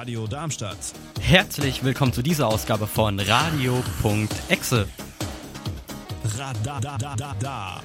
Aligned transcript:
Radio 0.00 0.26
Darmstadt. 0.26 0.78
Herzlich 1.20 1.84
willkommen 1.84 2.14
zu 2.14 2.22
dieser 2.22 2.48
Ausgabe 2.48 2.86
von 2.86 3.20
Radio.exe. 3.20 4.88
Radadadada. 6.38 7.82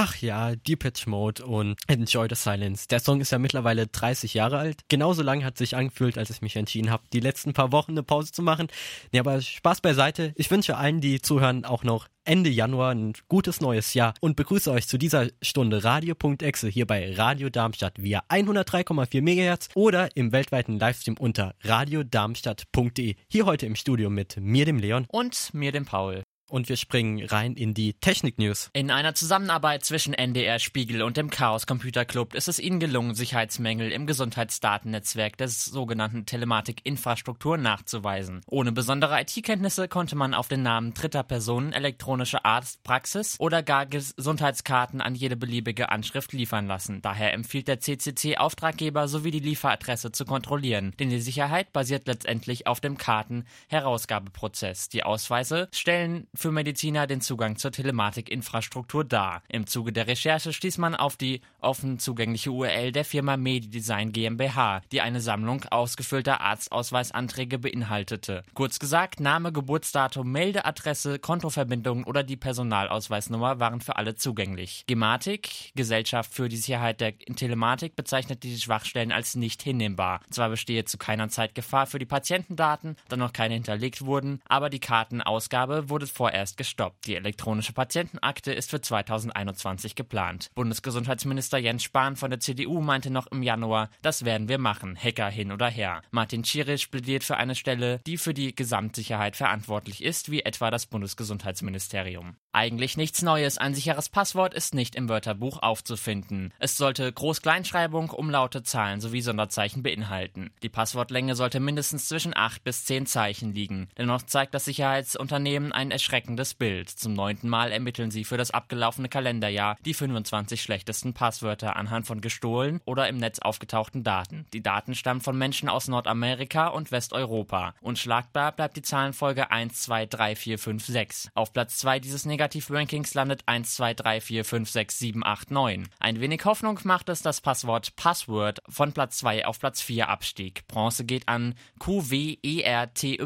Ach 0.00 0.14
ja, 0.18 0.54
Depeche 0.54 1.10
Mode 1.10 1.44
und 1.44 1.76
Enjoy 1.88 2.28
the 2.30 2.36
Silence. 2.36 2.86
Der 2.86 3.00
Song 3.00 3.20
ist 3.20 3.32
ja 3.32 3.40
mittlerweile 3.40 3.88
30 3.88 4.32
Jahre 4.32 4.56
alt. 4.56 4.82
Genauso 4.86 5.24
lange 5.24 5.44
hat 5.44 5.58
sich 5.58 5.74
angefühlt, 5.74 6.16
als 6.16 6.30
ich 6.30 6.40
mich 6.40 6.54
entschieden 6.54 6.92
habe, 6.92 7.02
die 7.12 7.18
letzten 7.18 7.52
paar 7.52 7.72
Wochen 7.72 7.90
eine 7.90 8.04
Pause 8.04 8.30
zu 8.30 8.40
machen. 8.40 8.68
Nee, 9.10 9.18
aber 9.18 9.40
Spaß 9.40 9.80
beiseite. 9.80 10.34
Ich 10.36 10.52
wünsche 10.52 10.76
allen, 10.76 11.00
die 11.00 11.20
zuhören, 11.20 11.64
auch 11.64 11.82
noch 11.82 12.06
Ende 12.22 12.48
Januar 12.48 12.94
ein 12.94 13.14
gutes 13.26 13.60
neues 13.60 13.92
Jahr 13.92 14.14
und 14.20 14.36
begrüße 14.36 14.70
euch 14.70 14.86
zu 14.86 14.98
dieser 14.98 15.30
Stunde 15.42 15.82
Radio.exe 15.82 16.68
hier 16.68 16.86
bei 16.86 17.12
Radio 17.16 17.50
Darmstadt 17.50 18.00
via 18.00 18.22
103,4 18.28 19.20
MHz 19.20 19.70
oder 19.74 20.14
im 20.14 20.30
weltweiten 20.30 20.78
Livestream 20.78 21.16
unter 21.18 21.56
radiodarmstadt.de. 21.62 23.16
Hier 23.26 23.46
heute 23.46 23.66
im 23.66 23.74
Studio 23.74 24.10
mit 24.10 24.36
mir, 24.38 24.64
dem 24.64 24.78
Leon. 24.78 25.06
und 25.08 25.52
mir, 25.54 25.72
dem 25.72 25.86
Paul. 25.86 26.22
Und 26.48 26.70
wir 26.70 26.76
springen 26.76 27.24
rein 27.26 27.54
in 27.54 27.74
die 27.74 27.92
Technik-News. 27.92 28.70
In 28.72 28.90
einer 28.90 29.14
Zusammenarbeit 29.14 29.84
zwischen 29.84 30.14
NDR 30.14 30.58
Spiegel 30.58 31.02
und 31.02 31.18
dem 31.18 31.28
Chaos 31.28 31.66
Computer 31.66 32.06
Club 32.06 32.34
ist 32.34 32.48
es 32.48 32.58
ihnen 32.58 32.80
gelungen, 32.80 33.14
Sicherheitsmängel 33.14 33.92
im 33.92 34.06
Gesundheitsdatennetzwerk 34.06 35.36
der 35.36 35.48
sogenannten 35.48 36.24
Telematik-Infrastruktur 36.24 37.58
nachzuweisen. 37.58 38.40
Ohne 38.46 38.72
besondere 38.72 39.20
IT-Kenntnisse 39.20 39.88
konnte 39.88 40.16
man 40.16 40.32
auf 40.32 40.48
den 40.48 40.62
Namen 40.62 40.94
dritter 40.94 41.22
Personen 41.22 41.74
elektronische 41.74 42.44
Arztpraxis 42.46 43.36
oder 43.38 43.62
gar 43.62 43.84
Gesundheitskarten 43.84 45.02
an 45.02 45.14
jede 45.14 45.36
beliebige 45.36 45.90
Anschrift 45.90 46.32
liefern 46.32 46.66
lassen. 46.66 47.02
Daher 47.02 47.34
empfiehlt 47.34 47.68
der 47.68 47.80
CCC 47.80 48.38
Auftraggeber 48.38 49.06
sowie 49.06 49.32
die 49.32 49.40
Lieferadresse 49.40 50.12
zu 50.12 50.24
kontrollieren, 50.24 50.94
denn 50.98 51.10
die 51.10 51.20
Sicherheit 51.20 51.74
basiert 51.74 52.06
letztendlich 52.06 52.66
auf 52.66 52.80
dem 52.80 52.96
Kartenherausgabeprozess. 52.96 54.88
Die 54.88 55.02
Ausweise 55.02 55.68
stellen 55.72 56.26
für 56.38 56.52
Mediziner 56.52 57.08
den 57.08 57.20
Zugang 57.20 57.56
zur 57.56 57.72
Telematikinfrastruktur 57.72 59.04
dar. 59.04 59.42
Im 59.48 59.66
Zuge 59.66 59.92
der 59.92 60.06
Recherche 60.06 60.52
stieß 60.52 60.78
man 60.78 60.94
auf 60.94 61.16
die 61.16 61.40
offen 61.60 61.98
zugängliche 61.98 62.52
URL 62.52 62.92
der 62.92 63.04
Firma 63.04 63.36
Medidesign 63.36 64.12
GmbH, 64.12 64.82
die 64.92 65.00
eine 65.00 65.20
Sammlung 65.20 65.64
ausgefüllter 65.64 66.40
Arztausweisanträge 66.40 67.58
beinhaltete. 67.58 68.44
Kurz 68.54 68.78
gesagt, 68.78 69.18
Name, 69.18 69.52
Geburtsdatum, 69.52 70.30
Meldeadresse, 70.30 71.18
Kontoverbindung 71.18 72.04
oder 72.04 72.22
die 72.22 72.36
Personalausweisnummer 72.36 73.58
waren 73.58 73.80
für 73.80 73.96
alle 73.96 74.14
zugänglich. 74.14 74.84
Gematik, 74.86 75.72
Gesellschaft 75.74 76.32
für 76.32 76.48
die 76.48 76.56
Sicherheit 76.56 77.00
der 77.00 77.18
Telematik, 77.18 77.96
bezeichnete 77.96 78.46
die 78.46 78.60
Schwachstellen 78.60 79.10
als 79.10 79.34
nicht 79.34 79.62
hinnehmbar. 79.62 80.20
Zwar 80.30 80.50
bestehe 80.50 80.84
zu 80.84 80.98
keiner 80.98 81.30
Zeit 81.30 81.56
Gefahr 81.56 81.88
für 81.88 81.98
die 81.98 82.06
Patientendaten, 82.06 82.94
da 83.08 83.16
noch 83.16 83.32
keine 83.32 83.54
hinterlegt 83.54 84.04
wurden, 84.04 84.40
aber 84.48 84.70
die 84.70 84.78
Kartenausgabe 84.78 85.90
wurde 85.90 86.06
vorerst 86.28 86.58
gestoppt. 86.58 87.06
Die 87.06 87.16
elektronische 87.16 87.72
Patientenakte 87.72 88.52
ist 88.52 88.68
für 88.68 88.82
2021 88.82 89.94
geplant. 89.94 90.50
Bundesgesundheitsminister 90.54 91.56
Jens 91.56 91.84
Spahn 91.84 92.16
von 92.16 92.28
der 92.28 92.38
CDU 92.38 92.82
meinte 92.82 93.10
noch 93.10 93.28
im 93.28 93.42
Januar, 93.42 93.88
das 94.02 94.26
werden 94.26 94.50
wir 94.50 94.58
machen, 94.58 94.94
Hacker 94.94 95.30
hin 95.30 95.52
oder 95.52 95.70
her. 95.70 96.02
Martin 96.10 96.42
Tschirisch 96.42 96.88
plädiert 96.88 97.24
für 97.24 97.38
eine 97.38 97.54
Stelle, 97.54 98.00
die 98.06 98.18
für 98.18 98.34
die 98.34 98.54
Gesamtsicherheit 98.54 99.36
verantwortlich 99.36 100.04
ist, 100.04 100.30
wie 100.30 100.42
etwa 100.42 100.70
das 100.70 100.84
Bundesgesundheitsministerium. 100.84 102.36
Eigentlich 102.52 102.98
nichts 102.98 103.22
Neues, 103.22 103.56
ein 103.56 103.74
sicheres 103.74 104.10
Passwort 104.10 104.52
ist 104.52 104.74
nicht 104.74 104.96
im 104.96 105.08
Wörterbuch 105.08 105.62
aufzufinden. 105.62 106.52
Es 106.58 106.76
sollte 106.76 107.10
Groß-Kleinschreibung, 107.10 108.10
Umlaute, 108.10 108.62
Zahlen 108.62 109.00
sowie 109.00 109.22
Sonderzeichen 109.22 109.82
beinhalten. 109.82 110.50
Die 110.62 110.68
Passwortlänge 110.68 111.36
sollte 111.36 111.60
mindestens 111.60 112.08
zwischen 112.08 112.36
8 112.36 112.64
bis 112.64 112.84
10 112.84 113.06
Zeichen 113.06 113.54
liegen. 113.54 113.88
Dennoch 113.96 114.22
zeigt 114.22 114.54
das 114.54 114.66
Sicherheitsunternehmen 114.66 115.72
ein 115.72 115.90
erschreckendes 116.18 116.54
Bild. 116.54 116.90
Zum 116.90 117.12
neunten 117.12 117.48
Mal 117.48 117.70
ermitteln 117.70 118.10
sie 118.10 118.24
für 118.24 118.36
das 118.36 118.50
abgelaufene 118.50 119.08
Kalenderjahr 119.08 119.76
die 119.84 119.94
25 119.94 120.60
schlechtesten 120.60 121.14
Passwörter 121.14 121.76
anhand 121.76 122.08
von 122.08 122.20
gestohlen 122.20 122.80
oder 122.86 123.08
im 123.08 123.18
Netz 123.18 123.38
aufgetauchten 123.38 124.02
Daten. 124.02 124.44
Die 124.52 124.62
Daten 124.62 124.96
stammen 124.96 125.20
von 125.20 125.38
Menschen 125.38 125.68
aus 125.68 125.86
Nordamerika 125.86 126.68
und 126.68 126.90
Westeuropa. 126.90 127.74
Unschlagbar 127.80 128.50
bleibt 128.50 128.76
die 128.76 128.82
Zahlenfolge 128.82 129.52
1, 129.52 129.80
2, 129.82 130.06
3, 130.06 130.34
4, 130.34 130.58
5, 130.58 130.86
6. 130.86 131.30
Auf 131.34 131.52
Platz 131.52 131.78
2 131.78 132.00
dieses 132.00 132.26
Negativ-Rankings 132.26 133.14
landet 133.14 133.42
1, 133.46 133.76
2, 133.76 133.94
3, 133.94 134.20
4, 134.20 134.44
5, 134.44 134.70
6, 134.70 134.98
7, 134.98 135.24
8, 135.24 135.50
9. 135.52 135.88
Ein 136.00 136.20
wenig 136.20 136.44
Hoffnung 136.44 136.80
macht 136.82 137.08
es 137.10 137.22
das 137.22 137.40
Passwort 137.40 137.94
Password 137.94 138.60
von 138.68 138.92
Platz 138.92 139.18
2 139.18 139.46
auf 139.46 139.60
Platz 139.60 139.80
4 139.82 140.08
abstieg. 140.08 140.66
Bronze 140.66 141.04
geht 141.04 141.28
an 141.28 141.54
QWERTY. 141.78 143.18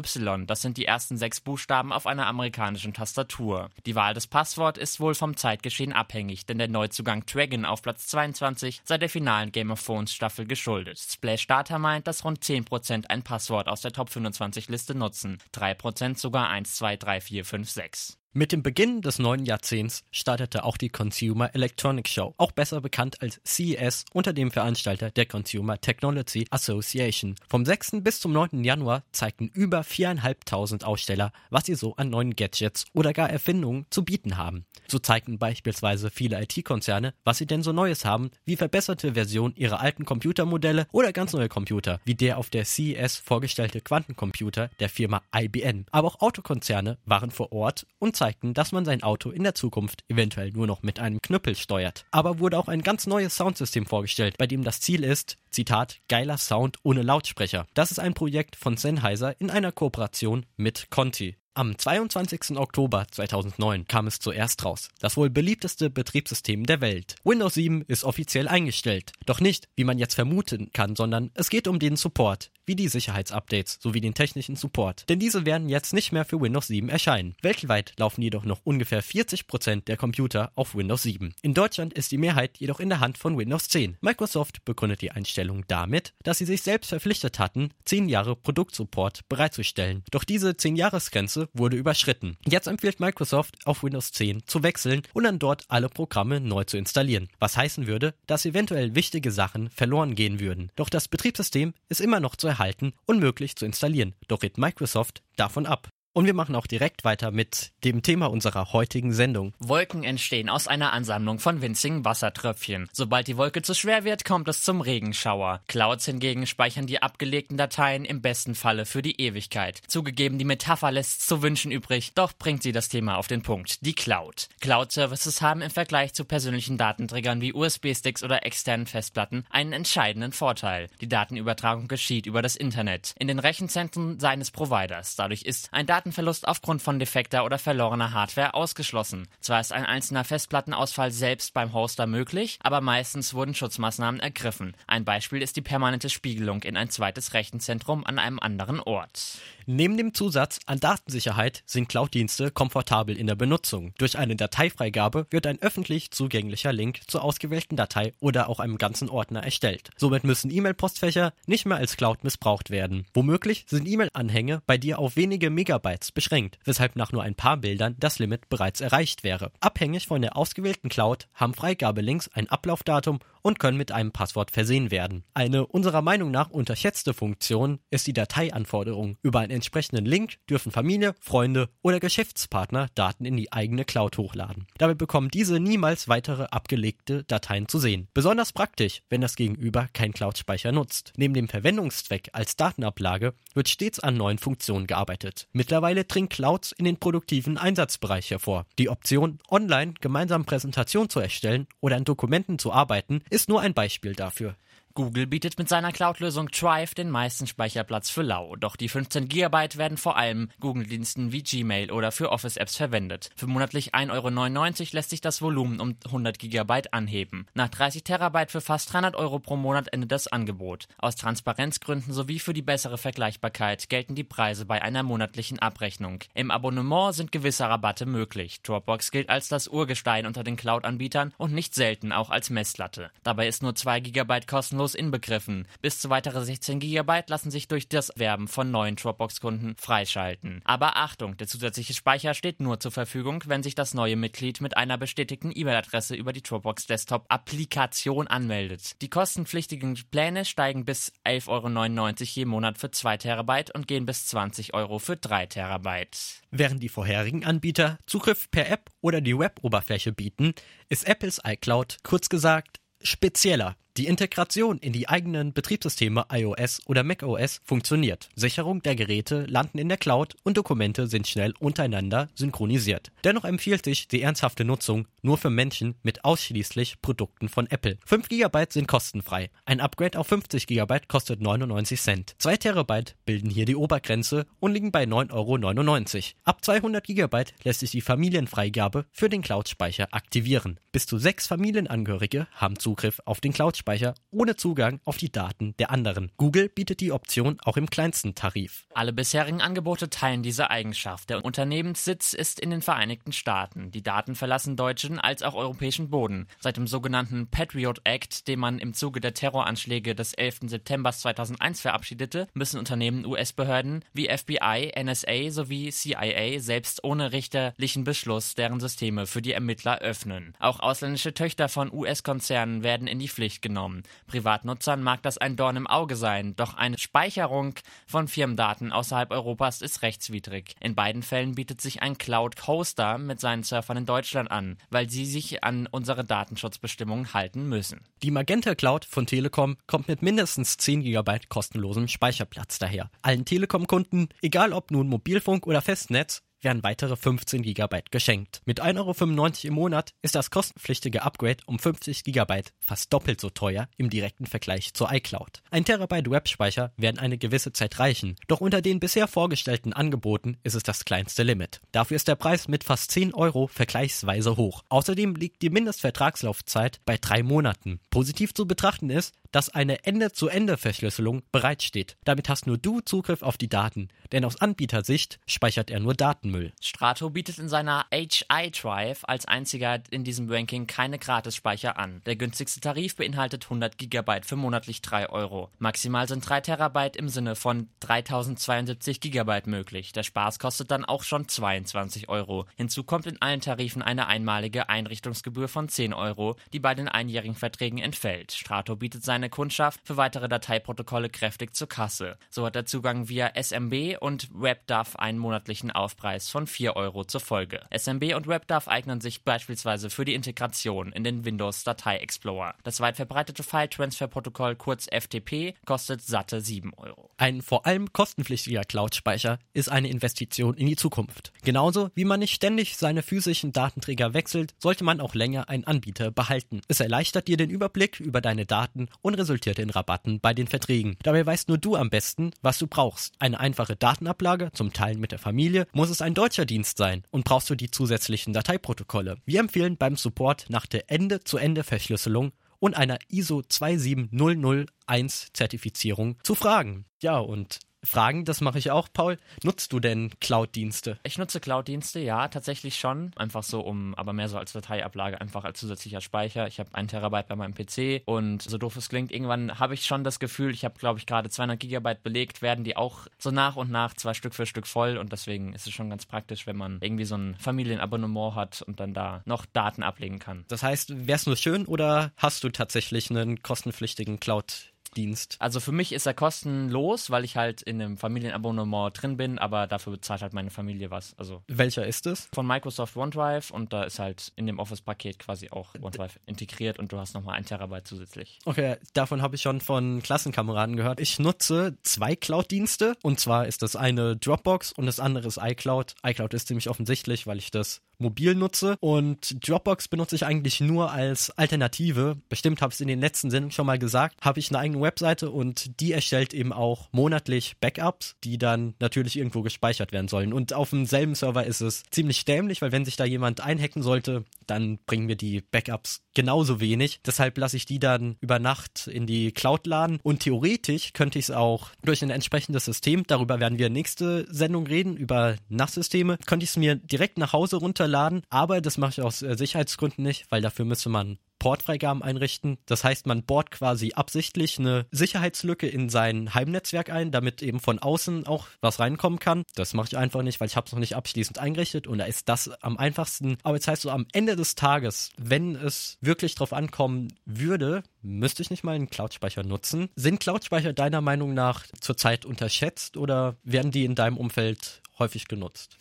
Das 0.45 0.61
sind 0.61 0.77
die 0.77 0.85
ersten 0.85 1.17
sechs 1.17 1.41
Buchstaben 1.41 1.91
auf 1.91 2.05
einer 2.05 2.27
amerikanischen 2.27 2.82
Tastatur. 2.91 3.69
Die 3.85 3.95
Wahl 3.95 4.13
des 4.13 4.27
Passworts 4.27 4.77
ist 4.77 4.99
wohl 4.99 5.15
vom 5.15 5.37
Zeitgeschehen 5.37 5.93
abhängig, 5.93 6.45
denn 6.45 6.57
der 6.57 6.67
Neuzugang 6.67 7.25
Dragon 7.25 7.63
auf 7.63 7.81
Platz 7.81 8.07
22 8.07 8.81
sei 8.83 8.97
der 8.97 9.07
finalen 9.07 9.53
Game 9.53 9.71
of 9.71 9.81
Thrones 9.81 10.13
Staffel 10.13 10.45
geschuldet. 10.45 10.99
Splash 10.99 11.47
Data 11.47 11.79
meint, 11.79 12.07
dass 12.07 12.25
rund 12.25 12.43
10% 12.43 13.05
ein 13.07 13.23
Passwort 13.23 13.69
aus 13.69 13.81
der 13.81 13.93
Top 13.93 14.09
25 14.09 14.67
Liste 14.67 14.95
nutzen, 14.95 15.37
3% 15.53 16.17
sogar 16.17 16.49
1, 16.49 16.75
2, 16.75 16.97
3, 16.97 17.21
4, 17.21 17.45
5, 17.45 17.69
6. 17.69 18.17
Mit 18.35 18.51
dem 18.51 18.63
Beginn 18.63 19.03
des 19.03 19.19
neuen 19.19 19.45
Jahrzehnts 19.45 20.05
startete 20.09 20.63
auch 20.63 20.77
die 20.77 20.89
Consumer 20.89 21.53
Electronics 21.53 22.09
Show, 22.09 22.33
auch 22.37 22.51
besser 22.51 22.81
bekannt 22.81 23.21
als 23.21 23.39
CES 23.45 24.05
unter 24.11 24.33
dem 24.33 24.49
Veranstalter 24.49 25.11
der 25.11 25.27
Consumer 25.27 25.79
Technology 25.79 26.47
Association. 26.49 27.35
Vom 27.47 27.63
6. 27.63 27.97
bis 28.01 28.19
zum 28.19 28.33
9. 28.33 28.63
Januar 28.63 29.03
zeigten 29.11 29.51
über 29.53 29.81
4.500 29.81 30.83
Aussteller, 30.83 31.31
was 31.51 31.67
sie 31.67 31.75
so 31.75 31.95
an 31.95 32.09
neuen 32.09 32.35
Gadgets 32.35 32.85
oder 32.93 33.13
gar 33.13 33.29
Erfindungen 33.29 33.85
zu 33.91 34.03
bieten 34.03 34.35
haben. 34.35 34.65
So 34.87 34.97
zeigten 34.97 35.37
beispielsweise 35.37 36.09
viele 36.09 36.41
IT-Konzerne, 36.41 37.13
was 37.23 37.37
sie 37.37 37.45
denn 37.45 37.61
so 37.61 37.71
Neues 37.71 38.03
haben, 38.03 38.31
wie 38.45 38.55
verbesserte 38.55 39.13
Versionen 39.13 39.55
ihrer 39.55 39.79
alten 39.79 40.05
Computermodelle 40.05 40.87
oder 40.91 41.13
ganz 41.13 41.33
neue 41.33 41.49
Computer, 41.49 42.01
wie 42.03 42.15
der 42.15 42.39
auf 42.39 42.49
der 42.49 42.65
CES 42.65 43.17
vorgestellte 43.17 43.79
Quantencomputer 43.81 44.71
der 44.79 44.89
Firma 44.89 45.21
IBM. 45.35 45.85
Aber 45.91 46.07
auch 46.07 46.19
Autokonzerne 46.21 46.97
waren 47.05 47.29
vor 47.29 47.51
Ort 47.51 47.85
und 47.99 48.15
zeigten, 48.15 48.22
dass 48.53 48.71
man 48.71 48.85
sein 48.85 49.03
Auto 49.03 49.31
in 49.31 49.43
der 49.43 49.53
Zukunft 49.53 50.03
eventuell 50.07 50.51
nur 50.51 50.65
noch 50.65 50.81
mit 50.81 50.99
einem 50.99 51.21
Knüppel 51.21 51.55
steuert. 51.55 52.05
Aber 52.11 52.39
wurde 52.39 52.57
auch 52.57 52.67
ein 52.67 52.81
ganz 52.81 53.05
neues 53.05 53.35
Soundsystem 53.35 53.85
vorgestellt, 53.85 54.35
bei 54.37 54.47
dem 54.47 54.63
das 54.63 54.79
Ziel 54.79 55.03
ist, 55.03 55.37
Zitat, 55.49 55.99
geiler 56.07 56.37
Sound 56.37 56.77
ohne 56.83 57.01
Lautsprecher. 57.01 57.67
Das 57.73 57.91
ist 57.91 57.99
ein 57.99 58.13
Projekt 58.13 58.55
von 58.55 58.77
Sennheiser 58.77 59.39
in 59.41 59.49
einer 59.49 59.71
Kooperation 59.71 60.45
mit 60.55 60.89
Conti. 60.89 61.35
Am 61.55 61.77
22. 61.77 62.57
Oktober 62.57 63.05
2009 63.11 63.87
kam 63.87 64.07
es 64.07 64.17
zuerst 64.17 64.65
raus. 64.65 64.89
Das 64.99 65.17
wohl 65.17 65.29
beliebteste 65.29 65.91
Betriebssystem 65.91 66.65
der 66.65 66.81
Welt. 66.81 67.15
Windows 67.23 67.53
7 67.53 67.83
ist 67.87 68.03
offiziell 68.03 68.47
eingestellt. 68.47 69.11
Doch 69.27 69.39
nicht, 69.39 69.67
wie 69.75 69.83
man 69.83 69.99
jetzt 69.99 70.15
vermuten 70.15 70.71
kann, 70.73 70.95
sondern 70.95 71.29
es 71.35 71.51
geht 71.51 71.67
um 71.67 71.77
den 71.77 71.95
Support, 71.95 72.49
wie 72.65 72.75
die 72.75 72.87
Sicherheitsupdates 72.87 73.79
sowie 73.81 74.01
den 74.01 74.13
technischen 74.13 74.55
Support. 74.55 75.09
Denn 75.09 75.19
diese 75.19 75.45
werden 75.45 75.69
jetzt 75.69 75.93
nicht 75.93 76.11
mehr 76.11 76.25
für 76.25 76.39
Windows 76.39 76.67
7 76.67 76.89
erscheinen. 76.89 77.35
Weltweit 77.41 77.93
laufen 77.97 78.21
jedoch 78.21 78.45
noch 78.45 78.61
ungefähr 78.63 79.03
40% 79.03 79.85
der 79.85 79.97
Computer 79.97 80.51
auf 80.55 80.75
Windows 80.75 81.03
7. 81.03 81.33
In 81.41 81.53
Deutschland 81.53 81.93
ist 81.93 82.11
die 82.11 82.17
Mehrheit 82.17 82.57
jedoch 82.57 82.79
in 82.79 82.89
der 82.89 82.99
Hand 82.99 83.17
von 83.17 83.37
Windows 83.37 83.67
10. 83.69 83.97
Microsoft 84.01 84.63
begründet 84.65 85.01
die 85.01 85.11
Einstellung 85.11 85.65
damit, 85.67 86.13
dass 86.23 86.37
sie 86.37 86.45
sich 86.45 86.61
selbst 86.61 86.89
verpflichtet 86.89 87.39
hatten, 87.39 87.71
10 87.85 88.09
Jahre 88.09 88.35
Produktsupport 88.35 89.27
bereitzustellen. 89.27 90.03
Doch 90.11 90.23
diese 90.23 90.55
10 90.55 90.75
Jahresgrenze 90.75 91.49
wurde 91.53 91.77
überschritten. 91.77 92.37
Jetzt 92.47 92.67
empfiehlt 92.67 92.99
Microsoft, 92.99 93.55
auf 93.65 93.83
Windows 93.83 94.11
10 94.11 94.43
zu 94.45 94.63
wechseln 94.63 95.01
und 95.13 95.23
dann 95.23 95.39
dort 95.39 95.65
alle 95.67 95.89
Programme 95.89 96.39
neu 96.39 96.63
zu 96.63 96.77
installieren. 96.77 97.29
Was 97.39 97.57
heißen 97.57 97.87
würde, 97.87 98.13
dass 98.27 98.45
eventuell 98.45 98.95
wichtige 98.95 99.31
Sachen 99.31 99.69
verloren 99.69 100.15
gehen 100.15 100.39
würden. 100.39 100.71
Doch 100.75 100.89
das 100.89 101.07
Betriebssystem 101.07 101.73
ist 101.89 102.01
immer 102.01 102.19
noch 102.19 102.35
zu 102.35 102.52
erhalten 102.53 102.93
und 103.05 103.19
möglich 103.19 103.55
zu 103.55 103.65
installieren. 103.65 104.13
Doch 104.27 104.43
rät 104.43 104.57
Microsoft 104.57 105.23
davon 105.35 105.65
ab. 105.65 105.89
Und 106.15 106.27
wir 106.27 106.35
machen 106.35 106.53
auch 106.53 106.67
direkt 106.67 107.05
weiter 107.05 107.31
mit 107.31 107.71
dem 107.83 108.03
Thema 108.03 108.27
unserer 108.27 108.71
heutigen 108.71 109.13
Sendung. 109.13 109.51
Wolken 109.57 110.03
entstehen 110.03 110.47
aus 110.47 110.67
einer 110.67 110.93
Ansammlung 110.93 111.39
von 111.39 111.63
winzigen 111.63 112.05
Wassertröpfchen. 112.05 112.87
Sobald 112.93 113.25
die 113.25 113.35
Wolke 113.35 113.63
zu 113.63 113.73
schwer 113.73 114.03
wird, 114.03 114.23
kommt 114.23 114.47
es 114.47 114.61
zum 114.61 114.81
Regenschauer. 114.81 115.61
Clouds 115.67 116.05
hingegen 116.05 116.45
speichern 116.45 116.85
die 116.85 117.01
abgelegten 117.01 117.57
Dateien 117.57 118.05
im 118.05 118.21
besten 118.21 118.53
Falle 118.53 118.85
für 118.85 119.01
die 119.01 119.19
Ewigkeit. 119.19 119.81
Zugegeben, 119.87 120.37
die 120.37 120.45
Metapher 120.45 120.91
lässt 120.91 121.27
zu 121.27 121.41
wünschen 121.41 121.71
übrig, 121.71 122.13
doch 122.13 122.33
bringt 122.37 122.61
sie 122.61 122.73
das 122.73 122.89
Thema 122.89 123.17
auf 123.17 123.25
den 123.25 123.41
Punkt. 123.41 123.83
Die 123.83 123.95
Cloud. 123.95 124.49
Cloud-Services 124.61 125.41
haben 125.41 125.63
im 125.63 125.71
Vergleich 125.71 126.13
zu 126.13 126.25
persönlichen 126.25 126.77
Datenträgern 126.77 127.41
wie 127.41 127.53
USB-Sticks 127.53 128.21
oder 128.21 128.45
externen 128.45 128.85
Festplatten 128.85 129.45
einen 129.49 129.73
entscheidenden 129.73 130.31
Vorteil. 130.31 130.89
Die 131.01 131.09
Datenübertragung 131.09 131.87
geschieht 131.87 132.27
über 132.27 132.43
das 132.43 132.55
Internet. 132.55 133.15
In 133.17 133.27
den 133.27 133.39
Rechenzentren 133.39 134.19
seines 134.19 134.51
Providers. 134.51 135.15
Dadurch 135.15 135.41
ist 135.41 135.73
ein 135.73 135.87
Datenverlust 136.03 136.49
aufgrund 136.49 136.81
von 136.81 136.99
defekter 136.99 137.45
oder 137.45 137.57
verlorener 137.57 138.11
Hardware 138.11 138.55
ausgeschlossen. 138.55 139.25
Zwar 139.39 139.61
ist 139.61 139.71
ein 139.71 139.85
einzelner 139.85 140.25
Festplattenausfall 140.25 141.11
selbst 141.11 141.53
beim 141.53 141.71
Hoster 141.71 142.07
möglich, 142.07 142.59
aber 142.61 142.81
meistens 142.81 143.33
wurden 143.33 143.55
Schutzmaßnahmen 143.55 144.19
ergriffen. 144.19 144.75
Ein 144.85 145.05
Beispiel 145.05 145.41
ist 145.41 145.55
die 145.55 145.61
permanente 145.61 146.09
Spiegelung 146.09 146.61
in 146.63 146.75
ein 146.75 146.89
zweites 146.89 147.33
Rechenzentrum 147.33 148.05
an 148.05 148.19
einem 148.19 148.39
anderen 148.39 148.81
Ort. 148.81 149.37
Neben 149.65 149.97
dem 149.97 150.13
Zusatz 150.13 150.59
an 150.65 150.79
Datensicherheit 150.79 151.63
sind 151.65 151.87
Cloud-Dienste 151.87 152.51
komfortabel 152.51 153.17
in 153.17 153.27
der 153.27 153.35
Benutzung. 153.35 153.93
Durch 153.97 154.17
eine 154.17 154.35
Dateifreigabe 154.35 155.27
wird 155.29 155.47
ein 155.47 155.61
öffentlich 155.61 156.11
zugänglicher 156.11 156.73
Link 156.73 157.01
zur 157.07 157.23
ausgewählten 157.23 157.77
Datei 157.77 158.13
oder 158.19 158.49
auch 158.49 158.59
einem 158.59 158.77
ganzen 158.77 159.09
Ordner 159.09 159.43
erstellt. 159.43 159.89
Somit 159.97 160.23
müssen 160.23 160.51
E-Mail-Postfächer 160.51 161.33
nicht 161.45 161.65
mehr 161.65 161.77
als 161.77 161.95
Cloud 161.97 162.23
missbraucht 162.23 162.69
werden. 162.69 163.05
Womöglich 163.13 163.65
sind 163.67 163.87
E-Mail-Anhänge 163.87 164.61
bei 164.65 164.77
dir 164.77 164.99
auf 164.99 165.15
wenige 165.15 165.49
Megabytes 165.49 166.11
beschränkt, 166.11 166.59
weshalb 166.65 166.95
nach 166.95 167.11
nur 167.11 167.23
ein 167.23 167.35
paar 167.35 167.57
Bildern 167.57 167.95
das 167.99 168.19
Limit 168.19 168.49
bereits 168.49 168.81
erreicht 168.81 169.23
wäre. 169.23 169.51
Abhängig 169.61 170.07
von 170.07 170.21
der 170.21 170.35
ausgewählten 170.35 170.89
Cloud 170.89 171.27
haben 171.33 171.53
Freigabelinks 171.53 172.29
ein 172.33 172.49
Ablaufdatum 172.49 173.19
und 173.43 173.59
können 173.59 173.77
mit 173.77 173.91
einem 173.91 174.11
Passwort 174.11 174.49
versehen 174.49 174.89
werden. 174.89 175.23
Eine 175.35 175.67
unserer 175.67 176.01
Meinung 176.01 176.31
nach 176.31 176.49
unterschätzte 176.49 177.13
Funktion 177.13 177.79
ist 177.91 178.07
die 178.07 178.13
Dateianforderung. 178.13 179.17
Über 179.21 179.41
einen 179.41 179.51
entsprechenden 179.51 180.05
Link 180.05 180.37
dürfen 180.49 180.71
Familie, 180.71 181.13
Freunde 181.19 181.69
oder 181.83 181.99
Geschäftspartner 181.99 182.87
Daten 182.95 183.25
in 183.25 183.37
die 183.37 183.51
eigene 183.51 183.85
Cloud 183.85 184.17
hochladen. 184.17 184.67
Dabei 184.77 184.95
bekommen 184.95 185.29
diese 185.29 185.59
niemals 185.59 186.07
weitere 186.07 186.45
abgelegte 186.45 187.23
Dateien 187.25 187.67
zu 187.67 187.77
sehen. 187.77 188.07
Besonders 188.13 188.53
praktisch, 188.53 189.03
wenn 189.09 189.21
das 189.21 189.35
Gegenüber 189.35 189.87
keinen 189.93 190.13
Cloud-Speicher 190.13 190.71
nutzt. 190.71 191.13
Neben 191.17 191.33
dem 191.33 191.49
Verwendungszweck 191.49 192.29
als 192.33 192.55
Datenablage 192.55 193.33
wird 193.53 193.69
stets 193.69 193.99
an 193.99 194.15
neuen 194.15 194.37
Funktionen 194.37 194.87
gearbeitet. 194.87 195.47
Mittlerweile 195.51 196.05
dringen 196.05 196.29
Clouds 196.29 196.71
in 196.71 196.85
den 196.85 196.97
produktiven 196.97 197.57
Einsatzbereich 197.57 198.31
hervor. 198.31 198.65
Die 198.79 198.89
Option, 198.89 199.39
online 199.49 199.93
gemeinsam 199.99 200.45
Präsentationen 200.45 201.09
zu 201.09 201.19
erstellen 201.19 201.67
oder 201.81 201.97
an 201.97 202.05
Dokumenten 202.05 202.57
zu 202.57 202.71
arbeiten, 202.71 203.21
ist 203.33 203.49
nur 203.49 203.61
ein 203.61 203.73
Beispiel 203.73 204.13
dafür. 204.13 204.55
Google 204.95 205.25
bietet 205.25 205.57
mit 205.57 205.67
seiner 205.67 205.91
Cloud-Lösung 205.91 206.49
Drive 206.49 206.93
den 206.93 207.09
meisten 207.09 207.47
Speicherplatz 207.47 208.11
für 208.11 208.21
Lau, 208.21 208.55
doch 208.55 208.75
die 208.75 208.89
15 208.89 209.27
GB 209.27 209.69
werden 209.77 209.97
vor 209.97 210.17
allem 210.17 210.51
Google-Diensten 210.59 211.31
wie 211.31 211.41
Gmail 211.41 211.91
oder 211.91 212.11
für 212.11 212.31
Office-Apps 212.31 212.75
verwendet. 212.75 213.31
Für 213.35 213.47
monatlich 213.47 213.95
1,99 213.95 214.11
Euro 214.11 214.87
lässt 214.91 215.09
sich 215.09 215.19
das 215.21 215.41
Volumen 215.41 215.79
um 215.79 215.95
100 216.05 216.37
GB 216.37 216.83
anheben. 216.91 217.47
Nach 217.55 217.69
30 217.69 218.03
Terabyte 218.03 218.51
für 218.51 218.61
fast 218.61 218.93
300 218.93 219.15
Euro 219.15 219.39
pro 219.39 219.55
Monat 219.55 219.91
endet 219.91 220.11
das 220.11 220.27
Angebot. 220.27 220.87
Aus 220.99 221.15
Transparenzgründen 221.15 222.13
sowie 222.13 222.37
für 222.37 222.53
die 222.53 222.61
bessere 222.61 222.99
Vergleichbarkeit 222.99 223.89
gelten 223.89 224.13
die 224.13 224.23
Preise 224.23 224.67
bei 224.67 224.83
einer 224.83 225.01
monatlichen 225.01 225.57
Abrechnung. 225.57 226.19
Im 226.35 226.51
Abonnement 226.51 227.15
sind 227.15 227.31
gewisse 227.31 227.63
Rabatte 227.67 228.05
möglich. 228.05 228.61
Dropbox 228.61 229.09
gilt 229.09 229.29
als 229.29 229.47
das 229.47 229.67
Urgestein 229.67 230.27
unter 230.27 230.43
den 230.43 230.55
Cloud-Anbietern 230.55 231.33
und 231.39 231.51
nicht 231.51 231.73
selten 231.73 232.11
auch 232.11 232.29
als 232.29 232.51
Messlatte. 232.51 233.09
Dabei 233.23 233.47
ist 233.47 233.63
nur 233.63 233.73
2 233.73 233.99
GB 233.99 234.41
kostenlos 234.41 234.82
kostenlos 234.83 234.95
inbegriffen. 234.95 235.67
Bis 235.81 235.99
zu 235.99 236.09
weitere 236.09 236.43
16 236.43 236.79
GB 236.79 237.23
lassen 237.27 237.51
sich 237.51 237.67
durch 237.67 237.87
das 237.87 238.11
Werben 238.15 238.47
von 238.47 238.71
neuen 238.71 238.95
Dropbox-Kunden 238.95 239.75
freischalten. 239.77 240.61
Aber 240.65 240.97
Achtung, 240.97 241.37
der 241.37 241.47
zusätzliche 241.47 241.93
Speicher 241.93 242.33
steht 242.33 242.59
nur 242.59 242.79
zur 242.79 242.91
Verfügung, 242.91 243.43
wenn 243.47 243.63
sich 243.63 243.75
das 243.75 243.93
neue 243.93 244.15
Mitglied 244.15 244.61
mit 244.61 244.77
einer 244.77 244.97
bestätigten 244.97 245.51
E-Mail-Adresse 245.53 246.15
über 246.15 246.33
die 246.33 246.41
Dropbox 246.41 246.87
Desktop-Applikation 246.87 248.27
anmeldet. 248.27 249.01
Die 249.01 249.09
kostenpflichtigen 249.09 249.97
Pläne 250.11 250.45
steigen 250.45 250.85
bis 250.85 251.11
11,99 251.25 251.47
Euro 251.47 252.13
je 252.33 252.45
Monat 252.45 252.77
für 252.77 252.91
2 252.91 253.17
Terabyte 253.17 253.71
und 253.71 253.87
gehen 253.87 254.05
bis 254.05 254.27
20 254.27 254.73
Euro 254.73 254.99
für 254.99 255.15
3 255.15 255.45
Terabyte. 255.45 256.41
Während 256.51 256.83
die 256.83 256.89
vorherigen 256.89 257.45
Anbieter 257.45 257.97
Zugriff 258.05 258.49
per 258.51 258.69
App 258.69 258.89
oder 259.01 259.21
die 259.21 259.37
Web-Oberfläche 259.37 260.11
bieten, 260.11 260.53
ist 260.89 261.07
Apples 261.07 261.41
iCloud 261.43 261.97
kurz 262.03 262.29
gesagt 262.29 262.79
spezieller. 263.01 263.75
Die 263.95 264.07
Integration 264.07 264.79
in 264.79 264.91
die 264.91 265.07
eigenen 265.07 265.53
Betriebssysteme 265.53 266.25
iOS 266.31 266.81
oder 266.87 267.03
macOS 267.03 267.61
funktioniert. 267.63 268.27
Sicherung 268.35 268.81
der 268.81 268.95
Geräte 268.95 269.45
landen 269.45 269.77
in 269.77 269.87
der 269.87 269.99
Cloud 269.99 270.35
und 270.41 270.57
Dokumente 270.57 271.05
sind 271.05 271.27
schnell 271.27 271.53
untereinander 271.59 272.27
synchronisiert. 272.33 273.11
Dennoch 273.23 273.45
empfiehlt 273.45 273.85
sich 273.85 274.07
die 274.07 274.23
ernsthafte 274.23 274.65
Nutzung 274.65 275.07
nur 275.21 275.37
für 275.37 275.51
Menschen 275.51 275.93
mit 276.01 276.25
ausschließlich 276.25 277.03
Produkten 277.03 277.49
von 277.49 277.67
Apple. 277.67 277.99
5 278.03 278.29
GB 278.29 278.65
sind 278.69 278.87
kostenfrei. 278.87 279.51
Ein 279.63 279.79
Upgrade 279.79 280.17
auf 280.17 280.25
50 280.25 280.65
GB 280.65 281.01
kostet 281.07 281.39
99 281.39 282.01
Cent. 282.01 282.35
2 282.39 282.57
Terabyte 282.57 283.15
bilden 283.27 283.51
hier 283.51 283.65
die 283.65 283.75
Obergrenze 283.75 284.47
und 284.59 284.73
liegen 284.73 284.91
bei 284.91 285.03
9,99 285.03 285.33
Euro. 285.33 286.23
Ab 286.45 286.65
200 286.65 287.05
GB 287.05 287.43
lässt 287.63 287.81
sich 287.81 287.91
die 287.91 288.01
Familienfreigabe 288.01 289.05
für 289.11 289.29
den 289.29 289.43
Cloud-Speicher 289.43 290.07
aktivieren. 290.09 290.79
Bis 290.91 291.05
zu 291.05 291.19
sechs 291.19 291.45
Familienangehörige 291.45 292.47
haben 292.53 292.79
Zugriff 292.79 293.21
auf 293.25 293.39
den 293.39 293.53
Cloud-Speicher 293.53 293.82
Arbeitsspeicher 293.83 294.15
ohne 294.31 294.55
Zugang 294.55 294.99
auf 295.05 295.17
die 295.17 295.31
Daten 295.31 295.75
der 295.77 295.91
anderen. 295.91 296.31
Google 296.37 296.69
bietet 296.69 297.01
die 297.01 297.11
Option 297.11 297.57
auch 297.63 297.77
im 297.77 297.89
kleinsten 297.89 298.33
Tarif. 298.33 298.87
Alle 298.93 299.13
bisherigen 299.13 299.61
Angebote 299.61 300.09
teilen 300.09 300.41
diese 300.41 300.71
Eigenschaft. 300.71 301.29
Der 301.29 301.45
Unternehmenssitz 301.45 302.33
ist 302.33 302.59
in 302.59 302.71
den 302.71 302.81
Vereinigten 302.81 303.31
Staaten. 303.31 303.91
Die 303.91 304.01
Daten 304.01 304.35
verlassen 304.35 304.75
deutschen 304.75 305.19
als 305.19 305.43
auch 305.43 305.53
europäischen 305.53 306.09
Boden. 306.09 306.47
Seit 306.59 306.77
dem 306.77 306.87
sogenannten 306.87 307.47
Patriot 307.47 308.01
Act, 308.05 308.47
den 308.47 308.59
man 308.59 308.79
im 308.79 308.93
Zuge 308.93 309.21
der 309.21 309.33
Terroranschläge 309.33 310.15
des 310.15 310.33
11. 310.33 310.61
September 310.65 311.11
2001 311.11 311.81
verabschiedete, 311.81 312.47
müssen 312.53 312.79
Unternehmen 312.79 313.25
US-Behörden 313.25 314.03
wie 314.13 314.29
FBI, 314.29 314.93
NSA 314.99 315.51
sowie 315.51 315.91
CIA 315.91 316.59
selbst 316.59 317.03
ohne 317.03 317.33
richterlichen 317.33 318.03
Beschluss 318.03 318.55
deren 318.55 318.79
Systeme 318.79 319.27
für 319.27 319.41
die 319.41 319.53
Ermittler 319.53 319.99
öffnen. 319.99 320.55
Auch 320.59 320.79
ausländische 320.79 321.33
Töchter 321.33 321.69
von 321.69 321.93
US-Konzernen 321.93 322.83
werden 322.83 323.07
in 323.07 323.19
die 323.19 323.27
Pflicht 323.27 323.61
genommen 323.61 323.72
genommen. 323.73 324.03
Privatnutzern 324.27 325.01
mag 325.01 325.23
das 325.23 325.39
ein 325.39 325.55
Dorn 325.55 325.77
im 325.77 325.87
Auge 325.87 326.15
sein, 326.15 326.55
doch 326.55 326.75
eine 326.75 326.99
Speicherung 326.99 327.73
von 328.05 328.27
Firmendaten 328.27 328.91
außerhalb 328.91 329.31
Europas 329.31 329.81
ist 329.81 330.03
rechtswidrig. 330.03 330.75
In 330.79 330.93
beiden 330.93 331.23
Fällen 331.23 331.55
bietet 331.55 331.81
sich 331.81 332.03
ein 332.03 332.19
Cloud-Hoster 332.19 333.17
mit 333.17 333.39
seinen 333.39 333.63
Surfern 333.63 333.97
in 333.97 334.05
Deutschland 334.05 334.51
an, 334.51 334.77
weil 334.91 335.09
sie 335.09 335.25
sich 335.25 335.63
an 335.63 335.87
unsere 335.89 336.23
Datenschutzbestimmungen 336.23 337.33
halten 337.33 337.67
müssen. 337.67 338.01
Die 338.21 338.29
Magenta 338.29 338.75
Cloud 338.75 339.05
von 339.05 339.25
Telekom 339.25 339.77
kommt 339.87 340.07
mit 340.07 340.21
mindestens 340.21 340.77
10 340.77 341.01
GB 341.01 341.39
kostenlosem 341.49 342.07
Speicherplatz 342.07 342.77
daher. 342.77 343.09
Allen 343.23 343.45
Telekom-Kunden, 343.45 344.29
egal 344.43 344.71
ob 344.71 344.91
nun 344.91 345.07
Mobilfunk 345.07 345.65
oder 345.65 345.81
Festnetz, 345.81 346.43
werden 346.63 346.83
weitere 346.83 347.15
15 347.15 347.61
GB 347.61 348.01
geschenkt. 348.11 348.61
Mit 348.65 348.81
1,95 348.81 348.97
Euro 348.97 349.67
im 349.67 349.73
Monat 349.73 350.13
ist 350.21 350.35
das 350.35 350.51
kostenpflichtige 350.51 351.23
Upgrade 351.23 351.57
um 351.65 351.79
50 351.79 352.23
GB 352.23 352.61
fast 352.79 353.11
doppelt 353.13 353.39
so 353.39 353.49
teuer 353.49 353.87
im 353.97 354.09
direkten 354.09 354.45
Vergleich 354.45 354.93
zur 354.93 355.11
iCloud. 355.11 355.61
Ein 355.71 355.85
Terabyte 355.85 356.29
Webspeicher 356.29 356.91
werden 356.97 357.19
eine 357.19 357.37
gewisse 357.37 357.73
Zeit 357.73 357.99
reichen, 357.99 358.35
doch 358.47 358.61
unter 358.61 358.81
den 358.81 358.99
bisher 358.99 359.27
vorgestellten 359.27 359.93
Angeboten 359.93 360.57
ist 360.63 360.75
es 360.75 360.83
das 360.83 361.05
kleinste 361.05 361.43
Limit. 361.43 361.81
Dafür 361.91 362.15
ist 362.15 362.27
der 362.27 362.35
Preis 362.35 362.67
mit 362.67 362.83
fast 362.83 363.11
10 363.11 363.33
Euro 363.33 363.67
vergleichsweise 363.67 364.57
hoch. 364.57 364.83
Außerdem 364.89 365.35
liegt 365.35 365.61
die 365.61 365.69
Mindestvertragslaufzeit 365.69 367.01
bei 367.05 367.17
drei 367.17 367.43
Monaten. 367.43 367.99
Positiv 368.09 368.53
zu 368.53 368.67
betrachten 368.67 369.09
ist, 369.09 369.33
dass 369.51 369.69
eine 369.69 370.03
Ende-zu-Ende-Verschlüsselung 370.03 371.43
bereitsteht. 371.51 372.17
Damit 372.25 372.49
hast 372.49 372.67
nur 372.67 372.77
du 372.77 372.99
Zugriff 373.01 373.43
auf 373.43 373.57
die 373.57 373.69
Daten, 373.69 374.09
denn 374.31 374.43
aus 374.43 374.59
Anbietersicht 374.59 375.39
speichert 375.45 375.91
er 375.91 375.99
nur 375.99 376.15
Datenmüll. 376.53 376.71
Strato 376.79 377.29
bietet 377.29 377.59
in 377.59 377.69
seiner 377.69 378.05
HI 378.11 378.71
Drive 378.71 379.23
als 379.23 379.45
einziger 379.45 380.01
in 380.09 380.23
diesem 380.23 380.49
Ranking 380.49 380.87
keine 380.87 381.19
Gratisspeicher 381.19 381.97
an. 381.97 382.21
Der 382.25 382.35
günstigste 382.35 382.79
Tarif 382.79 383.15
beinhaltet 383.15 383.65
100 383.65 383.97
GB 383.97 384.41
für 384.43 384.55
monatlich 384.55 385.01
3 385.01 385.29
Euro. 385.29 385.69
Maximal 385.79 386.27
sind 386.27 386.47
3 386.47 386.61
Terabyte 386.61 387.15
im 387.15 387.29
Sinne 387.29 387.55
von 387.55 387.89
3072 388.01 389.19
GB 389.19 389.61
möglich. 389.65 390.11
Der 390.13 390.23
Spaß 390.23 390.59
kostet 390.59 390.91
dann 390.91 391.05
auch 391.05 391.23
schon 391.23 391.47
22 391.47 392.29
Euro. 392.29 392.65
Hinzu 392.75 393.03
kommt 393.03 393.25
in 393.25 393.41
allen 393.41 393.61
Tarifen 393.61 394.01
eine 394.01 394.27
einmalige 394.27 394.89
Einrichtungsgebühr 394.89 395.67
von 395.67 395.89
10 395.89 396.13
Euro, 396.13 396.55
die 396.71 396.79
bei 396.79 396.95
den 396.95 397.07
einjährigen 397.07 397.55
Verträgen 397.55 397.97
entfällt. 397.97 398.51
Strato 398.51 398.95
bietet 398.95 399.23
seine 399.23 399.49
Kundschaft 399.49 400.01
für 400.03 400.17
weitere 400.17 400.47
Dateiprotokolle 400.47 401.29
kräftig 401.29 401.75
zur 401.75 401.87
Kasse. 401.87 402.37
So 402.49 402.65
hat 402.65 402.75
der 402.75 402.85
Zugang 402.85 403.29
via 403.29 403.51
SMB 403.55 404.17
und 404.19 404.49
WebDAV 404.53 405.15
einen 405.15 405.39
monatlichen 405.39 405.91
Aufpreis 405.91 406.42
Preis 406.43 406.49
von 406.49 406.67
4 406.67 406.95
Euro 406.95 407.23
zur 407.23 407.41
Folge. 407.41 407.81
SMB 407.95 408.35
und 408.35 408.47
WebDAV 408.47 408.87
eignen 408.87 409.21
sich 409.21 409.43
beispielsweise 409.43 410.09
für 410.09 410.25
die 410.25 410.33
Integration 410.33 411.11
in 411.11 411.23
den 411.23 411.45
Windows 411.45 411.83
Datei 411.83 412.17
Explorer. 412.17 412.75
Das 412.83 412.99
weit 412.99 413.15
verbreitete 413.15 413.63
File 413.63 413.89
Transfer 413.89 414.27
Protokoll 414.27 414.75
kurz 414.75 415.07
FTP 415.07 415.73
kostet 415.85 416.21
satte 416.21 416.61
7 416.61 416.93
Euro. 416.95 417.29
Ein 417.37 417.61
vor 417.61 417.85
allem 417.85 418.11
kostenpflichtiger 418.11 418.83
Cloud-Speicher 418.83 419.59
ist 419.73 419.89
eine 419.89 420.09
Investition 420.09 420.75
in 420.75 420.87
die 420.87 420.95
Zukunft. 420.95 421.53
Genauso 421.63 422.09
wie 422.15 422.25
man 422.25 422.39
nicht 422.39 422.53
ständig 422.53 422.97
seine 422.97 423.23
physischen 423.23 423.71
Datenträger 423.71 424.33
wechselt, 424.33 424.73
sollte 424.79 425.03
man 425.03 425.21
auch 425.21 425.35
länger 425.35 425.69
einen 425.69 425.85
Anbieter 425.85 426.31
behalten. 426.31 426.81
Es 426.87 426.99
erleichtert 426.99 427.47
dir 427.47 427.57
den 427.57 427.69
Überblick 427.69 428.19
über 428.19 428.41
deine 428.41 428.65
Daten 428.65 429.07
und 429.21 429.35
resultiert 429.35 429.79
in 429.79 429.89
Rabatten 429.89 430.39
bei 430.39 430.53
den 430.53 430.67
Verträgen. 430.67 431.17
Dabei 431.23 431.45
weißt 431.45 431.69
nur 431.69 431.77
du 431.77 431.95
am 431.95 432.09
besten, 432.09 432.51
was 432.61 432.79
du 432.79 432.87
brauchst. 432.87 433.33
Eine 433.39 433.59
einfache 433.59 433.95
Datenablage 433.95 434.71
zum 434.73 434.93
Teilen 434.93 435.19
mit 435.19 435.31
der 435.31 435.39
Familie, 435.39 435.87
muss 435.93 436.09
es 436.09 436.21
ein 436.21 436.32
deutscher 436.33 436.65
Dienst 436.65 436.97
sein 436.97 437.23
und 437.31 437.45
brauchst 437.45 437.69
du 437.69 437.75
die 437.75 437.91
zusätzlichen 437.91 438.53
Dateiprotokolle. 438.53 439.37
Wir 439.45 439.59
empfehlen 439.59 439.97
beim 439.97 440.15
Support 440.15 440.65
nach 440.69 440.85
der 440.85 441.09
Ende-zu-Ende-Verschlüsselung 441.11 442.51
und 442.79 442.95
einer 442.95 443.17
ISO 443.29 443.61
27001 443.61 445.47
Zertifizierung 445.53 446.37
zu 446.43 446.55
fragen. 446.55 447.05
Ja, 447.21 447.39
und 447.39 447.79
Fragen, 448.03 448.45
das 448.45 448.61
mache 448.61 448.77
ich 448.77 448.91
auch, 448.91 449.07
Paul. 449.11 449.37
Nutzt 449.63 449.93
du 449.93 449.99
denn 449.99 450.31
Cloud-Dienste? 450.39 451.19
Ich 451.23 451.37
nutze 451.37 451.59
Cloud-Dienste, 451.59 452.19
ja, 452.19 452.47
tatsächlich 452.47 452.97
schon. 452.97 453.31
Einfach 453.35 453.63
so, 453.63 453.81
um, 453.81 454.13
aber 454.15 454.33
mehr 454.33 454.49
so 454.49 454.57
als 454.57 454.73
Dateiablage, 454.73 455.39
einfach 455.39 455.63
als 455.63 455.79
zusätzlicher 455.79 456.21
Speicher. 456.21 456.67
Ich 456.67 456.79
habe 456.79 456.89
ein 456.93 457.07
Terabyte 457.07 457.47
bei 457.47 457.55
meinem 457.55 457.73
PC 457.73 458.23
und 458.25 458.61
so 458.61 458.77
doof 458.77 458.97
es 458.97 459.09
klingt, 459.09 459.31
irgendwann 459.31 459.79
habe 459.79 459.93
ich 459.93 460.05
schon 460.05 460.23
das 460.23 460.39
Gefühl, 460.39 460.73
ich 460.73 460.85
habe, 460.85 460.99
glaube 460.99 461.19
ich, 461.19 461.25
gerade 461.25 461.49
200 461.49 461.79
Gigabyte 461.79 462.23
belegt, 462.23 462.61
werden 462.61 462.83
die 462.83 462.97
auch 462.97 463.27
so 463.37 463.51
nach 463.51 463.75
und 463.75 463.91
nach 463.91 464.13
zwar 464.13 464.33
Stück 464.33 464.53
für 464.53 464.65
Stück 464.65 464.87
voll 464.87 465.17
und 465.17 465.31
deswegen 465.31 465.73
ist 465.73 465.87
es 465.87 465.93
schon 465.93 466.09
ganz 466.09 466.25
praktisch, 466.25 466.67
wenn 466.67 466.77
man 466.77 466.99
irgendwie 467.01 467.25
so 467.25 467.35
ein 467.35 467.55
Familienabonnement 467.59 468.55
hat 468.55 468.81
und 468.81 468.99
dann 468.99 469.13
da 469.13 469.41
noch 469.45 469.65
Daten 469.65 470.03
ablegen 470.03 470.39
kann. 470.39 470.65
Das 470.67 470.83
heißt, 470.83 471.27
wäre 471.27 471.37
es 471.37 471.45
nur 471.45 471.55
schön 471.55 471.85
oder 471.85 472.31
hast 472.37 472.63
du 472.63 472.69
tatsächlich 472.69 473.29
einen 473.29 473.61
kostenpflichtigen 473.63 474.39
Cloud 474.39 474.92
Dienst? 475.13 475.55
Also 475.59 475.79
für 475.79 475.91
mich 475.91 476.11
ist 476.13 476.25
er 476.25 476.33
kostenlos, 476.33 477.29
weil 477.29 477.45
ich 477.45 477.57
halt 477.57 477.81
in 477.81 478.01
einem 478.01 478.17
Familienabonnement 478.17 479.21
drin 479.21 479.37
bin, 479.37 479.59
aber 479.59 479.87
dafür 479.87 480.13
bezahlt 480.13 480.41
halt 480.41 480.53
meine 480.53 480.69
Familie 480.69 481.11
was. 481.11 481.37
Also 481.37 481.63
Welcher 481.67 482.05
ist 482.05 482.27
es? 482.27 482.49
Von 482.53 482.67
Microsoft 482.67 483.15
OneDrive 483.15 483.71
und 483.71 483.93
da 483.93 484.03
ist 484.03 484.19
halt 484.19 484.51
in 484.55 484.67
dem 484.67 484.79
Office-Paket 484.79 485.39
quasi 485.39 485.69
auch 485.69 485.95
OneDrive 485.99 486.39
integriert 486.45 486.99
und 486.99 487.11
du 487.11 487.19
hast 487.19 487.33
nochmal 487.33 487.55
ein 487.55 487.65
Terabyte 487.65 488.07
zusätzlich. 488.07 488.59
Okay, 488.65 488.97
davon 489.13 489.41
habe 489.41 489.55
ich 489.55 489.61
schon 489.61 489.81
von 489.81 490.21
Klassenkameraden 490.21 490.95
gehört. 490.95 491.19
Ich 491.19 491.39
nutze 491.39 491.97
zwei 492.03 492.35
Cloud-Dienste 492.35 493.15
und 493.21 493.39
zwar 493.39 493.67
ist 493.67 493.81
das 493.81 493.95
eine 493.95 494.35
Dropbox 494.35 494.93
und 494.93 495.05
das 495.05 495.19
andere 495.19 495.47
ist 495.47 495.59
iCloud. 495.61 496.15
iCloud 496.25 496.53
ist 496.53 496.67
ziemlich 496.67 496.89
offensichtlich, 496.89 497.47
weil 497.47 497.57
ich 497.57 497.71
das 497.71 498.01
mobil 498.19 498.55
nutze 498.55 498.95
und 498.99 499.67
Dropbox 499.67 500.07
benutze 500.07 500.35
ich 500.35 500.45
eigentlich 500.45 500.79
nur 500.79 501.11
als 501.11 501.49
Alternative. 501.51 502.37
Bestimmt 502.49 502.81
habe 502.81 502.91
ich 502.91 502.95
es 502.95 503.01
in 503.01 503.07
den 503.07 503.19
letzten 503.19 503.51
Sendungen 503.51 503.71
schon 503.71 503.85
mal 503.85 503.99
gesagt, 503.99 504.37
habe 504.41 504.59
ich 504.59 504.69
eine 504.69 504.79
eigene 504.79 504.99
Webseite 505.03 505.51
und 505.51 505.99
die 505.99 506.11
erstellt 506.11 506.53
eben 506.53 506.73
auch 506.73 507.09
monatlich 507.11 507.75
Backups, 507.79 508.35
die 508.43 508.57
dann 508.57 508.95
natürlich 508.99 509.37
irgendwo 509.37 509.61
gespeichert 509.61 510.11
werden 510.11 510.27
sollen. 510.27 510.53
Und 510.53 510.73
auf 510.73 510.89
demselben 510.89 511.35
Server 511.35 511.65
ist 511.65 511.81
es 511.81 512.03
ziemlich 512.09 512.45
dämlich, 512.45 512.81
weil 512.81 512.91
wenn 512.91 513.05
sich 513.05 513.15
da 513.15 513.25
jemand 513.25 513.61
einhacken 513.61 514.01
sollte, 514.01 514.45
dann 514.65 514.97
bringen 515.05 515.27
wir 515.27 515.35
die 515.35 515.61
Backups 515.61 516.23
genauso 516.33 516.79
wenig. 516.79 517.19
Deshalb 517.25 517.57
lasse 517.57 517.77
ich 517.77 517.85
die 517.85 517.99
dann 517.99 518.37
über 518.41 518.57
Nacht 518.59 519.07
in 519.07 519.27
die 519.27 519.51
Cloud 519.51 519.85
laden 519.85 520.19
und 520.23 520.39
theoretisch 520.39 521.13
könnte 521.13 521.37
ich 521.37 521.45
es 521.45 521.51
auch 521.51 521.89
durch 522.03 522.23
ein 522.23 522.29
entsprechendes 522.29 522.85
System, 522.85 523.23
darüber 523.27 523.59
werden 523.59 523.77
wir 523.77 523.89
nächste 523.89 524.45
Sendung 524.49 524.87
reden, 524.87 525.15
über 525.15 525.55
NAS-Systeme, 525.69 526.37
könnte 526.45 526.63
ich 526.63 526.71
es 526.71 526.77
mir 526.77 526.95
direkt 526.95 527.37
nach 527.37 527.53
Hause 527.53 527.77
runterladen, 527.77 528.43
aber 528.49 528.81
das 528.81 528.97
mache 528.97 529.11
ich 529.11 529.21
aus 529.21 529.41
äh, 529.41 529.55
Sicherheitsgründen 529.57 530.23
nicht, 530.23 530.45
weil 530.49 530.61
dafür 530.61 530.85
müsste 530.85 531.09
man 531.09 531.37
Portfreigaben 531.63 532.21
einrichten. 532.21 532.77
Das 532.87 533.05
heißt, 533.05 533.25
man 533.25 533.43
bohrt 533.43 533.71
quasi 533.71 534.11
absichtlich 534.15 534.79
eine 534.79 535.05
Sicherheitslücke 535.11 535.87
in 535.87 536.09
sein 536.09 536.53
Heimnetzwerk 536.53 537.09
ein, 537.09 537.31
damit 537.31 537.61
eben 537.61 537.79
von 537.79 537.99
außen 537.99 538.45
auch 538.45 538.67
was 538.81 538.99
reinkommen 538.99 539.39
kann. 539.39 539.63
Das 539.75 539.93
mache 539.93 540.07
ich 540.07 540.17
einfach 540.17 540.41
nicht, 540.41 540.59
weil 540.59 540.67
ich 540.67 540.75
habe 540.75 540.87
es 540.87 540.91
noch 540.91 540.99
nicht 540.99 541.15
abschließend 541.15 541.59
eingerichtet 541.59 542.05
und 542.05 542.17
da 542.17 542.25
ist 542.25 542.49
das 542.49 542.67
am 542.81 542.97
einfachsten. 542.97 543.55
Aber 543.63 543.75
jetzt 543.75 543.87
heißt 543.87 544.01
so, 544.01 544.09
am 544.09 544.27
Ende 544.33 544.57
des 544.57 544.75
Tages, 544.75 545.31
wenn 545.37 545.77
es 545.77 546.17
wirklich 546.19 546.53
drauf 546.55 546.73
ankommen 546.73 547.29
würde, 547.45 548.03
müsste 548.21 548.61
ich 548.61 548.69
nicht 548.69 548.83
mal 548.83 548.95
einen 548.95 549.09
Cloud-Speicher 549.09 549.63
nutzen. 549.63 550.09
Sind 550.17 550.41
Cloud-Speicher 550.41 550.91
deiner 550.91 551.21
Meinung 551.21 551.53
nach 551.53 551.85
zurzeit 552.01 552.43
unterschätzt 552.43 553.15
oder 553.15 553.55
werden 553.63 553.91
die 553.91 554.03
in 554.03 554.15
deinem 554.15 554.35
Umfeld 554.35 555.01
häufig 555.17 555.47
genutzt? 555.47 555.95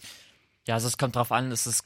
Ja, 0.66 0.74
also 0.74 0.88
es 0.88 0.98
kommt 0.98 1.14
drauf 1.14 1.30
an, 1.30 1.52
es 1.52 1.68
ist 1.68 1.84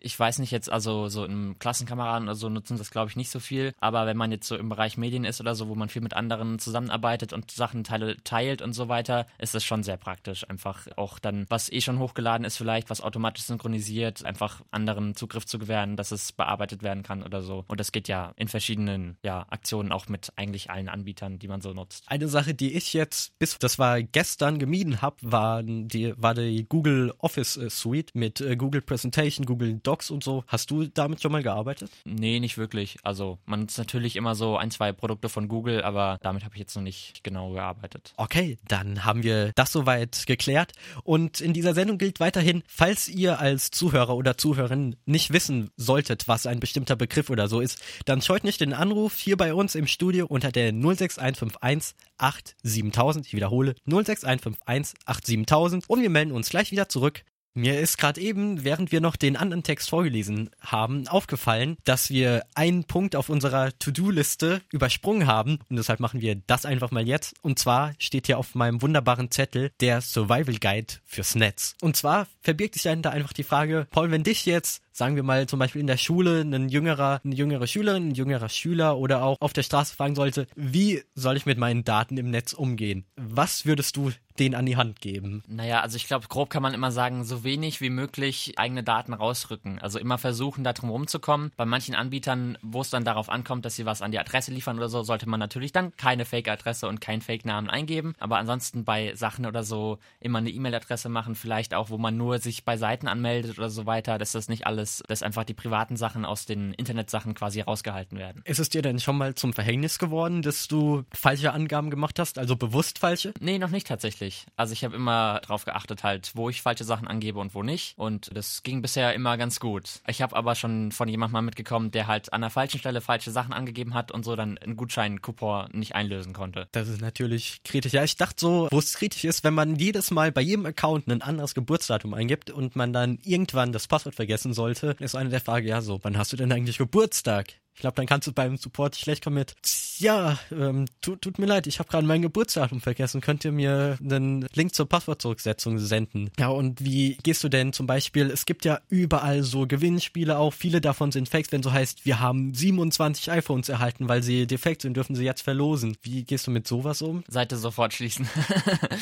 ich 0.00 0.18
weiß 0.18 0.38
nicht 0.38 0.50
jetzt, 0.50 0.70
also 0.70 1.08
so 1.08 1.24
im 1.24 1.58
Klassenkameraden 1.58 2.28
oder 2.28 2.34
so 2.34 2.48
nutzen 2.48 2.78
das 2.78 2.90
glaube 2.90 3.10
ich 3.10 3.16
nicht 3.16 3.30
so 3.30 3.40
viel, 3.40 3.72
aber 3.80 4.06
wenn 4.06 4.16
man 4.16 4.30
jetzt 4.32 4.46
so 4.46 4.56
im 4.56 4.68
Bereich 4.68 4.96
Medien 4.96 5.24
ist 5.24 5.40
oder 5.40 5.54
so, 5.54 5.68
wo 5.68 5.74
man 5.74 5.88
viel 5.88 6.02
mit 6.02 6.14
anderen 6.14 6.58
zusammenarbeitet 6.58 7.32
und 7.32 7.50
Sachen 7.50 7.84
teilt 7.84 8.62
und 8.62 8.72
so 8.72 8.88
weiter, 8.88 9.26
ist 9.38 9.54
das 9.54 9.64
schon 9.64 9.82
sehr 9.82 9.96
praktisch. 9.96 10.48
Einfach 10.48 10.86
auch 10.96 11.18
dann, 11.18 11.46
was 11.48 11.70
eh 11.70 11.80
schon 11.80 11.98
hochgeladen 11.98 12.44
ist 12.44 12.56
vielleicht, 12.56 12.90
was 12.90 13.00
automatisch 13.00 13.44
synchronisiert, 13.44 14.24
einfach 14.24 14.62
anderen 14.70 15.14
Zugriff 15.14 15.46
zu 15.46 15.58
gewähren, 15.58 15.96
dass 15.96 16.12
es 16.12 16.32
bearbeitet 16.32 16.82
werden 16.82 17.02
kann 17.02 17.22
oder 17.22 17.42
so. 17.42 17.64
Und 17.68 17.80
das 17.80 17.92
geht 17.92 18.08
ja 18.08 18.32
in 18.36 18.48
verschiedenen 18.48 19.16
ja, 19.22 19.46
Aktionen 19.50 19.92
auch 19.92 20.08
mit 20.08 20.32
eigentlich 20.36 20.70
allen 20.70 20.88
Anbietern, 20.88 21.38
die 21.38 21.48
man 21.48 21.60
so 21.60 21.72
nutzt. 21.72 22.04
Eine 22.06 22.28
Sache, 22.28 22.54
die 22.54 22.74
ich 22.74 22.92
jetzt 22.92 23.38
bis, 23.38 23.58
das 23.58 23.78
war 23.78 24.02
gestern 24.02 24.58
gemieden 24.58 25.02
habe, 25.02 25.16
war 25.22 25.62
die, 25.62 26.14
war 26.16 26.34
die 26.34 26.66
Google 26.68 27.12
Office 27.18 27.56
äh, 27.56 27.70
Suite 27.70 28.14
mit 28.14 28.40
äh, 28.40 28.56
Google 28.56 28.82
Presentation, 28.82 29.46
Google 29.46 29.80
Docs 29.88 30.10
und 30.10 30.22
so. 30.22 30.44
Hast 30.46 30.70
du 30.70 30.84
damit 30.84 31.22
schon 31.22 31.32
mal 31.32 31.42
gearbeitet? 31.42 31.90
Nee, 32.04 32.40
nicht 32.40 32.58
wirklich. 32.58 32.98
Also 33.04 33.38
man 33.46 33.60
nutzt 33.60 33.78
natürlich 33.78 34.16
immer 34.16 34.34
so 34.34 34.58
ein, 34.58 34.70
zwei 34.70 34.92
Produkte 34.92 35.30
von 35.30 35.48
Google, 35.48 35.82
aber 35.82 36.18
damit 36.20 36.44
habe 36.44 36.54
ich 36.54 36.60
jetzt 36.60 36.76
noch 36.76 36.82
nicht 36.82 37.24
genau 37.24 37.52
gearbeitet. 37.52 38.12
Okay, 38.18 38.58
dann 38.68 39.06
haben 39.06 39.22
wir 39.22 39.52
das 39.54 39.72
soweit 39.72 40.26
geklärt. 40.26 40.72
Und 41.04 41.40
in 41.40 41.54
dieser 41.54 41.72
Sendung 41.72 41.96
gilt 41.96 42.20
weiterhin, 42.20 42.62
falls 42.68 43.08
ihr 43.08 43.38
als 43.38 43.70
Zuhörer 43.70 44.14
oder 44.14 44.36
Zuhörerin 44.36 44.96
nicht 45.06 45.32
wissen 45.32 45.70
solltet, 45.78 46.28
was 46.28 46.44
ein 46.44 46.60
bestimmter 46.60 46.94
Begriff 46.94 47.30
oder 47.30 47.48
so 47.48 47.60
ist, 47.60 47.82
dann 48.04 48.20
scheut 48.20 48.44
nicht 48.44 48.60
den 48.60 48.74
Anruf 48.74 49.16
hier 49.16 49.38
bei 49.38 49.54
uns 49.54 49.74
im 49.74 49.86
Studio 49.86 50.26
unter 50.26 50.52
der 50.52 50.72
06151 50.72 51.94
87000. 52.18 53.26
Ich 53.26 53.32
wiederhole 53.32 53.74
06151 53.86 55.00
87000 55.06 55.88
und 55.88 56.02
wir 56.02 56.10
melden 56.10 56.32
uns 56.32 56.50
gleich 56.50 56.72
wieder 56.72 56.90
zurück 56.90 57.24
mir 57.58 57.80
ist 57.80 57.98
gerade 57.98 58.20
eben, 58.20 58.64
während 58.64 58.92
wir 58.92 59.00
noch 59.00 59.16
den 59.16 59.36
anderen 59.36 59.62
Text 59.62 59.90
vorgelesen 59.90 60.50
haben, 60.60 61.08
aufgefallen, 61.08 61.76
dass 61.84 62.08
wir 62.08 62.44
einen 62.54 62.84
Punkt 62.84 63.16
auf 63.16 63.28
unserer 63.28 63.76
To-Do-Liste 63.78 64.62
übersprungen 64.70 65.26
haben 65.26 65.58
und 65.68 65.76
deshalb 65.76 66.00
machen 66.00 66.20
wir 66.20 66.36
das 66.46 66.64
einfach 66.64 66.90
mal 66.90 67.06
jetzt. 67.06 67.34
Und 67.42 67.58
zwar 67.58 67.92
steht 67.98 68.26
hier 68.26 68.38
auf 68.38 68.54
meinem 68.54 68.80
wunderbaren 68.80 69.30
Zettel 69.30 69.72
der 69.80 70.00
Survival 70.00 70.58
Guide 70.60 70.94
fürs 71.04 71.34
Netz. 71.34 71.74
Und 71.80 71.96
zwar 71.96 72.26
verbirgt 72.40 72.74
sich 72.74 72.84
dahinter 72.84 73.10
einfach 73.10 73.32
die 73.32 73.42
Frage, 73.42 73.86
Paul, 73.90 74.10
wenn 74.10 74.22
dich 74.22 74.46
jetzt 74.46 74.82
sagen 74.98 75.14
wir 75.14 75.22
mal 75.22 75.46
zum 75.46 75.60
Beispiel 75.60 75.80
in 75.80 75.86
der 75.86 75.96
Schule 75.96 76.40
ein 76.40 76.68
jüngerer, 76.68 77.20
eine 77.24 77.34
jüngere 77.34 77.68
Schülerin, 77.68 78.08
ein 78.08 78.14
jüngerer 78.14 78.48
Schüler 78.48 78.98
oder 78.98 79.22
auch 79.22 79.36
auf 79.40 79.52
der 79.52 79.62
Straße 79.62 79.94
fragen 79.94 80.16
sollte, 80.16 80.48
wie 80.56 81.02
soll 81.14 81.36
ich 81.36 81.46
mit 81.46 81.56
meinen 81.56 81.84
Daten 81.84 82.16
im 82.16 82.30
Netz 82.30 82.52
umgehen? 82.52 83.06
Was 83.16 83.64
würdest 83.64 83.96
du 83.96 84.10
denen 84.38 84.54
an 84.54 84.66
die 84.66 84.76
Hand 84.76 85.00
geben? 85.00 85.42
Naja, 85.46 85.80
also 85.80 85.96
ich 85.96 86.06
glaube, 86.06 86.28
grob 86.28 86.50
kann 86.50 86.62
man 86.62 86.74
immer 86.74 86.92
sagen, 86.92 87.24
so 87.24 87.44
wenig 87.44 87.80
wie 87.80 87.90
möglich 87.90 88.54
eigene 88.56 88.82
Daten 88.82 89.12
rausrücken. 89.12 89.78
Also 89.78 89.98
immer 89.98 90.18
versuchen, 90.18 90.64
da 90.64 90.72
drum 90.72 90.90
rumzukommen. 90.90 91.52
Bei 91.56 91.64
manchen 91.64 91.94
Anbietern, 91.94 92.58
wo 92.62 92.80
es 92.80 92.90
dann 92.90 93.04
darauf 93.04 93.28
ankommt, 93.28 93.64
dass 93.64 93.76
sie 93.76 93.86
was 93.86 94.02
an 94.02 94.12
die 94.12 94.18
Adresse 94.18 94.52
liefern 94.52 94.76
oder 94.76 94.88
so, 94.88 95.02
sollte 95.02 95.28
man 95.28 95.40
natürlich 95.40 95.72
dann 95.72 95.96
keine 95.96 96.24
Fake-Adresse 96.24 96.88
und 96.88 97.00
keinen 97.00 97.22
Fake-Namen 97.22 97.70
eingeben. 97.70 98.14
Aber 98.18 98.38
ansonsten 98.38 98.84
bei 98.84 99.14
Sachen 99.14 99.46
oder 99.46 99.64
so 99.64 99.98
immer 100.20 100.38
eine 100.38 100.50
E-Mail-Adresse 100.50 101.08
machen, 101.08 101.34
vielleicht 101.34 101.74
auch, 101.74 101.90
wo 101.90 101.98
man 101.98 102.16
nur 102.16 102.38
sich 102.38 102.64
bei 102.64 102.76
Seiten 102.76 103.08
anmeldet 103.08 103.58
oder 103.58 103.70
so 103.70 103.86
weiter, 103.86 104.18
dass 104.18 104.32
das 104.32 104.48
nicht 104.48 104.66
alles 104.66 104.87
dass, 104.88 105.02
dass 105.06 105.22
einfach 105.22 105.44
die 105.44 105.54
privaten 105.54 105.96
Sachen 105.96 106.24
aus 106.24 106.46
den 106.46 106.72
Internetsachen 106.74 107.34
quasi 107.34 107.60
rausgehalten 107.60 108.18
werden. 108.18 108.42
Ist 108.44 108.58
es 108.58 108.68
dir 108.68 108.82
denn 108.82 109.00
schon 109.00 109.16
mal 109.18 109.34
zum 109.34 109.52
Verhängnis 109.52 109.98
geworden, 109.98 110.42
dass 110.42 110.68
du 110.68 111.04
falsche 111.12 111.52
Angaben 111.52 111.90
gemacht 111.90 112.18
hast, 112.18 112.38
also 112.38 112.56
bewusst 112.56 112.98
falsche? 112.98 113.34
Nee, 113.40 113.58
noch 113.58 113.70
nicht 113.70 113.86
tatsächlich. 113.86 114.46
Also 114.56 114.72
ich 114.72 114.84
habe 114.84 114.96
immer 114.96 115.40
darauf 115.40 115.64
geachtet, 115.64 116.02
halt, 116.04 116.32
wo 116.34 116.48
ich 116.48 116.62
falsche 116.62 116.84
Sachen 116.84 117.06
angebe 117.06 117.38
und 117.38 117.54
wo 117.54 117.62
nicht. 117.62 117.98
Und 117.98 118.30
das 118.34 118.62
ging 118.62 118.82
bisher 118.82 119.14
immer 119.14 119.36
ganz 119.36 119.60
gut. 119.60 120.00
Ich 120.06 120.22
habe 120.22 120.34
aber 120.34 120.54
schon 120.54 120.92
von 120.92 121.08
jemandem 121.08 121.34
mal 121.34 121.42
mitgekommen, 121.42 121.90
der 121.90 122.06
halt 122.06 122.32
an 122.32 122.40
der 122.40 122.50
falschen 122.50 122.78
Stelle 122.78 123.00
falsche 123.00 123.30
Sachen 123.30 123.52
angegeben 123.52 123.94
hat 123.94 124.10
und 124.12 124.24
so 124.24 124.36
dann 124.36 124.58
einen 124.58 124.76
Gutschein-Coupon 124.76 125.70
nicht 125.72 125.94
einlösen 125.94 126.32
konnte. 126.32 126.68
Das 126.72 126.88
ist 126.88 127.00
natürlich 127.00 127.62
kritisch. 127.64 127.92
Ja, 127.92 128.04
ich 128.04 128.16
dachte 128.16 128.36
so, 128.38 128.68
wo 128.70 128.78
es 128.78 128.94
kritisch 128.94 129.24
ist, 129.24 129.44
wenn 129.44 129.54
man 129.54 129.76
jedes 129.76 130.10
Mal 130.10 130.32
bei 130.32 130.40
jedem 130.40 130.66
Account 130.66 131.08
ein 131.08 131.22
anderes 131.22 131.54
Geburtsdatum 131.54 132.14
eingibt 132.14 132.50
und 132.50 132.76
man 132.76 132.92
dann 132.92 133.18
irgendwann 133.24 133.72
das 133.72 133.86
Passwort 133.86 134.14
vergessen 134.14 134.54
sollte, 134.54 134.77
ist 134.82 135.14
eine 135.14 135.30
der 135.30 135.40
Fragen, 135.40 135.66
ja 135.66 135.80
so, 135.80 135.98
wann 136.02 136.18
hast 136.18 136.32
du 136.32 136.36
denn 136.36 136.52
eigentlich 136.52 136.78
Geburtstag? 136.78 137.54
Ich 137.78 137.80
glaube, 137.80 137.94
dann 137.94 138.06
kannst 138.06 138.26
du 138.26 138.32
beim 138.32 138.56
Support 138.56 138.96
schlecht 138.96 139.22
kommen 139.22 139.36
mit, 139.36 139.54
ja, 139.98 140.36
ähm, 140.50 140.86
tut, 141.00 141.22
tut 141.22 141.38
mir 141.38 141.46
leid, 141.46 141.68
ich 141.68 141.78
habe 141.78 141.88
gerade 141.88 142.04
mein 142.04 142.22
Geburtsdatum 142.22 142.80
vergessen. 142.80 143.20
Könnt 143.20 143.44
ihr 143.44 143.52
mir 143.52 143.96
einen 144.02 144.48
Link 144.52 144.74
zur 144.74 144.88
Passwortzurücksetzung 144.88 145.78
senden? 145.78 146.32
Ja, 146.40 146.48
und 146.48 146.84
wie 146.84 147.18
gehst 147.22 147.44
du 147.44 147.48
denn 147.48 147.72
zum 147.72 147.86
Beispiel, 147.86 148.32
es 148.32 148.46
gibt 148.46 148.64
ja 148.64 148.80
überall 148.88 149.44
so 149.44 149.68
Gewinnspiele 149.68 150.36
auch, 150.36 150.52
viele 150.52 150.80
davon 150.80 151.12
sind 151.12 151.28
Fakes, 151.28 151.52
wenn 151.52 151.62
so 151.62 151.70
heißt, 151.70 152.04
wir 152.04 152.18
haben 152.18 152.52
27 152.52 153.30
iPhones 153.30 153.68
erhalten, 153.68 154.08
weil 154.08 154.24
sie 154.24 154.48
defekt 154.48 154.82
sind, 154.82 154.96
dürfen 154.96 155.14
sie 155.14 155.24
jetzt 155.24 155.42
verlosen. 155.42 155.96
Wie 156.02 156.24
gehst 156.24 156.48
du 156.48 156.50
mit 156.50 156.66
sowas 156.66 157.00
um? 157.00 157.22
Seite 157.28 157.56
sofort 157.58 157.94
schließen. 157.94 158.28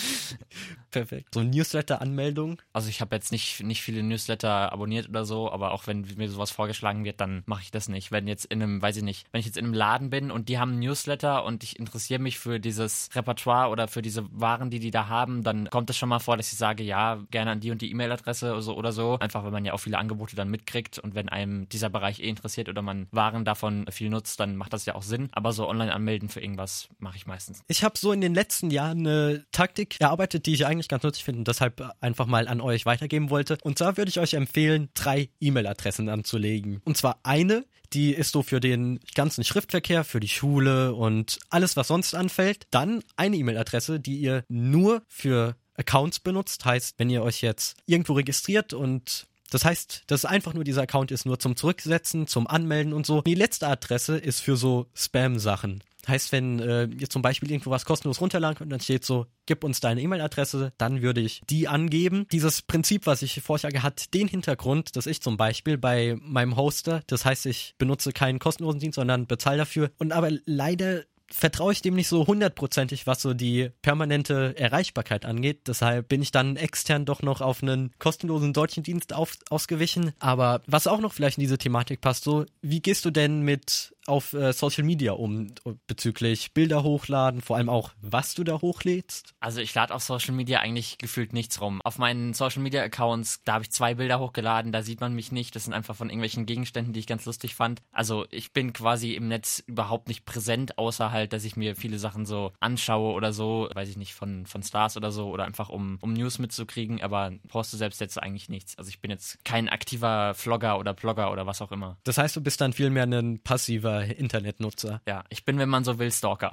Perfekt. 0.91 1.33
So 1.33 1.43
Newsletter-Anmeldung? 1.43 2.61
Also 2.75 2.91
ich 2.91 3.01
habe 3.01 3.17
jetzt 3.17 3.33
nicht, 3.33 3.63
nicht 3.63 3.81
viele 3.81 4.03
Newsletter 4.03 4.71
abonniert 4.71 5.09
oder 5.09 5.25
so, 5.25 5.51
aber 5.51 5.71
auch 5.73 5.87
wenn 5.87 6.07
mir 6.19 6.29
sowas 6.29 6.51
vorgeschlagen 6.51 7.05
wird, 7.05 7.23
dann 7.23 7.43
mache 7.47 7.63
ich 7.63 7.71
das 7.71 7.89
nicht. 7.89 8.13
Wenn 8.13 8.29
jetzt 8.29 8.45
in 8.45 8.66
einem, 8.67 8.83
weiß 8.83 8.99
ich 8.99 9.03
nicht, 9.03 9.27
wenn 9.33 9.41
ich 9.41 9.47
jetzt 9.47 9.57
in 9.57 9.65
einem 9.65 9.75
Laden 9.75 10.11
bin 10.11 10.31
und 10.31 10.49
die 10.49 10.59
haben 10.59 10.73
einen 10.73 10.81
Newsletter 10.81 11.45
und 11.45 11.63
ich 11.65 11.79
interessiere 11.79 12.21
mich 12.21 12.39
für 12.39 12.61
dieses 12.61 13.09
Repertoire 13.15 13.71
oder 13.71 13.89
für 13.89 14.03
diese 14.03 14.27
Waren, 14.33 14.71
die 14.71 14.81
die 14.81 14.91
da 14.91 15.09
haben, 15.09 15.43
dann 15.43 15.71
kommt 15.71 15.91
es 15.91 15.97
schon 15.97 16.09
mal 16.09 16.19
vor, 16.19 16.37
dass 16.37 16.53
ich 16.53 16.59
sage, 16.59 16.83
ja, 16.83 17.23
gerne 17.31 17.53
an 17.53 17.61
die 17.61 17.71
und 17.71 17.83
die 17.83 17.91
E-Mail-Adresse 17.91 18.53
oder 18.53 18.63
so, 18.63 18.77
oder 18.77 18.93
so. 18.93 19.19
Einfach, 19.19 19.45
weil 19.45 19.51
man 19.51 19.65
ja 19.65 19.73
auch 19.73 19.79
viele 19.79 19.99
Angebote 19.99 20.37
dann 20.37 20.51
mitkriegt 20.51 20.99
und 20.99 21.15
wenn 21.15 21.29
einem 21.29 21.69
dieser 21.69 21.91
Bereich 21.91 22.21
eh 22.21 22.29
interessiert 22.29 22.69
oder 22.69 22.83
man 22.83 23.07
Waren 23.11 23.45
davon 23.45 23.87
viel 23.91 24.11
nutzt, 24.11 24.41
dann 24.41 24.57
macht 24.57 24.73
das 24.73 24.87
ja 24.87 24.95
auch 24.95 25.03
Sinn. 25.03 25.29
Aber 25.33 25.53
so 25.53 25.69
online 25.69 25.93
anmelden 25.93 26.29
für 26.29 26.41
irgendwas 26.41 26.89
mache 26.99 27.17
ich 27.17 27.27
meistens. 27.27 27.63
Ich 27.69 27.85
habe 27.85 27.99
so 27.99 28.13
in 28.13 28.21
den 28.21 28.35
letzten 28.35 28.71
Jahren 28.71 29.07
eine 29.07 29.45
Taktik 29.53 30.01
erarbeitet, 30.01 30.47
die 30.47 30.55
ich 30.55 30.67
eigentlich 30.67 30.89
ganz 30.89 31.03
nützlich 31.03 31.25
finde 31.25 31.41
und 31.41 31.49
deshalb 31.49 31.89
einfach 32.01 32.27
mal 32.27 32.49
an 32.49 32.61
euch 32.61 32.87
weitergeben 32.87 33.31
wollte. 33.31 33.59
Und 33.63 33.79
zwar 33.79 33.97
würde 33.97 34.09
ich 34.09 34.21
euch 34.21 34.35
empfehlen, 34.35 34.89
drei 34.95 35.31
E-Mail-Adressen 35.41 36.09
anzulegen. 36.09 36.81
Und 36.85 36.97
zwar 36.97 37.21
eine, 37.23 37.65
die 37.93 38.13
ist 38.13 38.33
so 38.33 38.43
für 38.43 38.56
den 38.61 39.01
ganzen 39.15 39.45
Schriftverkehr, 39.45 40.05
für 40.05 40.21
die 40.21 40.29
Schule 40.29 40.95
und 40.95 41.39
alles, 41.51 41.77
was 41.77 41.89
sonst 41.89 42.15
anfällt. 42.15 42.67
Dann 42.71 43.03
eine 43.17 43.37
E-Mail-Adresse, 43.37 44.01
die 44.01 44.19
ihr 44.19 44.45
nur 44.49 45.03
für 45.09 45.57
Accounts 45.75 46.21
benutzt. 46.21 46.65
Heißt, 46.65 46.99
wenn 46.99 47.11
ihr 47.11 47.23
euch 47.23 47.43
jetzt 47.43 47.77
irgendwo 47.87 48.15
registriert 48.15 48.73
und 48.73 49.27
das 49.51 49.65
heißt, 49.65 50.05
dass 50.07 50.25
einfach 50.25 50.55
nur 50.55 50.65
dieser 50.65 50.83
Account 50.83 51.11
ist 51.11 51.27
nur 51.27 51.39
zum 51.39 51.57
Zurücksetzen, 51.57 52.27
zum 52.27 52.47
Anmelden 52.47 52.93
und 52.93 53.07
so. 53.07 53.23
Die 53.23 53.35
letzte 53.35 53.69
Adresse 53.69 54.17
ist 54.17 54.41
für 54.41 54.57
so 54.57 54.87
Spam-Sachen. 54.95 55.83
Heißt, 56.09 56.31
wenn 56.31 56.61
äh, 56.61 56.85
ihr 56.85 57.11
zum 57.11 57.21
Beispiel 57.21 57.51
irgendwo 57.51 57.71
was 57.71 57.85
kostenlos 57.85 58.21
runterladen 58.21 58.57
könnt, 58.57 58.71
dann 58.71 58.81
steht 58.81 59.05
so, 59.05 59.27
gib 59.45 59.65
uns 59.65 59.81
deine 59.81 60.01
E-Mail-Adresse, 60.01 60.73
dann 60.79 61.03
würde 61.03 61.21
ich 61.21 61.43
die 61.51 61.67
angeben. 61.67 62.27
Dieses 62.31 62.63
Prinzip, 62.63 63.07
was 63.07 63.23
ich 63.23 63.41
vorschlage, 63.43 63.83
hat 63.83 64.15
den 64.15 64.29
Hintergrund, 64.29 64.95
dass 64.95 65.07
ich 65.07 65.21
zum 65.21 65.37
Beispiel 65.37 65.79
bei 65.79 66.17
meinem 66.21 66.57
Hoster, 66.57 67.03
das 67.09 67.25
heißt, 67.25 67.47
ich 67.47 67.75
benutze 67.79 68.13
keinen 68.13 68.39
kostenlosen 68.39 68.79
Dienst, 68.79 68.97
sondern 68.97 69.27
bezahle 69.27 69.59
dafür. 69.59 69.91
Und 69.99 70.13
aber 70.13 70.31
leider 70.45 71.03
vertraue 71.31 71.73
ich 71.73 71.83
dem 71.83 71.95
nicht 71.95 72.09
so 72.09 72.27
hundertprozentig, 72.27 73.07
was 73.07 73.23
so 73.23 73.35
die 73.35 73.71
permanente 73.83 74.55
Erreichbarkeit 74.57 75.25
angeht. 75.25 75.67
Deshalb 75.67 76.09
bin 76.09 76.23
ich 76.23 76.31
dann 76.31 76.57
extern 76.57 77.05
doch 77.05 77.23
noch 77.23 77.41
auf 77.41 77.63
einen 77.63 77.93
kostenlosen 77.99 78.53
deutschen 78.53 78.83
Dienst 78.83 79.13
auf, 79.13 79.37
ausgewichen. 79.51 80.13
Aber 80.19 80.63
was 80.67 80.87
auch 80.87 81.01
noch 81.01 81.13
vielleicht 81.13 81.39
in 81.39 81.43
diese 81.43 81.59
Thematik 81.59 82.01
passt, 82.01 82.25
so, 82.25 82.47
wie 82.63 82.81
gehst 82.81 83.05
du 83.05 83.11
denn 83.11 83.41
mit 83.41 83.96
auf 84.09 84.33
äh, 84.33 84.53
Social 84.53 84.85
Media 84.85 85.13
um 85.13 85.49
bezüglich 85.87 86.53
Bilder 86.53 86.83
hochladen, 86.83 87.41
vor 87.41 87.57
allem 87.57 87.69
auch, 87.69 87.91
was 88.01 88.35
du 88.35 88.45
da 88.45 88.61
hochlädst? 88.61 89.35
Also 89.41 89.61
ich 89.61 89.75
lade 89.75 89.95
auf 89.95 90.03
Social 90.03 90.35
Media 90.35 90.61
eigentlich 90.61 90.99
gefühlt 90.99 91.33
nichts 91.33 91.61
rum. 91.61 91.81
Auf 91.83 91.99
meinen 91.99 92.35
Social 92.35 92.63
Media 92.63 92.83
Accounts, 92.83 93.43
da 93.45 93.55
habe 93.55 93.65
ich 93.65 93.71
zwei 93.71 93.95
Bilder 93.95 94.19
hochgeladen, 94.19 94.73
da 94.73 94.83
sieht 94.83 95.01
man 95.01 95.15
mich 95.15 95.33
nicht. 95.33 95.55
Das 95.57 95.65
sind 95.65 95.73
einfach 95.73 95.97
von 95.97 96.09
irgendwelchen 96.09 96.47
Gegenständen, 96.47 96.93
die 96.93 97.01
ich 97.01 97.07
ganz 97.07 97.25
lustig 97.25 97.55
fand. 97.55 97.83
Also 97.93 98.27
ich 98.31 98.53
bin 98.53 98.73
quasi 98.73 99.15
im 99.15 99.29
Netz 99.29 99.63
überhaupt 99.67 100.09
nicht 100.09 100.25
präsent, 100.25 100.79
außer 100.79 101.11
halt, 101.11 101.33
dass 101.33 101.45
ich 101.45 101.57
mir 101.57 101.77
viele 101.77 101.99
Sachen 101.99 102.27
so 102.27 102.53
anschaue 102.61 103.15
oder 103.15 103.33
so, 103.33 103.69
weiß 103.75 103.89
ich 103.89 103.97
nicht, 103.97 104.15
von, 104.15 104.47
von 104.47 104.63
Stars 104.63 104.97
oder 104.97 105.13
so, 105.13 105.29
oder 105.29 105.45
einfach 105.45 105.69
um, 105.69 105.99
um 106.01 106.13
News 106.13 106.39
mitzukriegen, 106.39 107.03
aber 107.03 107.33
poste 107.49 107.77
selbst 107.77 108.01
jetzt 108.01 108.23
eigentlich 108.23 108.49
nichts. 108.49 108.77
Also 108.79 108.89
ich 108.89 109.01
bin 109.01 109.11
jetzt 109.11 109.45
kein 109.45 109.69
aktiver 109.69 110.35
Vlogger 110.35 110.79
oder 110.79 110.95
Blogger 110.95 111.33
oder 111.33 111.47
was 111.47 111.63
auch 111.63 111.73
immer. 111.73 111.99
Das 112.05 112.19
heißt, 112.19 112.37
du 112.37 112.41
bist 112.41 112.61
dann 112.61 112.73
vielmehr 112.73 113.05
ein 113.05 113.41
passiver 113.43 113.96
Internetnutzer. 114.05 115.01
Ja, 115.07 115.25
ich 115.29 115.45
bin, 115.45 115.59
wenn 115.59 115.69
man 115.69 115.85
so 115.85 115.99
will, 115.99 116.11
Stalker. 116.13 116.53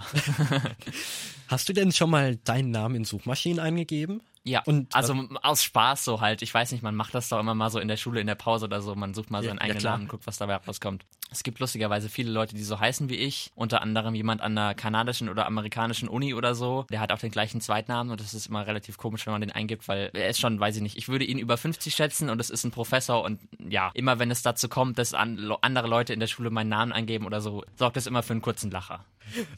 Hast 1.47 1.69
du 1.69 1.73
denn 1.73 1.91
schon 1.91 2.09
mal 2.09 2.37
deinen 2.37 2.71
Namen 2.71 2.95
in 2.95 3.05
Suchmaschinen 3.05 3.59
eingegeben? 3.59 4.21
Ja, 4.45 4.61
und 4.65 4.93
also 4.93 5.15
aus 5.41 5.63
Spaß 5.63 6.03
so 6.03 6.19
halt. 6.19 6.41
Ich 6.41 6.53
weiß 6.53 6.71
nicht, 6.73 6.83
man 6.83 6.95
macht 6.95 7.15
das 7.15 7.29
doch 7.29 7.39
immer 7.39 7.55
mal 7.55 7.69
so 7.69 7.79
in 7.79 7.87
der 7.87 7.95
Schule, 7.95 8.19
in 8.19 8.27
der 8.27 8.35
Pause 8.35 8.65
oder 8.65 8.81
so. 8.81 8.93
Man 8.93 9.13
sucht 9.13 9.31
mal 9.31 9.41
ja, 9.41 9.49
seinen 9.49 9.59
eigenen 9.59 9.81
ja, 9.81 9.91
Namen, 9.91 10.07
guckt, 10.07 10.27
was 10.27 10.37
dabei 10.37 10.55
rauskommt. 10.57 11.05
Es 11.31 11.43
gibt 11.43 11.59
lustigerweise 11.59 12.09
viele 12.09 12.29
Leute, 12.31 12.53
die 12.53 12.63
so 12.63 12.79
heißen 12.79 13.09
wie 13.09 13.15
ich. 13.15 13.51
Unter 13.55 13.81
anderem 13.81 14.13
jemand 14.15 14.41
an 14.41 14.57
einer 14.57 14.75
kanadischen 14.75 15.29
oder 15.29 15.47
amerikanischen 15.47 16.09
Uni 16.09 16.33
oder 16.33 16.55
so. 16.55 16.85
Der 16.91 16.99
hat 16.99 17.11
auch 17.11 17.19
den 17.19 17.31
gleichen 17.31 17.61
Zweitnamen 17.61 18.11
und 18.11 18.19
das 18.19 18.33
ist 18.33 18.47
immer 18.47 18.67
relativ 18.67 18.97
komisch, 18.97 19.25
wenn 19.25 19.33
man 19.33 19.41
den 19.41 19.51
eingibt, 19.51 19.87
weil 19.87 20.11
er 20.13 20.29
ist 20.29 20.39
schon, 20.39 20.59
weiß 20.59 20.75
ich 20.75 20.81
nicht, 20.81 20.97
ich 20.97 21.07
würde 21.07 21.25
ihn 21.25 21.39
über 21.39 21.57
50 21.57 21.95
schätzen 21.95 22.29
und 22.29 22.39
es 22.39 22.49
ist 22.49 22.65
ein 22.65 22.71
Professor 22.71 23.23
und 23.23 23.39
ja, 23.57 23.91
immer 23.93 24.19
wenn 24.19 24.29
es 24.29 24.41
dazu 24.41 24.67
kommt, 24.67 24.99
dass 24.99 25.13
andere 25.13 25.87
Leute 25.87 26.13
in 26.13 26.19
der 26.19 26.27
Schule 26.27 26.49
meinen 26.49 26.69
Namen 26.69 26.91
eingeben 26.91 27.25
oder 27.25 27.41
so, 27.41 27.63
sorgt 27.75 27.97
es 27.97 28.07
immer 28.07 28.23
für 28.23 28.33
einen 28.33 28.41
kurzen 28.41 28.69
Lacher. 28.69 29.05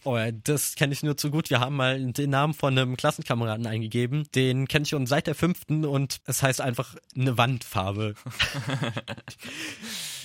Oh, 0.03 0.17
das 0.43 0.75
kenne 0.75 0.93
ich 0.93 1.03
nur 1.03 1.17
zu 1.17 1.31
gut. 1.31 1.49
Wir 1.49 1.59
haben 1.59 1.75
mal 1.75 1.99
den 1.99 2.29
Namen 2.29 2.53
von 2.53 2.77
einem 2.77 2.97
Klassenkameraden 2.97 3.67
eingegeben. 3.67 4.27
Den 4.33 4.67
kenne 4.67 4.83
ich 4.83 4.89
schon 4.89 5.07
seit 5.07 5.27
der 5.27 5.35
fünften 5.35 5.85
und 5.85 6.21
es 6.25 6.43
heißt 6.43 6.61
einfach 6.61 6.95
eine 7.15 7.37
Wandfarbe. 7.37 8.15